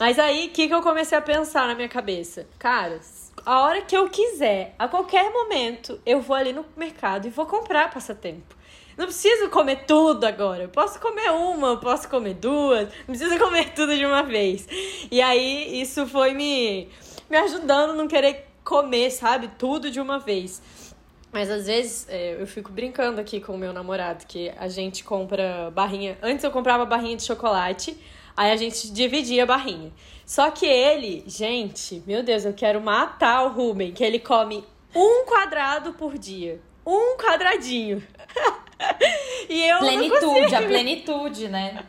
Mas 0.00 0.18
aí, 0.18 0.46
o 0.46 0.50
que, 0.50 0.66
que 0.66 0.72
eu 0.72 0.80
comecei 0.80 1.18
a 1.18 1.20
pensar 1.20 1.68
na 1.68 1.74
minha 1.74 1.86
cabeça? 1.86 2.46
Cara, 2.58 2.98
a 3.44 3.60
hora 3.60 3.82
que 3.82 3.94
eu 3.94 4.08
quiser, 4.08 4.74
a 4.78 4.88
qualquer 4.88 5.30
momento, 5.30 6.00
eu 6.06 6.22
vou 6.22 6.34
ali 6.34 6.54
no 6.54 6.64
mercado 6.74 7.26
e 7.26 7.30
vou 7.30 7.44
comprar 7.44 7.92
passatempo. 7.92 8.56
Não 8.96 9.04
preciso 9.04 9.50
comer 9.50 9.84
tudo 9.86 10.24
agora. 10.24 10.62
Eu 10.62 10.70
posso 10.70 10.98
comer 10.98 11.30
uma, 11.30 11.68
eu 11.68 11.78
posso 11.78 12.08
comer 12.08 12.32
duas. 12.32 12.88
Não 13.00 13.14
preciso 13.14 13.36
comer 13.44 13.74
tudo 13.74 13.94
de 13.94 14.06
uma 14.06 14.22
vez. 14.22 14.66
E 15.10 15.20
aí, 15.20 15.82
isso 15.82 16.06
foi 16.06 16.32
me, 16.32 16.88
me 17.28 17.36
ajudando 17.36 17.90
a 17.90 17.94
não 17.94 18.08
querer 18.08 18.48
comer, 18.64 19.10
sabe? 19.10 19.50
Tudo 19.58 19.90
de 19.90 20.00
uma 20.00 20.18
vez. 20.18 20.62
Mas 21.30 21.50
às 21.50 21.66
vezes 21.66 22.06
é, 22.08 22.40
eu 22.40 22.46
fico 22.46 22.72
brincando 22.72 23.20
aqui 23.20 23.38
com 23.38 23.52
o 23.52 23.58
meu 23.58 23.72
namorado, 23.74 24.24
que 24.26 24.50
a 24.56 24.66
gente 24.66 25.04
compra 25.04 25.70
barrinha. 25.70 26.16
Antes 26.22 26.42
eu 26.42 26.50
comprava 26.50 26.86
barrinha 26.86 27.18
de 27.18 27.22
chocolate, 27.22 27.96
aí 28.36 28.50
a 28.50 28.56
gente 28.56 28.90
dividia 28.92 29.42
a 29.42 29.46
barrinha. 29.46 29.92
Só 30.24 30.50
que 30.50 30.66
ele, 30.66 31.24
gente, 31.26 32.02
meu 32.06 32.22
Deus, 32.22 32.44
eu 32.44 32.52
quero 32.52 32.80
matar 32.80 33.44
o 33.44 33.48
Ruben, 33.48 33.92
que 33.92 34.04
ele 34.04 34.18
come 34.18 34.64
um 34.94 35.24
quadrado 35.24 35.92
por 35.94 36.16
dia. 36.16 36.60
Um 36.86 37.16
quadradinho. 37.16 38.02
e 39.48 39.62
eu 39.64 39.78
Plenitude, 39.78 40.54
a 40.54 40.62
plenitude, 40.62 41.48
né? 41.48 41.84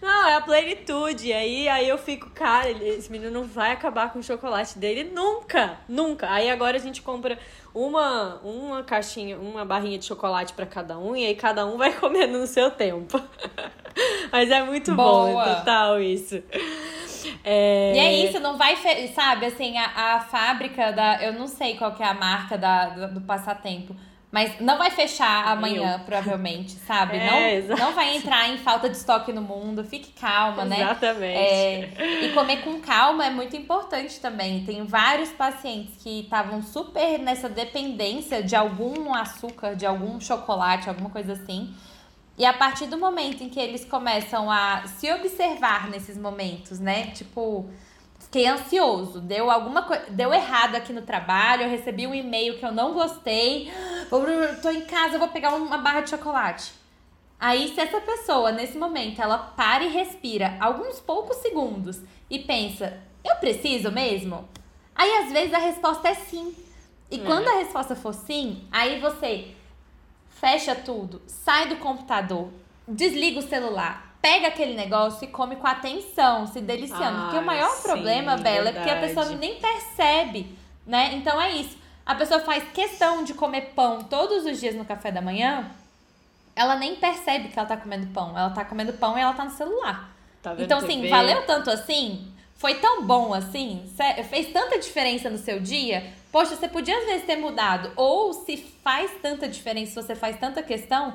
Não, 0.00 0.28
é 0.28 0.34
a 0.34 0.40
plenitude. 0.40 1.32
Aí, 1.32 1.68
aí 1.68 1.88
eu 1.88 1.98
fico, 1.98 2.30
cara, 2.30 2.70
ele- 2.70 2.88
esse 2.88 3.10
menino 3.10 3.30
não 3.30 3.44
vai 3.44 3.72
acabar 3.72 4.12
com 4.12 4.18
o 4.18 4.22
chocolate 4.22 4.78
dele 4.78 5.04
nunca, 5.04 5.78
nunca. 5.88 6.30
Aí 6.30 6.50
agora 6.50 6.76
a 6.76 6.80
gente 6.80 7.02
compra 7.02 7.38
uma, 7.74 8.36
uma 8.42 8.82
caixinha, 8.82 9.38
uma 9.38 9.64
barrinha 9.64 9.98
de 9.98 10.04
chocolate 10.04 10.52
pra 10.52 10.66
cada 10.66 10.98
um 10.98 11.16
e 11.16 11.26
aí 11.26 11.34
cada 11.34 11.64
um 11.66 11.76
vai 11.76 11.92
comendo 11.98 12.38
no 12.38 12.46
seu 12.46 12.70
tempo. 12.70 13.20
Mas 14.30 14.50
é 14.50 14.62
muito 14.62 14.94
bom, 14.94 15.32
Boa. 15.32 15.42
é 15.42 15.54
total 15.56 16.00
isso. 16.00 16.42
É... 17.44 17.92
E 17.94 17.98
é 17.98 18.12
isso, 18.26 18.40
não 18.40 18.56
vai, 18.56 18.76
sabe, 19.14 19.46
assim, 19.46 19.76
a, 19.76 20.14
a 20.14 20.20
fábrica 20.20 20.92
da. 20.92 21.22
Eu 21.22 21.32
não 21.32 21.46
sei 21.46 21.76
qual 21.76 21.94
que 21.94 22.02
é 22.02 22.06
a 22.06 22.14
marca 22.14 22.56
da, 22.56 22.86
do, 22.86 23.14
do 23.14 23.20
passatempo. 23.20 23.94
Mas 24.30 24.60
não 24.60 24.78
vai 24.78 24.92
fechar 24.92 25.48
amanhã, 25.48 26.00
provavelmente, 26.06 26.72
sabe? 26.72 27.18
É, 27.30 27.60
não, 27.62 27.76
não 27.76 27.92
vai 27.92 28.16
entrar 28.16 28.48
em 28.48 28.58
falta 28.58 28.88
de 28.88 28.96
estoque 28.96 29.32
no 29.32 29.42
mundo. 29.42 29.84
Fique 29.84 30.12
calma, 30.12 30.64
né? 30.64 30.80
Exatamente. 30.82 31.36
É, 31.36 32.24
e 32.24 32.32
comer 32.32 32.62
com 32.62 32.80
calma 32.80 33.26
é 33.26 33.30
muito 33.30 33.56
importante 33.56 34.20
também. 34.20 34.64
Tem 34.64 34.84
vários 34.84 35.30
pacientes 35.30 36.02
que 36.02 36.20
estavam 36.20 36.62
super 36.62 37.18
nessa 37.18 37.48
dependência 37.48 38.42
de 38.42 38.54
algum 38.54 39.12
açúcar, 39.14 39.74
de 39.74 39.84
algum 39.84 40.20
chocolate, 40.20 40.88
alguma 40.88 41.10
coisa 41.10 41.32
assim. 41.32 41.74
E 42.38 42.44
a 42.44 42.52
partir 42.52 42.86
do 42.86 42.96
momento 42.96 43.42
em 43.42 43.48
que 43.48 43.60
eles 43.60 43.84
começam 43.84 44.50
a 44.50 44.84
se 44.86 45.12
observar 45.12 45.90
nesses 45.90 46.16
momentos, 46.16 46.80
né? 46.80 47.08
Tipo, 47.08 47.68
fiquei 48.30 48.46
ansioso, 48.46 49.20
deu 49.20 49.50
alguma 49.50 49.82
coisa, 49.82 50.04
deu 50.10 50.32
errado 50.32 50.76
aqui 50.76 50.92
no 50.92 51.02
trabalho, 51.02 51.64
eu 51.64 51.68
recebi 51.68 52.06
um 52.06 52.14
e-mail 52.14 52.58
que 52.58 52.64
eu 52.64 52.70
não 52.70 52.92
gostei. 52.94 53.72
Vou- 54.08 54.22
Tô 54.62 54.70
em 54.70 54.82
casa, 54.82 55.14
eu 55.16 55.18
vou 55.18 55.28
pegar 55.28 55.52
uma 55.54 55.78
barra 55.78 56.02
de 56.02 56.10
chocolate. 56.10 56.72
Aí, 57.40 57.74
se 57.74 57.80
essa 57.80 58.00
pessoa, 58.00 58.52
nesse 58.52 58.78
momento, 58.78 59.20
ela 59.20 59.36
para 59.38 59.82
e 59.82 59.88
respira 59.88 60.56
alguns 60.60 61.00
poucos 61.00 61.38
segundos 61.38 62.00
e 62.28 62.38
pensa, 62.38 63.00
eu 63.24 63.34
preciso 63.36 63.90
mesmo? 63.90 64.48
Aí, 64.94 65.10
às 65.24 65.32
vezes, 65.32 65.52
a 65.52 65.58
resposta 65.58 66.08
é 66.08 66.14
sim. 66.14 66.54
E 67.10 67.18
quando 67.18 67.48
a 67.48 67.56
resposta 67.58 67.96
for 67.96 68.12
sim, 68.14 68.62
aí 68.70 69.00
você 69.00 69.48
fecha 70.28 70.74
tudo, 70.76 71.20
sai 71.26 71.68
do 71.68 71.76
computador, 71.76 72.48
desliga 72.86 73.40
o 73.40 73.48
celular, 73.48 74.09
pega 74.20 74.48
aquele 74.48 74.74
negócio 74.74 75.24
e 75.24 75.28
come 75.28 75.56
com 75.56 75.66
atenção, 75.66 76.46
se 76.46 76.60
deliciando. 76.60 77.22
porque 77.22 77.36
o 77.36 77.40
Ai, 77.40 77.44
maior 77.44 77.70
sim, 77.70 77.82
problema, 77.82 78.36
Bela, 78.36 78.68
é 78.68 78.72
porque 78.72 78.90
a 78.90 79.00
pessoa 79.00 79.26
verdade. 79.26 79.36
nem 79.40 79.60
percebe, 79.60 80.56
né? 80.86 81.12
Então 81.14 81.40
é 81.40 81.52
isso. 81.52 81.76
A 82.04 82.14
pessoa 82.14 82.40
faz 82.40 82.64
questão 82.72 83.22
de 83.24 83.34
comer 83.34 83.72
pão 83.74 84.02
todos 84.04 84.44
os 84.44 84.58
dias 84.60 84.74
no 84.74 84.84
café 84.84 85.10
da 85.12 85.20
manhã, 85.22 85.70
ela 86.56 86.76
nem 86.76 86.96
percebe 86.96 87.48
que 87.48 87.58
ela 87.58 87.68
tá 87.68 87.76
comendo 87.76 88.08
pão. 88.08 88.36
Ela 88.36 88.50
tá 88.50 88.64
comendo 88.64 88.92
pão 88.94 89.16
e 89.16 89.20
ela 89.20 89.32
tá 89.32 89.44
no 89.44 89.50
celular. 89.50 90.10
Tá 90.42 90.54
Então, 90.58 90.78
assim, 90.78 90.96
TV? 90.96 91.08
valeu 91.08 91.46
tanto 91.46 91.70
assim? 91.70 92.32
foi 92.56 92.74
tão 92.74 93.06
bom 93.06 93.32
assim? 93.32 93.90
Fez 94.28 94.52
tanta 94.52 94.78
diferença 94.78 95.30
no 95.30 95.38
seu 95.38 95.60
dia? 95.60 96.12
Poxa, 96.30 96.54
você 96.56 96.68
podia 96.68 96.94
às 96.98 97.06
vezes 97.06 97.24
ter 97.24 97.36
mudado. 97.36 97.90
Ou 97.96 98.34
se 98.34 98.54
faz 98.84 99.10
tanta 99.22 99.48
diferença, 99.48 99.92
se 99.92 100.06
você 100.06 100.14
faz 100.14 100.38
tanta 100.38 100.62
questão, 100.62 101.14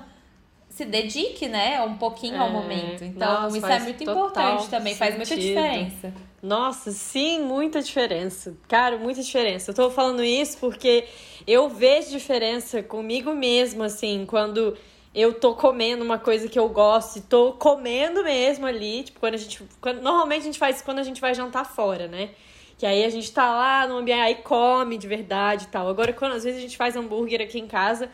se 0.76 0.84
dedique, 0.84 1.48
né, 1.48 1.82
um 1.82 1.96
pouquinho 1.96 2.36
é, 2.36 2.40
ao 2.40 2.50
momento. 2.50 3.02
Então, 3.06 3.44
nossa, 3.44 3.58
isso 3.58 3.66
é 3.66 3.80
muito 3.80 4.04
importante 4.04 4.68
também, 4.68 4.94
sentido. 4.94 4.98
faz 4.98 5.16
muita 5.16 5.38
diferença. 5.38 6.14
Nossa, 6.44 6.92
sim, 6.92 7.40
muita 7.40 7.82
diferença. 7.82 8.58
Cara, 8.68 8.98
muita 8.98 9.24
diferença. 9.24 9.72
Eu 9.72 9.76
tô 9.76 9.90
falando 9.90 10.22
isso 10.22 10.58
porque 10.58 11.06
eu 11.48 11.70
vejo 11.70 12.10
diferença 12.10 12.84
comigo 12.84 13.34
mesma, 13.34 13.86
assim, 13.86 14.26
quando 14.28 14.78
eu 15.14 15.34
tô 15.34 15.56
comendo 15.56 16.04
uma 16.04 16.20
coisa 16.20 16.50
que 16.50 16.60
eu 16.60 16.68
gosto 16.68 17.20
e 17.20 17.22
tô 17.22 17.54
comendo 17.54 18.22
mesmo 18.22 18.66
ali, 18.66 19.04
tipo, 19.04 19.22
quando 19.22 19.36
a 19.36 19.38
gente. 19.38 19.64
Quando, 19.80 20.02
normalmente 20.02 20.42
a 20.42 20.46
gente 20.46 20.60
faz 20.60 20.76
isso 20.76 20.84
quando 20.84 21.00
a 21.00 21.04
gente 21.04 21.22
vai 21.22 21.34
jantar 21.34 21.64
fora, 21.64 22.10
né? 22.10 22.32
Que 22.78 22.86
aí 22.86 23.06
a 23.06 23.10
gente 23.10 23.32
tá 23.32 23.50
lá 23.50 23.88
no 23.88 24.00
ambiente, 24.00 24.20
aí 24.20 24.36
come 24.36 24.98
de 24.98 25.08
verdade 25.08 25.64
e 25.64 25.68
tal. 25.68 25.88
Agora, 25.88 26.12
quando 26.12 26.34
às 26.34 26.44
vezes 26.44 26.60
a 26.60 26.62
gente 26.62 26.76
faz 26.76 26.98
hambúrguer 26.98 27.40
aqui 27.40 27.58
em 27.58 27.66
casa, 27.66 28.10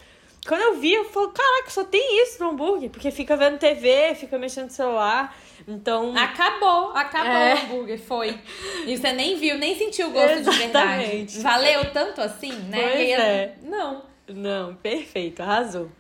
quando 0.48 0.62
eu 0.62 0.80
vi, 0.80 0.94
eu 0.94 1.06
falo, 1.06 1.30
caraca, 1.30 1.70
só 1.70 1.84
tem 1.84 2.24
isso 2.24 2.44
no 2.44 2.52
hambúrguer. 2.52 2.90
Porque 2.90 3.12
fica 3.12 3.38
vendo 3.38 3.58
TV, 3.60 4.16
fica 4.16 4.38
mexendo 4.38 4.66
no 4.66 4.72
celular. 4.72 5.36
Então. 5.68 6.18
Acabou, 6.18 6.92
acabou 6.96 7.32
é... 7.32 7.54
o 7.54 7.58
hambúrguer, 7.60 8.00
foi. 8.00 8.40
E 8.86 8.98
você 8.98 9.12
nem 9.12 9.38
viu, 9.38 9.58
nem 9.58 9.78
sentiu 9.78 10.08
o 10.08 10.12
gosto 10.12 10.40
Exatamente. 10.40 10.58
de 10.58 10.60
verdade. 10.60 11.40
Valeu 11.42 11.92
tanto 11.92 12.22
assim, 12.22 12.54
né? 12.54 12.90
Pois 12.90 13.10
é. 13.10 13.56
Não. 13.64 14.12
Não, 14.28 14.76
perfeito, 14.76 15.42
arrasou. 15.42 15.92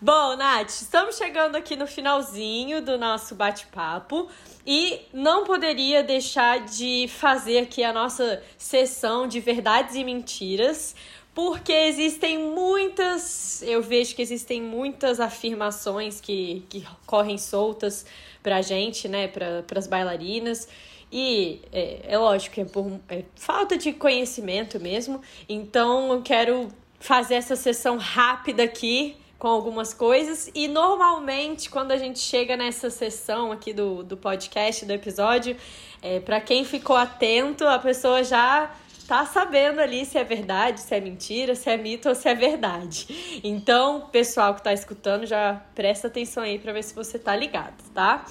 Bom, 0.00 0.36
Nath, 0.36 0.70
estamos 0.70 1.16
chegando 1.16 1.56
aqui 1.56 1.76
no 1.76 1.86
finalzinho 1.86 2.82
do 2.82 2.98
nosso 2.98 3.34
bate-papo 3.34 4.28
e 4.66 5.00
não 5.12 5.44
poderia 5.44 6.02
deixar 6.02 6.60
de 6.60 7.06
fazer 7.08 7.58
aqui 7.58 7.82
a 7.82 7.92
nossa 7.92 8.42
sessão 8.58 9.26
de 9.26 9.40
verdades 9.40 9.94
e 9.94 10.04
mentiras, 10.04 10.94
porque 11.34 11.72
existem 11.72 12.38
muitas, 12.38 13.62
eu 13.62 13.82
vejo 13.82 14.14
que 14.14 14.22
existem 14.22 14.60
muitas 14.60 15.20
afirmações 15.20 16.20
que, 16.20 16.64
que 16.68 16.86
correm 17.06 17.38
soltas 17.38 18.04
pra 18.42 18.62
gente, 18.62 19.08
né, 19.08 19.28
pra, 19.28 19.62
pras 19.62 19.86
bailarinas. 19.86 20.68
E 21.12 21.60
é, 21.72 22.00
é 22.04 22.18
lógico 22.18 22.60
é 22.60 22.64
por 22.64 23.00
é 23.08 23.24
falta 23.34 23.76
de 23.76 23.92
conhecimento 23.92 24.78
mesmo. 24.78 25.20
Então 25.48 26.12
eu 26.12 26.22
quero 26.22 26.68
fazer 26.98 27.34
essa 27.34 27.56
sessão 27.56 27.96
rápida 27.96 28.62
aqui 28.62 29.16
com 29.38 29.48
algumas 29.48 29.94
coisas. 29.94 30.50
E 30.54 30.68
normalmente, 30.68 31.70
quando 31.70 31.92
a 31.92 31.96
gente 31.96 32.18
chega 32.18 32.56
nessa 32.56 32.90
sessão 32.90 33.50
aqui 33.50 33.72
do, 33.72 34.04
do 34.04 34.16
podcast, 34.16 34.84
do 34.84 34.92
episódio, 34.92 35.56
é, 36.02 36.20
para 36.20 36.40
quem 36.40 36.64
ficou 36.64 36.94
atento, 36.94 37.66
a 37.66 37.78
pessoa 37.78 38.22
já 38.22 38.70
tá 39.10 39.26
sabendo 39.26 39.80
ali 39.80 40.06
se 40.06 40.16
é 40.16 40.22
verdade, 40.22 40.78
se 40.80 40.94
é 40.94 41.00
mentira, 41.00 41.56
se 41.56 41.68
é 41.68 41.76
mito 41.76 42.08
ou 42.08 42.14
se 42.14 42.28
é 42.28 42.34
verdade. 42.34 43.40
Então, 43.42 44.02
pessoal 44.02 44.54
que 44.54 44.62
tá 44.62 44.72
escutando, 44.72 45.26
já 45.26 45.60
presta 45.74 46.06
atenção 46.06 46.44
aí 46.44 46.60
para 46.60 46.72
ver 46.72 46.84
se 46.84 46.94
você 46.94 47.18
tá 47.18 47.34
ligado, 47.34 47.82
tá? 47.92 48.24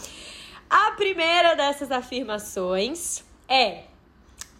A 0.69 0.91
primeira 0.91 1.53
dessas 1.53 1.91
afirmações 1.91 3.25
é 3.45 3.83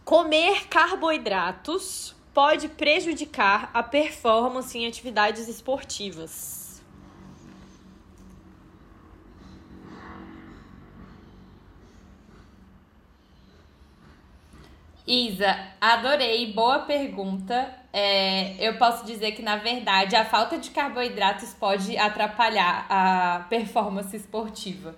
comer 0.03 0.67
carboidratos 0.67 2.13
pode 2.33 2.67
prejudicar 2.67 3.71
a 3.73 3.81
performance 3.81 4.77
em 4.77 4.85
atividades 4.85 5.47
esportivas. 5.47 6.58
Isa, 15.09 15.57
adorei, 15.81 16.53
boa 16.53 16.81
pergunta. 16.81 17.73
É, 17.91 18.53
eu 18.59 18.77
posso 18.77 19.03
dizer 19.07 19.31
que, 19.31 19.41
na 19.41 19.55
verdade, 19.55 20.15
a 20.15 20.23
falta 20.23 20.55
de 20.55 20.69
carboidratos 20.69 21.51
pode 21.51 21.97
atrapalhar 21.97 22.85
a 22.87 23.47
performance 23.49 24.15
esportiva. 24.15 24.95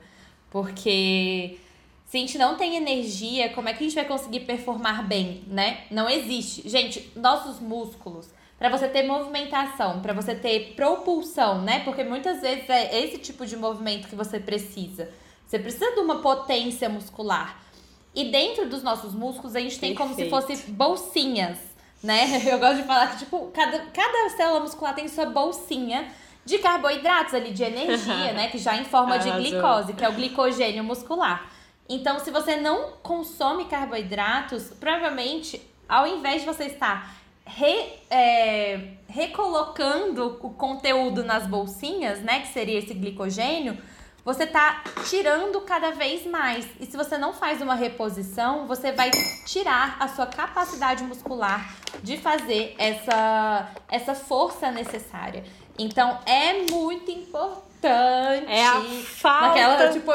Porque 0.49 1.57
se 2.05 2.18
a 2.18 2.20
gente 2.20 2.38
não 2.38 2.57
tem 2.57 2.76
energia, 2.76 3.51
como 3.51 3.70
é 3.70 3.74
que 3.74 3.86
a 3.86 3.88
gente 3.88 3.95
vai 3.95 4.03
conseguir 4.03 4.41
performar 4.41 5.07
bem, 5.07 5.45
né? 5.47 5.86
Não 5.89 6.09
existe. 6.09 6.68
Gente, 6.68 7.09
nossos 7.16 7.62
músculos, 7.62 8.30
para 8.59 8.68
você 8.68 8.89
ter 8.89 9.03
movimentação, 9.03 10.01
para 10.01 10.12
você 10.12 10.36
ter 10.36 10.74
propulsão, 10.76 11.62
né? 11.62 11.86
Porque 11.86 12.03
muitas 12.03 12.41
vezes 12.41 12.70
é 12.70 13.01
esse 13.01 13.18
tipo 13.18 13.45
de 13.45 13.55
movimento 13.55 14.09
que 14.09 14.16
você 14.18 14.41
precisa. 14.41 15.09
Você 15.47 15.57
precisa 15.57 15.89
de 15.93 16.01
uma 16.01 16.22
potência 16.22 16.89
muscular. 16.89 17.70
E 18.14 18.26
dentro 18.26 18.70
dos 18.70 18.84
nossos 18.84 19.14
músculos, 19.14 19.55
a 19.55 19.59
gente 19.59 19.80
tem 19.80 19.95
Perfeito. 19.95 20.30
como 20.30 20.45
se 20.45 20.55
fossem 20.55 20.74
bolsinhas, 20.74 21.57
né? 22.03 22.41
Eu 22.45 22.59
gosto 22.59 22.78
de 22.78 22.84
falar 22.84 23.12
que, 23.12 23.20
tipo, 23.20 23.49
cada, 23.53 23.80
cada 23.86 24.30
célula 24.36 24.59
muscular 24.59 24.93
tem 24.93 25.07
sua 25.07 25.26
bolsinha 25.26 26.12
de 26.43 26.57
carboidratos 26.57 27.34
ali, 27.34 27.51
de 27.51 27.64
energia, 27.64 28.34
né? 28.34 28.49
Que 28.49 28.57
já 28.57 28.76
em 28.76 28.84
forma 28.84 29.18
de 29.18 29.32
glicose, 29.32 29.93
que 29.93 30.03
é 30.03 30.09
o 30.09 30.14
glicogênio 30.14 30.84
muscular. 30.84 31.49
Então, 31.88 32.20
se 32.20 32.32
você 32.32 32.55
não 32.57 32.93
consome 33.01 33.66
carboidratos, 33.66 34.72
provavelmente, 34.80 35.62
ao 35.88 36.07
invés 36.07 36.41
de 36.41 36.47
você 36.47 36.66
estar 36.66 37.16
re, 37.45 37.93
é, 38.09 38.93
recolocando 39.07 40.39
o 40.41 40.51
conteúdo 40.51 41.24
nas 41.24 41.47
bolsinhas, 41.47 42.22
né? 42.22 42.41
Que 42.41 42.47
seria 42.47 42.80
esse 42.80 42.93
glicogênio, 42.93 43.78
você 44.24 44.45
tá 44.45 44.84
tirando 45.09 45.61
cada 45.61 45.91
vez 45.91 46.26
mais. 46.26 46.67
E 46.80 46.86
se 46.86 46.95
você 46.95 47.17
não 47.17 47.34
faz 47.34 47.61
uma 47.61 47.76
reposição, 47.76 48.67
você 48.67 48.91
vai 48.91 49.09
tirar 49.45 49.97
a 49.99 50.07
sua 50.07 50.28
capacidade 50.28 51.03
muscular 51.03 51.74
de 52.03 52.17
fazer 52.17 52.76
essa, 52.78 53.72
essa 53.89 54.13
força 54.13 54.72
necessária. 54.72 55.43
Então 55.78 56.19
é 56.26 56.72
muito 56.72 57.09
importante. 57.09 58.45
É 58.47 58.65
a 58.65 58.82
falta. 58.82 59.47
Naquela, 59.47 59.91
tipo, 59.91 60.11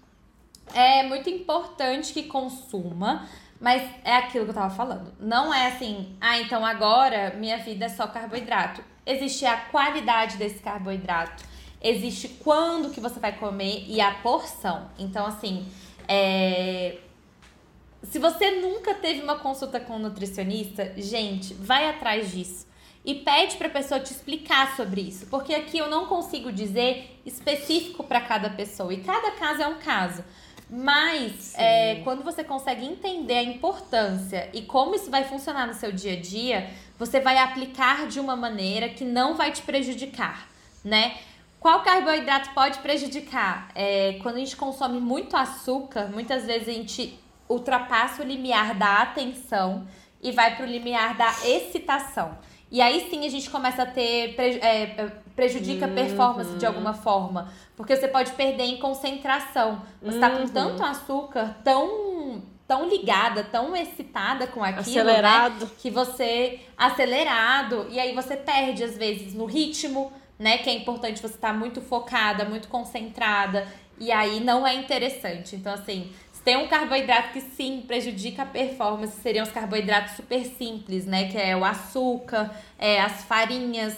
é 0.74 1.02
muito 1.02 1.28
importante 1.28 2.12
que 2.12 2.22
consuma. 2.24 3.28
Mas 3.60 3.82
é 4.04 4.16
aquilo 4.16 4.44
que 4.44 4.50
eu 4.50 4.54
tava 4.54 4.74
falando. 4.74 5.14
Não 5.18 5.54
é 5.54 5.68
assim, 5.68 6.18
ah, 6.20 6.38
então 6.38 6.66
agora 6.66 7.34
minha 7.36 7.56
vida 7.58 7.86
é 7.86 7.88
só 7.88 8.06
carboidrato. 8.06 8.84
Existe 9.06 9.46
a 9.46 9.56
qualidade 9.56 10.36
desse 10.36 10.58
carboidrato 10.58 11.53
existe 11.84 12.28
quando 12.42 12.90
que 12.90 12.98
você 12.98 13.20
vai 13.20 13.36
comer 13.36 13.84
e 13.86 14.00
a 14.00 14.10
porção. 14.14 14.88
Então, 14.98 15.26
assim, 15.26 15.66
é... 16.08 16.96
se 18.02 18.18
você 18.18 18.52
nunca 18.52 18.94
teve 18.94 19.20
uma 19.20 19.38
consulta 19.38 19.78
com 19.78 19.96
um 19.96 19.98
nutricionista, 19.98 20.94
gente, 20.96 21.52
vai 21.52 21.86
atrás 21.88 22.32
disso. 22.32 22.66
E 23.04 23.16
pede 23.16 23.56
para 23.56 23.66
a 23.66 23.70
pessoa 23.70 24.00
te 24.00 24.12
explicar 24.12 24.74
sobre 24.76 25.02
isso, 25.02 25.26
porque 25.26 25.54
aqui 25.54 25.76
eu 25.76 25.90
não 25.90 26.06
consigo 26.06 26.50
dizer 26.50 27.20
específico 27.26 28.02
para 28.02 28.18
cada 28.22 28.48
pessoa 28.48 28.94
e 28.94 29.02
cada 29.02 29.32
caso 29.32 29.60
é 29.60 29.68
um 29.68 29.74
caso. 29.74 30.24
Mas 30.70 31.52
é, 31.58 31.96
quando 31.96 32.24
você 32.24 32.42
consegue 32.42 32.86
entender 32.86 33.34
a 33.34 33.42
importância 33.42 34.48
e 34.54 34.62
como 34.62 34.94
isso 34.94 35.10
vai 35.10 35.24
funcionar 35.24 35.66
no 35.66 35.74
seu 35.74 35.92
dia 35.92 36.14
a 36.14 36.20
dia, 36.20 36.70
você 36.98 37.20
vai 37.20 37.36
aplicar 37.36 38.06
de 38.06 38.18
uma 38.18 38.34
maneira 38.34 38.88
que 38.88 39.04
não 39.04 39.34
vai 39.34 39.52
te 39.52 39.60
prejudicar, 39.60 40.48
né? 40.82 41.18
Qual 41.64 41.80
carboidrato 41.80 42.50
pode 42.50 42.78
prejudicar? 42.80 43.70
É, 43.74 44.18
quando 44.22 44.36
a 44.36 44.38
gente 44.38 44.54
consome 44.54 45.00
muito 45.00 45.34
açúcar, 45.34 46.10
muitas 46.12 46.44
vezes 46.44 46.68
a 46.68 46.72
gente 46.72 47.18
ultrapassa 47.48 48.22
o 48.22 48.26
limiar 48.26 48.74
da 48.74 49.00
atenção 49.00 49.86
e 50.22 50.30
vai 50.30 50.56
para 50.56 50.66
o 50.66 50.68
limiar 50.68 51.16
da 51.16 51.30
excitação. 51.42 52.36
E 52.70 52.82
aí 52.82 53.08
sim 53.08 53.24
a 53.24 53.30
gente 53.30 53.48
começa 53.48 53.84
a 53.84 53.86
ter. 53.86 54.34
É, 54.38 55.10
prejudica 55.34 55.86
a 55.86 55.88
performance 55.88 56.50
uhum. 56.50 56.58
de 56.58 56.66
alguma 56.66 56.92
forma. 56.92 57.50
Porque 57.74 57.96
você 57.96 58.08
pode 58.08 58.32
perder 58.32 58.64
em 58.64 58.76
concentração. 58.76 59.80
Você 60.02 60.16
está 60.16 60.28
uhum. 60.28 60.42
com 60.42 60.48
tanto 60.48 60.82
açúcar, 60.82 61.56
tão 61.64 62.42
tão 62.68 62.88
ligada, 62.88 63.42
tão 63.42 63.74
excitada 63.74 64.46
com 64.46 64.62
aquilo, 64.62 65.04
né, 65.04 65.12
acelerado. 65.12 65.64
Né? 65.64 65.70
Que 65.78 65.90
você 65.90 66.60
acelerado 66.76 67.86
e 67.90 67.98
aí 67.98 68.14
você 68.14 68.36
perde 68.36 68.84
às 68.84 68.98
vezes 68.98 69.32
no 69.32 69.46
ritmo, 69.46 70.12
né? 70.38 70.58
Que 70.58 70.70
é 70.70 70.74
importante 70.74 71.20
você 71.20 71.34
estar 71.34 71.52
tá 71.52 71.54
muito 71.54 71.80
focada, 71.80 72.44
muito 72.44 72.68
concentrada. 72.68 73.66
E 73.98 74.10
aí 74.10 74.40
não 74.40 74.66
é 74.66 74.74
interessante. 74.74 75.56
Então, 75.56 75.72
assim, 75.72 76.10
se 76.32 76.42
tem 76.42 76.56
um 76.56 76.66
carboidrato 76.66 77.32
que 77.32 77.40
sim 77.40 77.82
prejudica 77.86 78.42
a 78.42 78.46
performance, 78.46 79.20
seriam 79.20 79.44
os 79.44 79.52
carboidratos 79.52 80.16
super 80.16 80.44
simples, 80.44 81.06
né? 81.06 81.28
Que 81.28 81.38
é 81.38 81.56
o 81.56 81.64
açúcar, 81.64 82.50
é, 82.78 83.00
as 83.00 83.24
farinhas. 83.24 83.96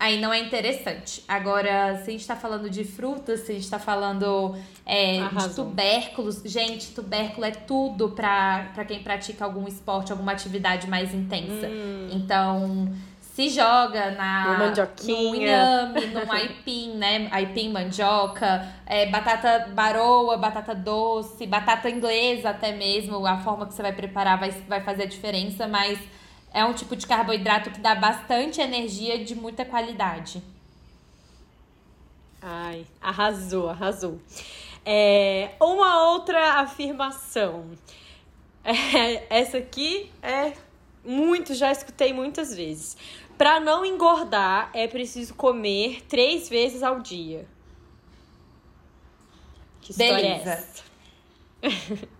Aí 0.00 0.20
não 0.20 0.32
é 0.32 0.38
interessante. 0.38 1.24
Agora, 1.26 1.96
se 2.04 2.10
a 2.10 2.12
gente 2.12 2.26
tá 2.26 2.36
falando 2.36 2.70
de 2.70 2.84
frutas, 2.84 3.40
se 3.40 3.50
a 3.50 3.54
gente 3.56 3.68
tá 3.68 3.80
falando 3.80 4.56
é, 4.86 5.26
de 5.26 5.54
tubérculos, 5.54 6.40
gente, 6.44 6.92
tubérculo 6.94 7.44
é 7.44 7.50
tudo 7.50 8.10
pra, 8.10 8.70
pra 8.74 8.84
quem 8.84 9.02
pratica 9.02 9.44
algum 9.44 9.66
esporte, 9.66 10.12
alguma 10.12 10.30
atividade 10.30 10.86
mais 10.88 11.12
intensa. 11.12 11.66
Hum. 11.66 12.10
Então, 12.12 12.94
se 13.38 13.50
joga 13.50 14.10
na 14.10 14.58
mandioquinha. 14.58 15.30
no 15.30 15.36
inhame, 15.36 16.06
no 16.08 16.26
aipim, 16.32 16.94
né? 16.94 17.28
Aipim, 17.30 17.70
mandioca, 17.70 18.66
é, 18.84 19.06
batata 19.06 19.68
baroa, 19.72 20.36
batata 20.36 20.74
doce, 20.74 21.46
batata 21.46 21.88
inglesa 21.88 22.50
até 22.50 22.72
mesmo. 22.72 23.24
A 23.24 23.38
forma 23.38 23.64
que 23.64 23.74
você 23.74 23.82
vai 23.82 23.92
preparar 23.92 24.40
vai, 24.40 24.50
vai 24.50 24.80
fazer 24.80 25.04
a 25.04 25.06
diferença, 25.06 25.68
mas 25.68 26.00
é 26.52 26.64
um 26.64 26.72
tipo 26.72 26.96
de 26.96 27.06
carboidrato 27.06 27.70
que 27.70 27.78
dá 27.78 27.94
bastante 27.94 28.60
energia 28.60 29.24
de 29.24 29.36
muita 29.36 29.64
qualidade. 29.64 30.42
Ai, 32.42 32.84
arrasou, 33.00 33.68
arrasou. 33.68 34.20
É, 34.84 35.50
uma 35.60 36.10
outra 36.10 36.54
afirmação. 36.54 37.66
É, 38.64 39.38
essa 39.38 39.58
aqui 39.58 40.10
é 40.20 40.54
muito, 41.04 41.54
já 41.54 41.72
escutei 41.72 42.12
muitas 42.12 42.54
vezes. 42.54 42.96
Para 43.38 43.60
não 43.60 43.86
engordar, 43.86 44.68
é 44.74 44.88
preciso 44.88 45.32
comer 45.34 46.02
três 46.08 46.48
vezes 46.48 46.82
ao 46.82 46.98
dia. 46.98 47.46
Que 49.80 49.96
Beleza. 49.96 50.66
é? 51.62 51.68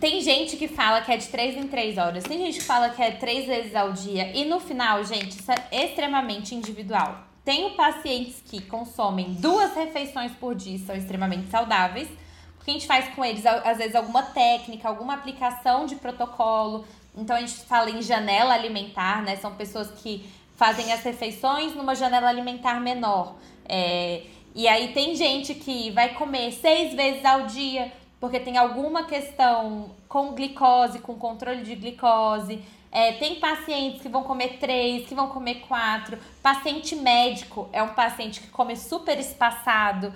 Tem 0.00 0.22
gente 0.22 0.56
que 0.56 0.66
fala 0.66 1.02
que 1.02 1.12
é 1.12 1.18
de 1.18 1.28
3 1.28 1.56
em 1.58 1.68
3 1.68 1.98
horas. 1.98 2.24
Tem 2.24 2.38
gente 2.38 2.58
que 2.58 2.64
fala 2.64 2.88
que 2.88 3.02
é 3.02 3.10
três 3.10 3.46
vezes 3.46 3.74
ao 3.74 3.92
dia. 3.92 4.34
E 4.34 4.46
no 4.46 4.58
final, 4.58 5.04
gente, 5.04 5.38
isso 5.38 5.52
é 5.52 5.84
extremamente 5.84 6.54
individual. 6.54 7.18
Tenho 7.44 7.74
pacientes 7.74 8.42
que 8.46 8.62
consomem 8.62 9.34
duas 9.34 9.74
refeições 9.74 10.32
por 10.32 10.54
dia 10.54 10.76
e 10.76 10.78
são 10.78 10.96
extremamente 10.96 11.50
saudáveis. 11.50 12.08
Porque 12.56 12.70
a 12.70 12.74
gente 12.74 12.86
faz 12.86 13.14
com 13.14 13.22
eles, 13.22 13.44
às 13.44 13.76
vezes, 13.76 13.94
alguma 13.94 14.22
técnica, 14.22 14.88
alguma 14.88 15.14
aplicação 15.14 15.84
de 15.84 15.96
protocolo. 15.96 16.86
Então 17.16 17.36
a 17.36 17.40
gente 17.40 17.54
fala 17.64 17.90
em 17.90 18.02
janela 18.02 18.54
alimentar, 18.54 19.22
né? 19.22 19.36
São 19.36 19.54
pessoas 19.54 19.90
que 19.90 20.28
fazem 20.56 20.92
as 20.92 21.02
refeições 21.02 21.74
numa 21.74 21.94
janela 21.94 22.28
alimentar 22.28 22.80
menor. 22.80 23.34
É, 23.68 24.22
e 24.54 24.66
aí 24.68 24.92
tem 24.92 25.14
gente 25.14 25.54
que 25.54 25.90
vai 25.90 26.14
comer 26.14 26.52
seis 26.52 26.94
vezes 26.94 27.24
ao 27.24 27.46
dia 27.46 27.92
porque 28.20 28.38
tem 28.38 28.58
alguma 28.58 29.04
questão 29.04 29.90
com 30.06 30.34
glicose, 30.34 30.98
com 30.98 31.14
controle 31.14 31.62
de 31.62 31.74
glicose. 31.74 32.62
É, 32.92 33.12
tem 33.12 33.36
pacientes 33.36 34.02
que 34.02 34.08
vão 34.08 34.22
comer 34.22 34.58
três, 34.58 35.08
que 35.08 35.14
vão 35.14 35.28
comer 35.28 35.60
quatro. 35.66 36.18
Paciente 36.42 36.94
médico 36.94 37.68
é 37.72 37.82
um 37.82 37.94
paciente 37.94 38.40
que 38.40 38.48
come 38.48 38.76
super 38.76 39.18
espaçado. 39.18 40.12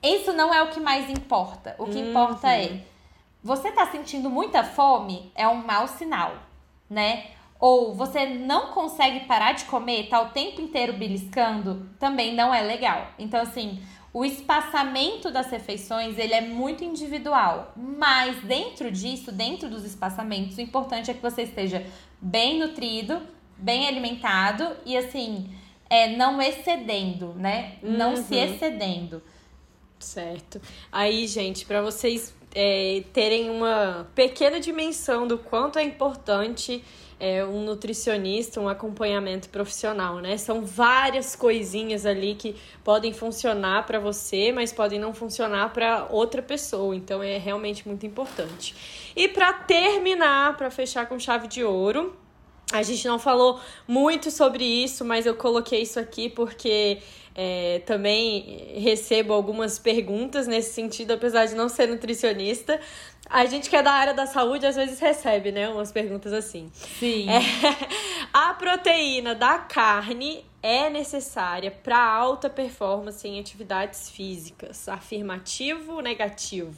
Isso 0.00 0.32
não 0.32 0.54
é 0.54 0.62
o 0.62 0.68
que 0.68 0.78
mais 0.78 1.10
importa. 1.10 1.74
O 1.78 1.86
que 1.86 1.96
uhum. 1.96 2.10
importa 2.10 2.54
é 2.54 2.82
você 3.44 3.70
tá 3.70 3.86
sentindo 3.86 4.30
muita 4.30 4.64
fome, 4.64 5.30
é 5.34 5.46
um 5.46 5.56
mau 5.56 5.86
sinal, 5.86 6.34
né? 6.88 7.26
Ou 7.60 7.94
você 7.94 8.24
não 8.24 8.68
consegue 8.68 9.26
parar 9.26 9.52
de 9.52 9.66
comer, 9.66 10.08
tá 10.08 10.22
o 10.22 10.30
tempo 10.30 10.62
inteiro 10.62 10.94
beliscando, 10.94 11.86
também 11.98 12.34
não 12.34 12.54
é 12.54 12.62
legal. 12.62 13.08
Então, 13.18 13.42
assim, 13.42 13.82
o 14.14 14.24
espaçamento 14.24 15.30
das 15.30 15.50
refeições 15.50 16.16
ele 16.16 16.32
é 16.32 16.40
muito 16.40 16.82
individual, 16.82 17.72
mas 17.76 18.42
dentro 18.44 18.90
disso, 18.90 19.30
dentro 19.30 19.68
dos 19.68 19.84
espaçamentos, 19.84 20.56
o 20.56 20.62
importante 20.62 21.10
é 21.10 21.14
que 21.14 21.20
você 21.20 21.42
esteja 21.42 21.86
bem 22.18 22.58
nutrido, 22.58 23.20
bem 23.58 23.86
alimentado 23.86 24.74
e 24.86 24.96
assim, 24.96 25.50
é, 25.90 26.16
não 26.16 26.40
excedendo, 26.40 27.34
né? 27.34 27.76
Uhum. 27.82 27.92
Não 27.92 28.16
se 28.16 28.34
uhum. 28.34 28.44
excedendo. 28.44 29.22
Certo. 29.98 30.60
Aí, 30.90 31.26
gente, 31.26 31.64
para 31.66 31.82
vocês 31.82 32.34
é, 32.54 33.02
terem 33.12 33.50
uma 33.50 34.06
pequena 34.14 34.60
dimensão 34.60 35.26
do 35.26 35.36
quanto 35.36 35.78
é 35.78 35.82
importante 35.82 36.82
é, 37.18 37.44
um 37.44 37.64
nutricionista, 37.64 38.60
um 38.60 38.68
acompanhamento 38.68 39.48
profissional, 39.48 40.18
né? 40.18 40.36
São 40.36 40.64
várias 40.64 41.34
coisinhas 41.34 42.04
ali 42.04 42.34
que 42.34 42.56
podem 42.82 43.12
funcionar 43.12 43.86
para 43.86 43.98
você, 43.98 44.52
mas 44.52 44.72
podem 44.72 44.98
não 44.98 45.14
funcionar 45.14 45.72
para 45.72 46.06
outra 46.10 46.42
pessoa. 46.42 46.94
Então 46.94 47.22
é 47.22 47.38
realmente 47.38 47.86
muito 47.86 48.04
importante. 48.04 48.74
E 49.16 49.28
para 49.28 49.52
terminar, 49.52 50.56
para 50.56 50.70
fechar 50.70 51.06
com 51.06 51.18
chave 51.18 51.48
de 51.48 51.64
ouro, 51.64 52.14
a 52.72 52.82
gente 52.82 53.06
não 53.06 53.18
falou 53.18 53.60
muito 53.86 54.30
sobre 54.30 54.64
isso, 54.64 55.04
mas 55.04 55.26
eu 55.26 55.34
coloquei 55.34 55.82
isso 55.82 56.00
aqui 56.00 56.28
porque 56.28 56.98
é, 57.34 57.80
também 57.84 58.74
recebo 58.76 59.32
algumas 59.32 59.78
perguntas 59.78 60.46
nesse 60.46 60.72
sentido, 60.72 61.12
apesar 61.12 61.46
de 61.46 61.54
não 61.54 61.68
ser 61.68 61.88
nutricionista. 61.88 62.80
A 63.28 63.46
gente 63.46 63.68
que 63.70 63.76
é 63.76 63.82
da 63.82 63.92
área 63.92 64.14
da 64.14 64.26
saúde 64.26 64.66
às 64.66 64.76
vezes 64.76 65.00
recebe, 65.00 65.50
né, 65.50 65.68
umas 65.68 65.90
perguntas 65.90 66.32
assim. 66.32 66.70
Sim. 66.72 67.26
É, 67.28 67.40
a 68.32 68.54
proteína 68.54 69.34
da 69.34 69.58
carne 69.58 70.44
é 70.62 70.88
necessária 70.88 71.70
para 71.70 71.98
alta 71.98 72.48
performance 72.48 73.26
em 73.26 73.40
atividades 73.40 74.10
físicas. 74.10 74.88
Afirmativo 74.88 75.94
ou 75.94 76.02
negativo? 76.02 76.74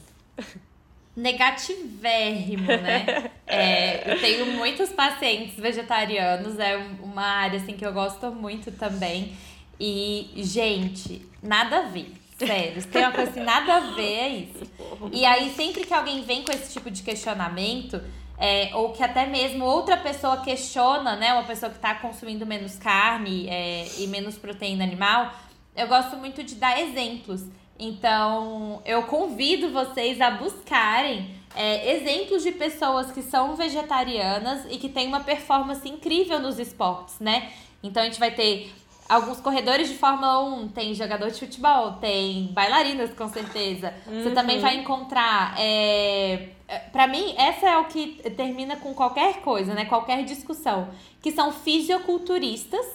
Negativérrimo, 1.15 2.67
né? 2.67 3.31
É, 3.49 4.11
eu 4.11 4.19
tenho 4.19 4.45
muitos 4.47 4.89
pacientes 4.89 5.55
vegetarianos, 5.55 6.59
é 6.59 6.75
uma 7.01 7.23
área 7.23 7.57
assim 7.57 7.77
que 7.77 7.85
eu 7.85 7.93
gosto 7.93 8.29
muito 8.29 8.73
também. 8.73 9.37
E, 9.79 10.31
gente, 10.37 11.25
nada 11.41 11.79
a 11.79 11.81
ver. 11.83 12.13
Sério, 12.37 12.83
tem 12.85 13.01
uma 13.01 13.11
coisa 13.11 13.31
assim, 13.31 13.39
nada 13.41 13.75
a 13.75 13.79
ver, 13.95 14.13
é 14.13 14.29
isso. 14.29 14.71
E 15.11 15.25
aí, 15.25 15.51
sempre 15.55 15.83
que 15.83 15.93
alguém 15.93 16.21
vem 16.21 16.43
com 16.43 16.51
esse 16.51 16.71
tipo 16.71 16.91
de 16.91 17.01
questionamento, 17.01 17.99
é, 18.37 18.69
ou 18.75 18.91
que 18.91 19.01
até 19.01 19.25
mesmo 19.25 19.65
outra 19.65 19.97
pessoa 19.97 20.37
questiona, 20.37 21.15
né? 21.15 21.33
Uma 21.33 21.43
pessoa 21.43 21.71
que 21.71 21.77
está 21.77 21.95
consumindo 21.95 22.45
menos 22.45 22.77
carne 22.77 23.47
é, 23.49 23.87
e 23.97 24.05
menos 24.07 24.37
proteína 24.37 24.83
animal, 24.83 25.33
eu 25.75 25.87
gosto 25.87 26.15
muito 26.17 26.43
de 26.43 26.55
dar 26.55 26.79
exemplos. 26.79 27.43
Então, 27.79 28.81
eu 28.85 29.03
convido 29.03 29.71
vocês 29.71 30.21
a 30.21 30.31
buscarem 30.31 31.35
é, 31.55 31.95
exemplos 31.95 32.43
de 32.43 32.51
pessoas 32.51 33.11
que 33.11 33.21
são 33.21 33.55
vegetarianas 33.55 34.65
e 34.69 34.77
que 34.77 34.89
têm 34.89 35.07
uma 35.07 35.19
performance 35.21 35.87
incrível 35.87 36.39
nos 36.39 36.59
esportes, 36.59 37.19
né? 37.19 37.51
Então, 37.81 38.03
a 38.03 38.05
gente 38.05 38.19
vai 38.19 38.31
ter 38.31 38.71
alguns 39.07 39.39
corredores 39.39 39.89
de 39.89 39.95
Fórmula 39.95 40.39
1, 40.43 40.69
tem 40.69 40.93
jogador 40.93 41.31
de 41.31 41.39
futebol, 41.39 41.93
tem 41.93 42.47
bailarinas, 42.53 43.13
com 43.13 43.27
certeza. 43.27 43.93
Uhum. 44.05 44.23
Você 44.23 44.31
também 44.31 44.59
vai 44.59 44.75
encontrar. 44.75 45.55
É, 45.57 46.49
é 46.67 46.79
para 46.91 47.07
mim, 47.07 47.33
essa 47.37 47.67
é 47.67 47.77
o 47.77 47.85
que 47.85 48.29
termina 48.31 48.75
com 48.75 48.93
qualquer 48.93 49.41
coisa, 49.41 49.73
né? 49.73 49.85
Qualquer 49.85 50.23
discussão. 50.23 50.89
Que 51.21 51.31
são 51.31 51.51
fisiculturistas 51.51 52.85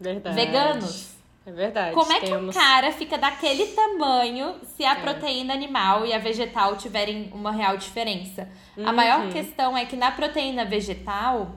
Verdade. 0.00 0.34
veganos. 0.34 1.14
É 1.46 1.52
verdade. 1.52 1.94
Como 1.94 2.10
é 2.10 2.20
que 2.20 2.26
Temos... 2.26 2.56
um 2.56 2.58
cara 2.58 2.90
fica 2.90 3.18
daquele 3.18 3.66
tamanho 3.66 4.54
se 4.64 4.82
a 4.82 4.92
é. 4.92 4.94
proteína 4.94 5.52
animal 5.52 6.06
e 6.06 6.12
a 6.12 6.18
vegetal 6.18 6.76
tiverem 6.76 7.30
uma 7.34 7.52
real 7.52 7.76
diferença? 7.76 8.48
Uhum. 8.76 8.88
A 8.88 8.92
maior 8.92 9.30
questão 9.30 9.76
é 9.76 9.84
que 9.84 9.94
na 9.94 10.10
proteína 10.10 10.64
vegetal, 10.64 11.52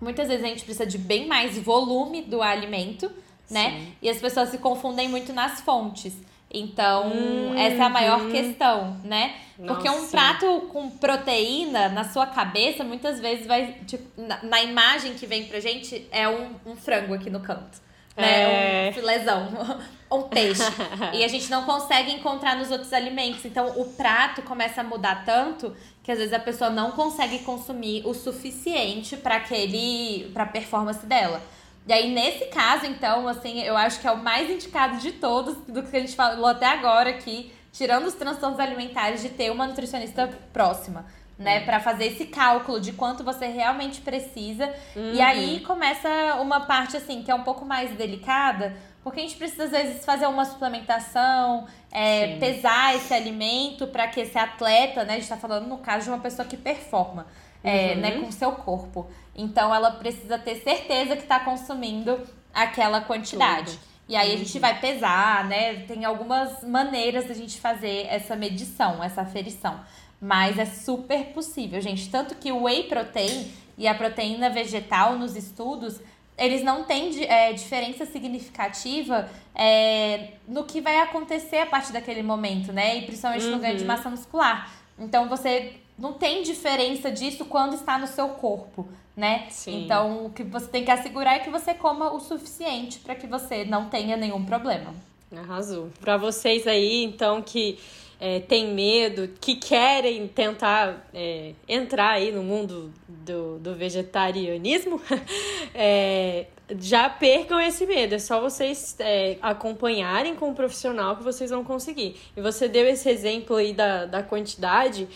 Muitas 0.00 0.28
vezes 0.28 0.44
a 0.44 0.48
gente 0.48 0.64
precisa 0.64 0.86
de 0.86 0.98
bem 0.98 1.26
mais 1.26 1.58
volume 1.58 2.22
do 2.22 2.40
alimento, 2.40 3.10
né? 3.50 3.70
Sim. 3.70 3.92
E 4.02 4.08
as 4.08 4.18
pessoas 4.18 4.48
se 4.48 4.58
confundem 4.58 5.08
muito 5.08 5.32
nas 5.32 5.60
fontes. 5.60 6.14
Então, 6.52 7.12
uhum. 7.12 7.54
essa 7.54 7.76
é 7.76 7.82
a 7.82 7.88
maior 7.88 8.28
questão, 8.28 8.96
né? 9.04 9.36
Nossa. 9.56 9.74
Porque 9.74 9.88
um 9.88 10.08
prato 10.08 10.62
com 10.72 10.90
proteína, 10.90 11.88
na 11.90 12.04
sua 12.04 12.26
cabeça, 12.26 12.82
muitas 12.82 13.20
vezes 13.20 13.46
vai. 13.46 13.76
Tipo, 13.86 14.04
na, 14.20 14.42
na 14.42 14.62
imagem 14.62 15.14
que 15.14 15.26
vem 15.26 15.44
pra 15.44 15.60
gente, 15.60 16.08
é 16.10 16.28
um, 16.28 16.50
um 16.66 16.74
frango 16.74 17.14
aqui 17.14 17.30
no 17.30 17.40
canto. 17.40 17.80
Né? 18.16 18.86
É. 18.86 18.90
Um 18.90 18.92
filezão, 18.92 19.48
um 20.10 20.22
peixe. 20.22 20.62
e 21.14 21.22
a 21.22 21.28
gente 21.28 21.48
não 21.50 21.64
consegue 21.64 22.10
encontrar 22.10 22.56
nos 22.56 22.70
outros 22.72 22.92
alimentos. 22.92 23.44
Então, 23.44 23.80
o 23.80 23.84
prato 23.92 24.42
começa 24.42 24.80
a 24.80 24.84
mudar 24.84 25.24
tanto 25.24 25.76
que 26.10 26.12
às 26.12 26.18
vezes 26.18 26.34
a 26.34 26.40
pessoa 26.40 26.70
não 26.70 26.90
consegue 26.90 27.38
consumir 27.40 28.04
o 28.04 28.12
suficiente 28.12 29.16
para 29.16 29.36
aquele 29.36 30.28
para 30.34 30.44
performance 30.44 31.06
dela. 31.06 31.40
E 31.86 31.92
aí 31.92 32.12
nesse 32.12 32.46
caso, 32.46 32.84
então, 32.86 33.28
assim, 33.28 33.60
eu 33.62 33.76
acho 33.76 34.00
que 34.00 34.08
é 34.08 34.10
o 34.10 34.16
mais 34.16 34.50
indicado 34.50 34.98
de 34.98 35.12
todos 35.12 35.56
do 35.68 35.84
que 35.84 35.96
a 35.96 36.00
gente 36.00 36.16
falou 36.16 36.46
até 36.46 36.66
agora 36.66 37.10
aqui, 37.10 37.52
tirando 37.72 38.06
os 38.06 38.14
transtornos 38.14 38.58
alimentares 38.58 39.22
de 39.22 39.28
ter 39.28 39.50
uma 39.52 39.68
nutricionista 39.68 40.28
próxima, 40.52 41.06
né, 41.38 41.60
para 41.60 41.78
fazer 41.78 42.06
esse 42.06 42.26
cálculo 42.26 42.80
de 42.80 42.92
quanto 42.92 43.22
você 43.22 43.46
realmente 43.46 44.00
precisa. 44.00 44.66
Uhum. 44.96 45.14
E 45.14 45.20
aí 45.20 45.60
começa 45.60 46.08
uma 46.40 46.60
parte 46.60 46.96
assim 46.96 47.22
que 47.22 47.30
é 47.30 47.34
um 47.34 47.44
pouco 47.44 47.64
mais 47.64 47.96
delicada, 47.96 48.76
porque 49.02 49.20
a 49.20 49.22
gente 49.22 49.36
precisa, 49.36 49.64
às 49.64 49.70
vezes, 49.70 50.04
fazer 50.04 50.26
uma 50.26 50.44
suplementação, 50.44 51.66
é, 51.90 52.36
pesar 52.38 52.94
esse 52.94 53.12
alimento 53.12 53.86
para 53.86 54.06
que 54.08 54.20
esse 54.20 54.38
atleta, 54.38 55.04
né? 55.04 55.12
A 55.12 55.16
gente 55.16 55.24
está 55.24 55.36
falando 55.36 55.66
no 55.66 55.78
caso 55.78 56.04
de 56.04 56.10
uma 56.10 56.20
pessoa 56.20 56.46
que 56.46 56.56
performa. 56.56 57.26
É, 57.62 57.92
uhum. 57.92 58.00
né, 58.00 58.10
com 58.12 58.28
o 58.28 58.32
seu 58.32 58.52
corpo. 58.52 59.06
Então 59.36 59.74
ela 59.74 59.90
precisa 59.90 60.38
ter 60.38 60.56
certeza 60.56 61.14
que 61.14 61.24
está 61.24 61.40
consumindo 61.40 62.18
aquela 62.54 63.02
quantidade. 63.02 63.72
Tudo. 63.72 63.90
E 64.08 64.16
aí 64.16 64.32
a 64.32 64.36
gente 64.38 64.54
uhum. 64.54 64.60
vai 64.62 64.80
pesar, 64.80 65.46
né? 65.46 65.74
Tem 65.86 66.04
algumas 66.06 66.64
maneiras 66.64 67.26
da 67.26 67.34
gente 67.34 67.60
fazer 67.60 68.06
essa 68.08 68.34
medição, 68.34 69.04
essa 69.04 69.20
aferição. 69.20 69.80
Mas 70.20 70.58
é 70.58 70.64
super 70.64 71.26
possível, 71.26 71.80
gente. 71.80 72.10
Tanto 72.10 72.34
que 72.34 72.50
o 72.50 72.64
whey 72.64 72.84
protein 72.84 73.52
e 73.76 73.86
a 73.86 73.94
proteína 73.94 74.50
vegetal 74.50 75.18
nos 75.18 75.36
estudos 75.36 76.00
eles 76.40 76.62
não 76.62 76.84
têm 76.84 77.24
é, 77.24 77.52
diferença 77.52 78.06
significativa 78.06 79.28
é, 79.54 80.30
no 80.48 80.64
que 80.64 80.80
vai 80.80 80.98
acontecer 80.98 81.58
a 81.58 81.66
partir 81.66 81.92
daquele 81.92 82.22
momento, 82.22 82.72
né? 82.72 82.96
E 82.96 83.02
principalmente 83.02 83.44
uhum. 83.44 83.52
no 83.52 83.58
ganho 83.58 83.76
de 83.76 83.82
uhum. 83.82 83.86
massa 83.86 84.08
muscular. 84.08 84.72
Então 84.98 85.28
você 85.28 85.74
não 85.98 86.14
tem 86.14 86.42
diferença 86.42 87.10
disso 87.10 87.44
quando 87.44 87.74
está 87.74 87.98
no 87.98 88.06
seu 88.06 88.30
corpo, 88.30 88.88
né? 89.14 89.46
Sim. 89.50 89.84
Então 89.84 90.24
o 90.24 90.30
que 90.30 90.42
você 90.42 90.66
tem 90.66 90.82
que 90.82 90.90
assegurar 90.90 91.36
é 91.36 91.38
que 91.40 91.50
você 91.50 91.74
coma 91.74 92.10
o 92.10 92.18
suficiente 92.18 92.98
para 93.00 93.14
que 93.14 93.26
você 93.26 93.66
não 93.66 93.90
tenha 93.90 94.16
nenhum 94.16 94.42
problema. 94.42 94.94
Arrasou. 95.36 95.90
Para 96.00 96.16
vocês 96.16 96.66
aí, 96.66 97.04
então, 97.04 97.40
que 97.40 97.78
é, 98.20 98.38
tem 98.38 98.74
medo, 98.74 99.30
que 99.40 99.56
querem 99.56 100.28
tentar 100.28 101.08
é, 101.14 101.54
entrar 101.66 102.10
aí 102.10 102.30
no 102.30 102.42
mundo 102.42 102.92
do, 103.08 103.58
do 103.58 103.74
vegetarianismo, 103.74 105.00
é, 105.74 106.44
já 106.78 107.08
percam 107.08 107.58
esse 107.58 107.86
medo. 107.86 108.14
É 108.14 108.18
só 108.18 108.38
vocês 108.38 108.94
é, 108.98 109.38
acompanharem 109.40 110.36
com 110.36 110.50
o 110.50 110.54
profissional 110.54 111.16
que 111.16 111.22
vocês 111.22 111.50
vão 111.50 111.64
conseguir. 111.64 112.20
E 112.36 112.42
você 112.42 112.68
deu 112.68 112.86
esse 112.86 113.08
exemplo 113.08 113.56
aí 113.56 113.72
da, 113.72 114.04
da 114.04 114.22
quantidade. 114.22 115.08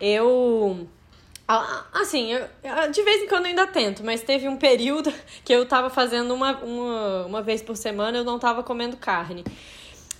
Eu. 0.00 0.86
Assim, 1.92 2.32
eu, 2.32 2.48
de 2.92 3.02
vez 3.02 3.24
em 3.24 3.28
quando 3.28 3.44
eu 3.44 3.50
ainda 3.50 3.66
tento, 3.66 4.02
mas 4.02 4.22
teve 4.22 4.48
um 4.48 4.56
período 4.56 5.12
que 5.44 5.52
eu 5.52 5.66
tava 5.66 5.90
fazendo 5.90 6.32
uma, 6.32 6.56
uma, 6.58 7.26
uma 7.26 7.42
vez 7.42 7.60
por 7.60 7.76
semana, 7.76 8.18
eu 8.18 8.24
não 8.24 8.38
tava 8.38 8.62
comendo 8.62 8.96
carne. 8.96 9.44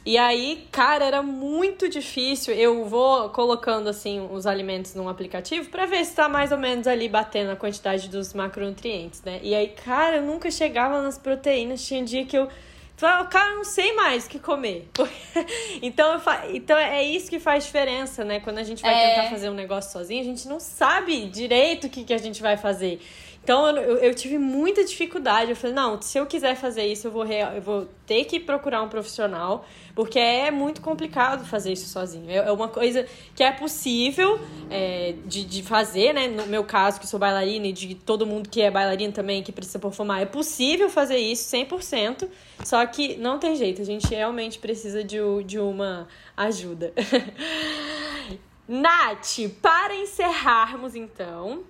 E 0.05 0.19
aí, 0.19 0.67
cara, 0.73 1.05
era 1.05 1.23
muito 1.23 1.89
difícil. 1.89 2.53
Eu 2.55 2.85
vou 2.85 3.29
colocando 3.31 3.89
assim 3.89 4.27
os 4.33 4.47
alimentos 4.47 4.95
num 4.95 5.09
aplicativo 5.09 5.71
para 5.71 5.87
ver 5.87 6.05
se 6.05 6.15
tá 6.15 6.29
mais 6.29 6.51
ou 6.51 6.59
menos 6.59 6.87
ali 6.89 7.09
batendo 7.09 7.53
a 7.53 7.57
quantidade 7.57 8.09
dos 8.09 8.35
macronutrientes, 8.35 9.23
né? 9.23 9.39
E 9.43 9.55
aí, 9.55 9.69
cara, 9.69 10.17
eu 10.17 10.23
nunca 10.23 10.51
chegava 10.51 11.01
nas 11.01 11.19
proteínas. 11.19 11.87
Tinha 11.87 12.03
dia 12.03 12.25
que 12.27 12.37
eu 12.37 12.49
falava, 12.97 13.27
cara, 13.27 13.51
eu 13.51 13.57
não 13.57 13.65
sei 13.65 13.93
mais 13.95 14.27
o 14.27 14.29
que 14.29 14.41
comer. 14.41 14.89
então, 15.81 16.21
então 16.51 16.77
é 16.77 17.03
isso 17.03 17.31
que 17.31 17.39
faz 17.39 17.65
diferença, 17.65 18.25
né? 18.25 18.41
Quando 18.41 18.59
a 18.59 18.65
gente 18.65 18.83
vai 18.83 18.95
é... 18.95 19.09
tentar 19.09 19.31
fazer 19.31 19.51
um 19.51 19.55
negócio 19.55 19.93
sozinho, 19.93 20.21
a 20.21 20.25
gente 20.25 20.49
não 20.49 20.59
sabe 20.59 21.27
direito 21.27 21.87
o 21.87 21.91
que, 21.91 22.03
que 22.03 22.15
a 22.15 22.19
gente 22.19 22.43
vai 22.43 22.57
fazer. 22.57 23.01
Então 23.43 23.69
eu, 23.77 23.97
eu, 23.97 24.15
tive 24.15 24.39
muita 24.39 24.85
dificuldade. 24.85 25.51
Eu 25.51 25.57
falei, 25.57 25.75
não, 25.75 26.01
se 26.01 26.17
eu 26.17 26.27
quiser 26.27 26.55
fazer 26.55 26.87
isso, 26.87 27.09
eu 27.09 27.11
vou, 27.11 27.27
eu 27.27 27.61
vou 27.61 27.89
ter 28.07 28.25
que 28.25 28.39
procurar 28.39 28.83
um 28.83 28.89
profissional, 28.89 29.67
porque 29.97 30.19
é 30.19 30.51
muito 30.51 30.81
complicado 30.81 31.45
fazer 31.45 31.73
isso 31.73 31.89
sozinho. 31.89 32.31
É, 32.31 32.37
é 32.37 32.53
uma 32.53 32.69
coisa 32.69 33.05
que 33.35 33.43
é 33.43 33.51
possível 33.51 34.39
é, 34.71 35.17
de, 35.27 35.45
de 35.45 35.63
fazer, 35.63 36.13
né? 36.13 36.29
No 36.29 36.47
meu 36.47 36.63
caso, 36.63 37.01
que 37.01 37.07
sou 37.07 37.19
bailarina, 37.19 37.67
e 37.67 37.73
de 37.73 37.97
todo 37.97 38.25
mundo 38.25 38.49
que 38.49 38.63
é 38.63 38.71
bailarina 38.71 39.13
também, 39.13 39.43
que 39.43 39.51
precisa 39.51 39.79
performar, 39.81 40.23
é 40.23 40.27
possível 40.27 40.89
fazer 40.89 41.19
isso 41.19 41.55
100%, 41.55 42.29
só 42.65 42.85
que 42.87 43.17
não 43.17 43.41
tem 43.41 43.57
jeito, 43.57 43.83
a 43.83 43.85
gente 43.85 44.07
realmente 44.09 44.61
precisa 44.61 45.03
de, 45.03 45.19
de 45.45 45.59
uma 45.59 46.07
ajuda. 46.37 46.93
Nath, 48.69 49.51
para 49.61 49.97
encerrarmos 49.97 50.95
então, 50.95 51.65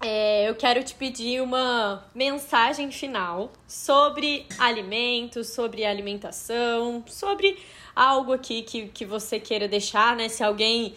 é, 0.00 0.48
eu 0.48 0.54
quero 0.54 0.82
te 0.84 0.94
pedir 0.94 1.42
uma 1.42 2.04
mensagem 2.14 2.90
final 2.90 3.52
sobre 3.66 4.46
alimentos, 4.58 5.48
sobre 5.48 5.84
alimentação, 5.84 7.02
sobre 7.06 7.58
algo 7.94 8.32
aqui 8.32 8.62
que, 8.62 8.88
que 8.88 9.06
você 9.06 9.40
queira 9.40 9.66
deixar, 9.66 10.14
né? 10.14 10.28
Se 10.28 10.44
alguém 10.44 10.94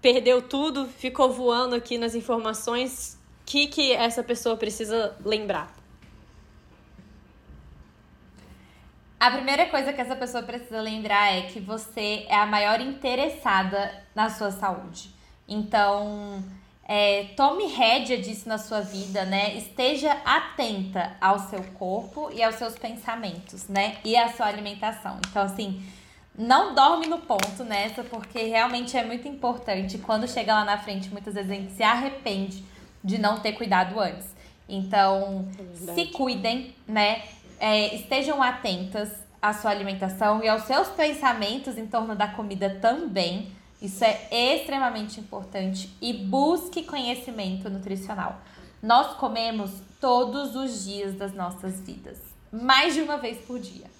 perdeu 0.00 0.42
tudo, 0.42 0.86
ficou 0.86 1.32
voando 1.32 1.74
aqui 1.74 1.96
nas 1.96 2.14
informações, 2.14 3.18
o 3.42 3.44
que, 3.46 3.66
que 3.68 3.92
essa 3.92 4.22
pessoa 4.22 4.56
precisa 4.56 5.16
lembrar? 5.24 5.72
A 9.18 9.30
primeira 9.30 9.66
coisa 9.66 9.92
que 9.92 10.00
essa 10.00 10.16
pessoa 10.16 10.42
precisa 10.42 10.80
lembrar 10.80 11.32
é 11.32 11.42
que 11.42 11.60
você 11.60 12.26
é 12.28 12.34
a 12.34 12.44
maior 12.44 12.80
interessada 12.80 14.04
na 14.16 14.28
sua 14.28 14.50
saúde. 14.50 15.14
Então, 15.46 16.42
é, 16.94 17.24
tome 17.34 17.68
rédea 17.68 18.18
disso 18.18 18.46
na 18.46 18.58
sua 18.58 18.82
vida, 18.82 19.24
né? 19.24 19.54
Esteja 19.56 20.12
atenta 20.26 21.16
ao 21.18 21.38
seu 21.38 21.64
corpo 21.78 22.28
e 22.30 22.42
aos 22.42 22.56
seus 22.56 22.78
pensamentos, 22.78 23.66
né? 23.66 23.96
E 24.04 24.14
à 24.14 24.28
sua 24.28 24.44
alimentação. 24.44 25.18
Então, 25.26 25.42
assim, 25.42 25.82
não 26.36 26.74
dorme 26.74 27.06
no 27.06 27.16
ponto 27.16 27.64
nessa, 27.64 28.04
porque 28.04 28.42
realmente 28.42 28.94
é 28.94 29.02
muito 29.06 29.26
importante. 29.26 29.96
Quando 29.96 30.28
chega 30.28 30.52
lá 30.52 30.66
na 30.66 30.76
frente, 30.76 31.08
muitas 31.08 31.32
vezes 31.32 31.50
a 31.50 31.54
gente 31.54 31.72
se 31.72 31.82
arrepende 31.82 32.62
de 33.02 33.16
não 33.16 33.40
ter 33.40 33.52
cuidado 33.52 33.98
antes. 33.98 34.26
Então, 34.68 35.48
é 35.88 35.94
se 35.94 36.08
cuidem, 36.08 36.74
né? 36.86 37.22
É, 37.58 37.94
estejam 37.94 38.42
atentas 38.42 39.10
à 39.40 39.54
sua 39.54 39.70
alimentação 39.70 40.44
e 40.44 40.48
aos 40.48 40.64
seus 40.64 40.88
pensamentos 40.88 41.78
em 41.78 41.86
torno 41.86 42.14
da 42.14 42.28
comida 42.28 42.68
também 42.82 43.50
isso 43.82 44.04
é 44.04 44.28
extremamente 44.30 45.18
importante 45.18 45.90
e 46.00 46.12
busque 46.12 46.84
conhecimento 46.84 47.68
nutricional. 47.68 48.40
Nós 48.80 49.16
comemos 49.16 49.72
todos 50.00 50.54
os 50.54 50.84
dias 50.84 51.16
das 51.16 51.34
nossas 51.34 51.80
vidas, 51.80 52.18
mais 52.52 52.94
de 52.94 53.02
uma 53.02 53.16
vez 53.18 53.38
por 53.38 53.58
dia. 53.58 53.90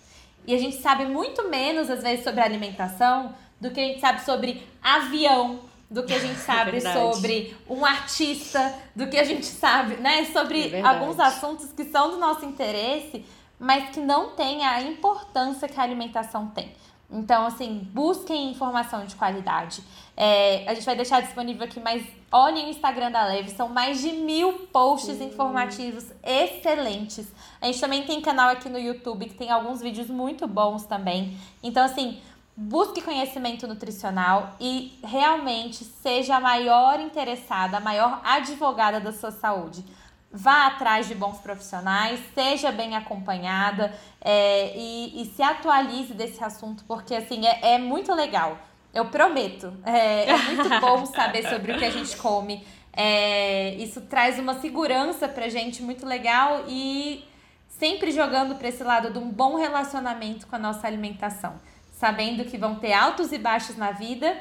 E 0.47 0.55
a 0.55 0.59
gente 0.59 0.77
sabe 0.77 1.05
muito 1.07 1.49
menos, 1.49 1.91
às 1.91 2.01
vezes, 2.01 2.25
sobre 2.25 2.41
alimentação 2.41 3.35
do 3.61 3.73
que 3.73 3.81
a 3.81 3.85
gente 3.85 4.01
sabe 4.01 4.25
sobre 4.25 4.67
avião, 4.81 5.61
do 5.91 6.05
que 6.05 6.15
a 6.15 6.19
gente 6.19 6.39
sabe 6.41 6.77
é 6.77 6.81
sobre 6.81 7.57
um 7.69 7.85
artista, 7.85 8.75
do 8.95 9.09
que 9.09 9.19
a 9.19 9.25
gente 9.25 9.47
sabe, 9.47 9.97
né, 9.97 10.27
sobre 10.27 10.75
é 10.75 10.81
alguns 10.81 11.19
assuntos 11.19 11.73
que 11.73 11.85
são 11.85 12.11
do 12.11 12.19
nosso 12.19 12.45
interesse, 12.45 13.25
mas 13.59 13.91
que 13.91 14.01
não 14.01 14.31
têm 14.31 14.65
a 14.65 14.81
importância 14.83 15.69
que 15.69 15.79
a 15.79 15.83
alimentação 15.83 16.49
tem. 16.49 16.73
Então, 17.13 17.47
assim, 17.47 17.87
busquem 17.93 18.51
informação 18.51 19.05
de 19.05 19.15
qualidade. 19.15 19.83
É, 20.17 20.65
a 20.67 20.75
gente 20.75 20.85
vai 20.85 20.97
deixar 20.97 21.21
disponível 21.21 21.65
aqui, 21.65 21.79
mas 21.79 22.03
olhem 22.31 22.67
o 22.67 22.71
Instagram 22.71 23.11
da 23.11 23.25
Leve, 23.27 23.51
são 23.51 23.69
mais 23.69 24.01
de 24.01 24.13
mil 24.13 24.67
posts 24.73 25.21
uhum. 25.21 25.29
informativos 25.29 26.11
excelentes. 26.23 27.31
A 27.61 27.67
gente 27.67 27.81
também 27.81 28.03
tem 28.05 28.21
canal 28.23 28.49
aqui 28.51 28.69
no 28.69 28.79
YouTube 28.79 29.27
que 29.27 29.35
tem 29.35 29.51
alguns 29.51 29.81
vídeos 29.81 30.09
muito 30.09 30.47
bons 30.47 30.85
também. 30.85 31.37
Então, 31.63 31.85
assim, 31.85 32.19
busque 32.57 33.03
conhecimento 33.03 33.67
nutricional 33.67 34.57
e 34.59 34.99
realmente 35.05 35.85
seja 35.85 36.37
a 36.37 36.41
maior 36.41 36.99
interessada, 37.01 37.77
a 37.77 37.81
maior 37.81 38.21
advogada 38.25 39.01
da 39.01 39.13
sua 39.13 39.31
saúde 39.31 39.85
vá 40.33 40.67
atrás 40.67 41.07
de 41.07 41.15
bons 41.15 41.39
profissionais, 41.39 42.19
seja 42.35 42.73
bem 42.73 42.97
acompanhada 42.97 43.95
é, 44.21 44.73
e, 44.75 45.23
e, 45.23 45.27
se 45.27 45.43
atualize 45.43 46.15
desse 46.15 46.43
assunto, 46.43 46.85
porque 46.85 47.15
assim 47.15 47.47
é, 47.47 47.75
é 47.75 47.79
muito 47.79 48.15
legal. 48.15 48.59
Eu 48.95 49.07
prometo. 49.07 49.73
É, 49.85 50.31
é 50.31 50.37
muito 50.37 50.69
bom 50.81 51.05
saber 51.07 51.49
sobre 51.49 51.73
o 51.73 51.79
que 51.79 51.85
a 51.85 51.91
gente 51.91 52.17
come. 52.17 52.67
É, 52.95 53.75
isso 53.75 54.03
traz 54.03 54.39
uma 54.39 54.61
segurança 54.61 55.29
pra 55.29 55.49
gente 55.49 55.83
muito 55.83 56.07
legal 56.07 56.65
e 56.69 57.25
sempre 57.69 58.11
jogando 58.11 58.55
para 58.55 58.69
esse 58.69 58.83
lado 58.83 59.11
de 59.11 59.19
um 59.19 59.31
bom 59.31 59.57
relacionamento 59.57 60.47
com 60.47 60.57
a 60.57 60.59
nossa 60.59 60.87
alimentação. 60.87 61.55
Sabendo 61.93 62.45
que 62.45 62.59
vão 62.59 62.77
ter 62.77 62.93
altos 62.93 63.33
e 63.33 63.39
baixos 63.39 63.77
na 63.77 63.93
vida, 63.93 64.37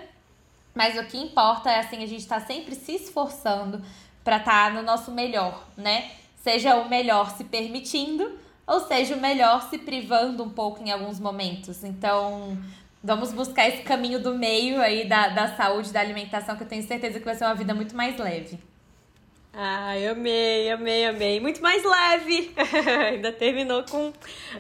mas 0.74 0.98
o 0.98 1.06
que 1.06 1.18
importa 1.18 1.70
é 1.70 1.80
assim, 1.80 2.04
a 2.04 2.08
gente 2.08 2.22
está 2.22 2.40
sempre 2.40 2.76
se 2.76 2.94
esforçando 2.96 3.82
para 4.24 4.38
estar 4.38 4.70
tá 4.70 4.74
no 4.74 4.82
nosso 4.82 5.12
melhor, 5.12 5.66
né? 5.78 6.12
Seja 6.38 6.76
o 6.78 6.90
melhor 6.90 7.32
se 7.32 7.44
permitindo, 7.44 8.38
ou 8.66 8.80
seja 8.82 9.16
o 9.16 9.20
melhor 9.20 9.70
se 9.70 9.78
privando 9.78 10.44
um 10.44 10.50
pouco 10.50 10.84
em 10.84 10.92
alguns 10.92 11.20
momentos. 11.20 11.84
Então, 11.84 12.58
vamos 13.04 13.32
buscar 13.34 13.68
esse 13.68 13.84
caminho 13.84 14.22
do 14.22 14.34
meio 14.36 14.82
aí 14.82 15.08
da, 15.08 15.28
da 15.30 15.56
saúde, 15.56 15.92
da 15.92 16.00
alimentação, 16.00 16.56
que 16.56 16.64
eu 16.64 16.68
tenho 16.68 16.84
certeza 16.88 17.20
que 17.20 17.26
vai 17.26 17.36
ser 17.36 17.46
uma 17.46 17.56
vida 17.56 17.74
muito 17.74 17.96
mais 17.96 18.18
leve. 18.18 18.60
Ai, 19.54 20.08
amei, 20.08 20.72
amei, 20.72 21.06
amei. 21.06 21.40
Muito 21.42 21.62
mais 21.62 21.84
leve. 21.84 22.52
Ainda 23.12 23.34
terminou 23.34 23.84
com 23.84 24.14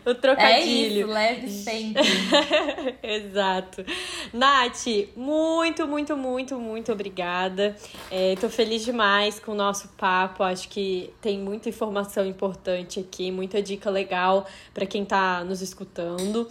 o 0.05 0.13
trocadilho. 0.13 0.43
É 0.43 0.99
isso, 0.99 1.07
leve 1.07 1.49
sempre. 1.49 2.03
Exato. 3.01 3.85
Nath, 4.33 4.85
muito, 5.15 5.87
muito, 5.87 6.17
muito, 6.17 6.59
muito 6.59 6.91
obrigada. 6.91 7.73
É, 8.11 8.35
tô 8.35 8.49
feliz 8.49 8.83
demais 8.83 9.39
com 9.39 9.53
o 9.53 9.55
nosso 9.55 9.87
papo. 9.97 10.43
Acho 10.43 10.67
que 10.67 11.13
tem 11.21 11.39
muita 11.39 11.69
informação 11.69 12.25
importante 12.25 12.99
aqui, 12.99 13.31
muita 13.31 13.61
dica 13.61 13.89
legal 13.89 14.45
para 14.73 14.85
quem 14.85 15.05
tá 15.05 15.41
nos 15.45 15.61
escutando. 15.61 16.49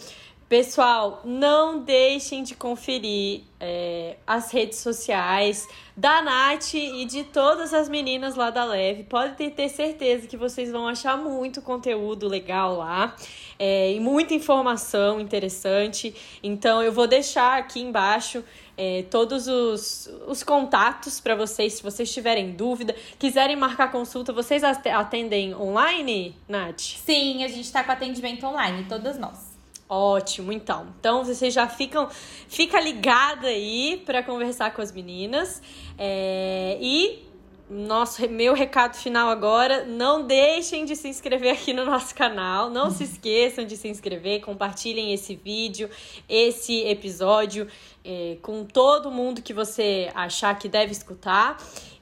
Pessoal, 0.51 1.23
não 1.25 1.79
deixem 1.79 2.43
de 2.43 2.57
conferir 2.57 3.43
é, 3.61 4.17
as 4.27 4.51
redes 4.51 4.81
sociais 4.81 5.69
da 5.97 6.21
Nath 6.23 6.75
e 6.75 7.05
de 7.05 7.23
todas 7.23 7.73
as 7.73 7.89
meninas 7.89 8.35
lá 8.35 8.51
da 8.51 8.65
Leve. 8.65 9.05
Pode 9.05 9.37
ter, 9.37 9.51
ter 9.51 9.69
certeza 9.69 10.27
que 10.27 10.37
vocês 10.37 10.73
vão 10.73 10.89
achar 10.89 11.17
muito 11.17 11.63
conteúdo 11.63 12.27
legal 12.27 12.79
lá 12.79 13.15
é, 13.61 13.93
e 13.93 14.01
muita 14.01 14.35
informação 14.35 15.21
interessante. 15.21 16.13
Então, 16.43 16.83
eu 16.83 16.91
vou 16.91 17.07
deixar 17.07 17.57
aqui 17.57 17.81
embaixo 17.81 18.43
é, 18.77 19.05
todos 19.09 19.47
os, 19.47 20.11
os 20.27 20.43
contatos 20.43 21.21
para 21.21 21.37
vocês, 21.37 21.75
se 21.75 21.83
vocês 21.85 22.13
tiverem 22.13 22.51
dúvida, 22.57 22.97
quiserem 23.21 23.55
marcar 23.55 23.93
consulta, 23.93 24.33
vocês 24.33 24.65
atendem 24.65 25.55
online, 25.55 26.35
Nath? 26.49 26.81
Sim, 26.81 27.45
a 27.45 27.49
gente 27.49 27.67
está 27.67 27.85
com 27.85 27.93
atendimento 27.93 28.45
online, 28.45 28.87
todas 28.89 29.17
nós. 29.17 29.50
Ótimo, 29.93 30.53
então. 30.53 30.87
Então 31.01 31.25
vocês 31.25 31.53
já 31.53 31.67
ficam, 31.67 32.09
fica 32.47 32.79
ligada 32.81 33.49
aí 33.49 34.01
para 34.07 34.23
conversar 34.23 34.73
com 34.73 34.81
as 34.81 34.93
meninas. 34.93 35.61
É, 35.99 36.79
e 36.81 37.29
nosso 37.71 38.29
meu 38.29 38.53
recado 38.53 38.97
final 38.97 39.29
agora, 39.29 39.85
não 39.85 40.27
deixem 40.27 40.85
de 40.85 40.97
se 40.97 41.09
inscrever 41.09 41.53
aqui 41.55 41.73
no 41.73 41.85
nosso 41.85 42.15
canal, 42.15 42.69
não 42.69 42.91
se 42.91 43.05
esqueçam 43.05 43.65
de 43.65 43.77
se 43.77 43.87
inscrever, 43.87 44.41
compartilhem 44.41 45.13
esse 45.15 45.37
vídeo, 45.37 45.89
esse 46.29 46.83
episódio 46.87 47.69
é, 48.05 48.37
com 48.43 48.65
todo 48.65 49.11
mundo 49.11 49.41
que 49.41 49.55
você 49.55 50.11
achar 50.15 50.59
que 50.59 50.69
deve 50.69 50.91
escutar. 50.93 51.57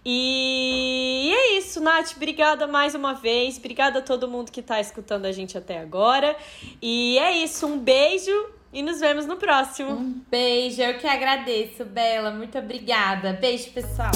E 0.05 1.31
é 1.35 1.59
isso, 1.59 1.81
Nath. 1.81 2.13
Obrigada 2.17 2.67
mais 2.67 2.95
uma 2.95 3.13
vez. 3.13 3.59
Obrigada 3.59 3.99
a 3.99 4.03
todo 4.03 4.27
mundo 4.27 4.51
que 4.51 4.61
está 4.61 4.81
escutando 4.81 5.27
a 5.27 5.33
gente 5.33 5.59
até 5.59 5.79
agora. 5.79 6.35
E 6.81 7.19
é 7.19 7.37
isso. 7.37 7.67
Um 7.67 7.79
beijo 7.79 8.33
e 8.73 8.83
nos 8.83 9.01
vemos 9.01 9.27
no 9.27 9.37
próximo. 9.37 9.91
Um 9.91 10.21
beijo. 10.31 10.81
Eu 10.81 10.97
que 10.97 11.07
agradeço, 11.07 11.85
Bela. 11.85 12.31
Muito 12.31 12.57
obrigada. 12.57 13.35
Beijo, 13.35 13.71
pessoal. 13.73 14.13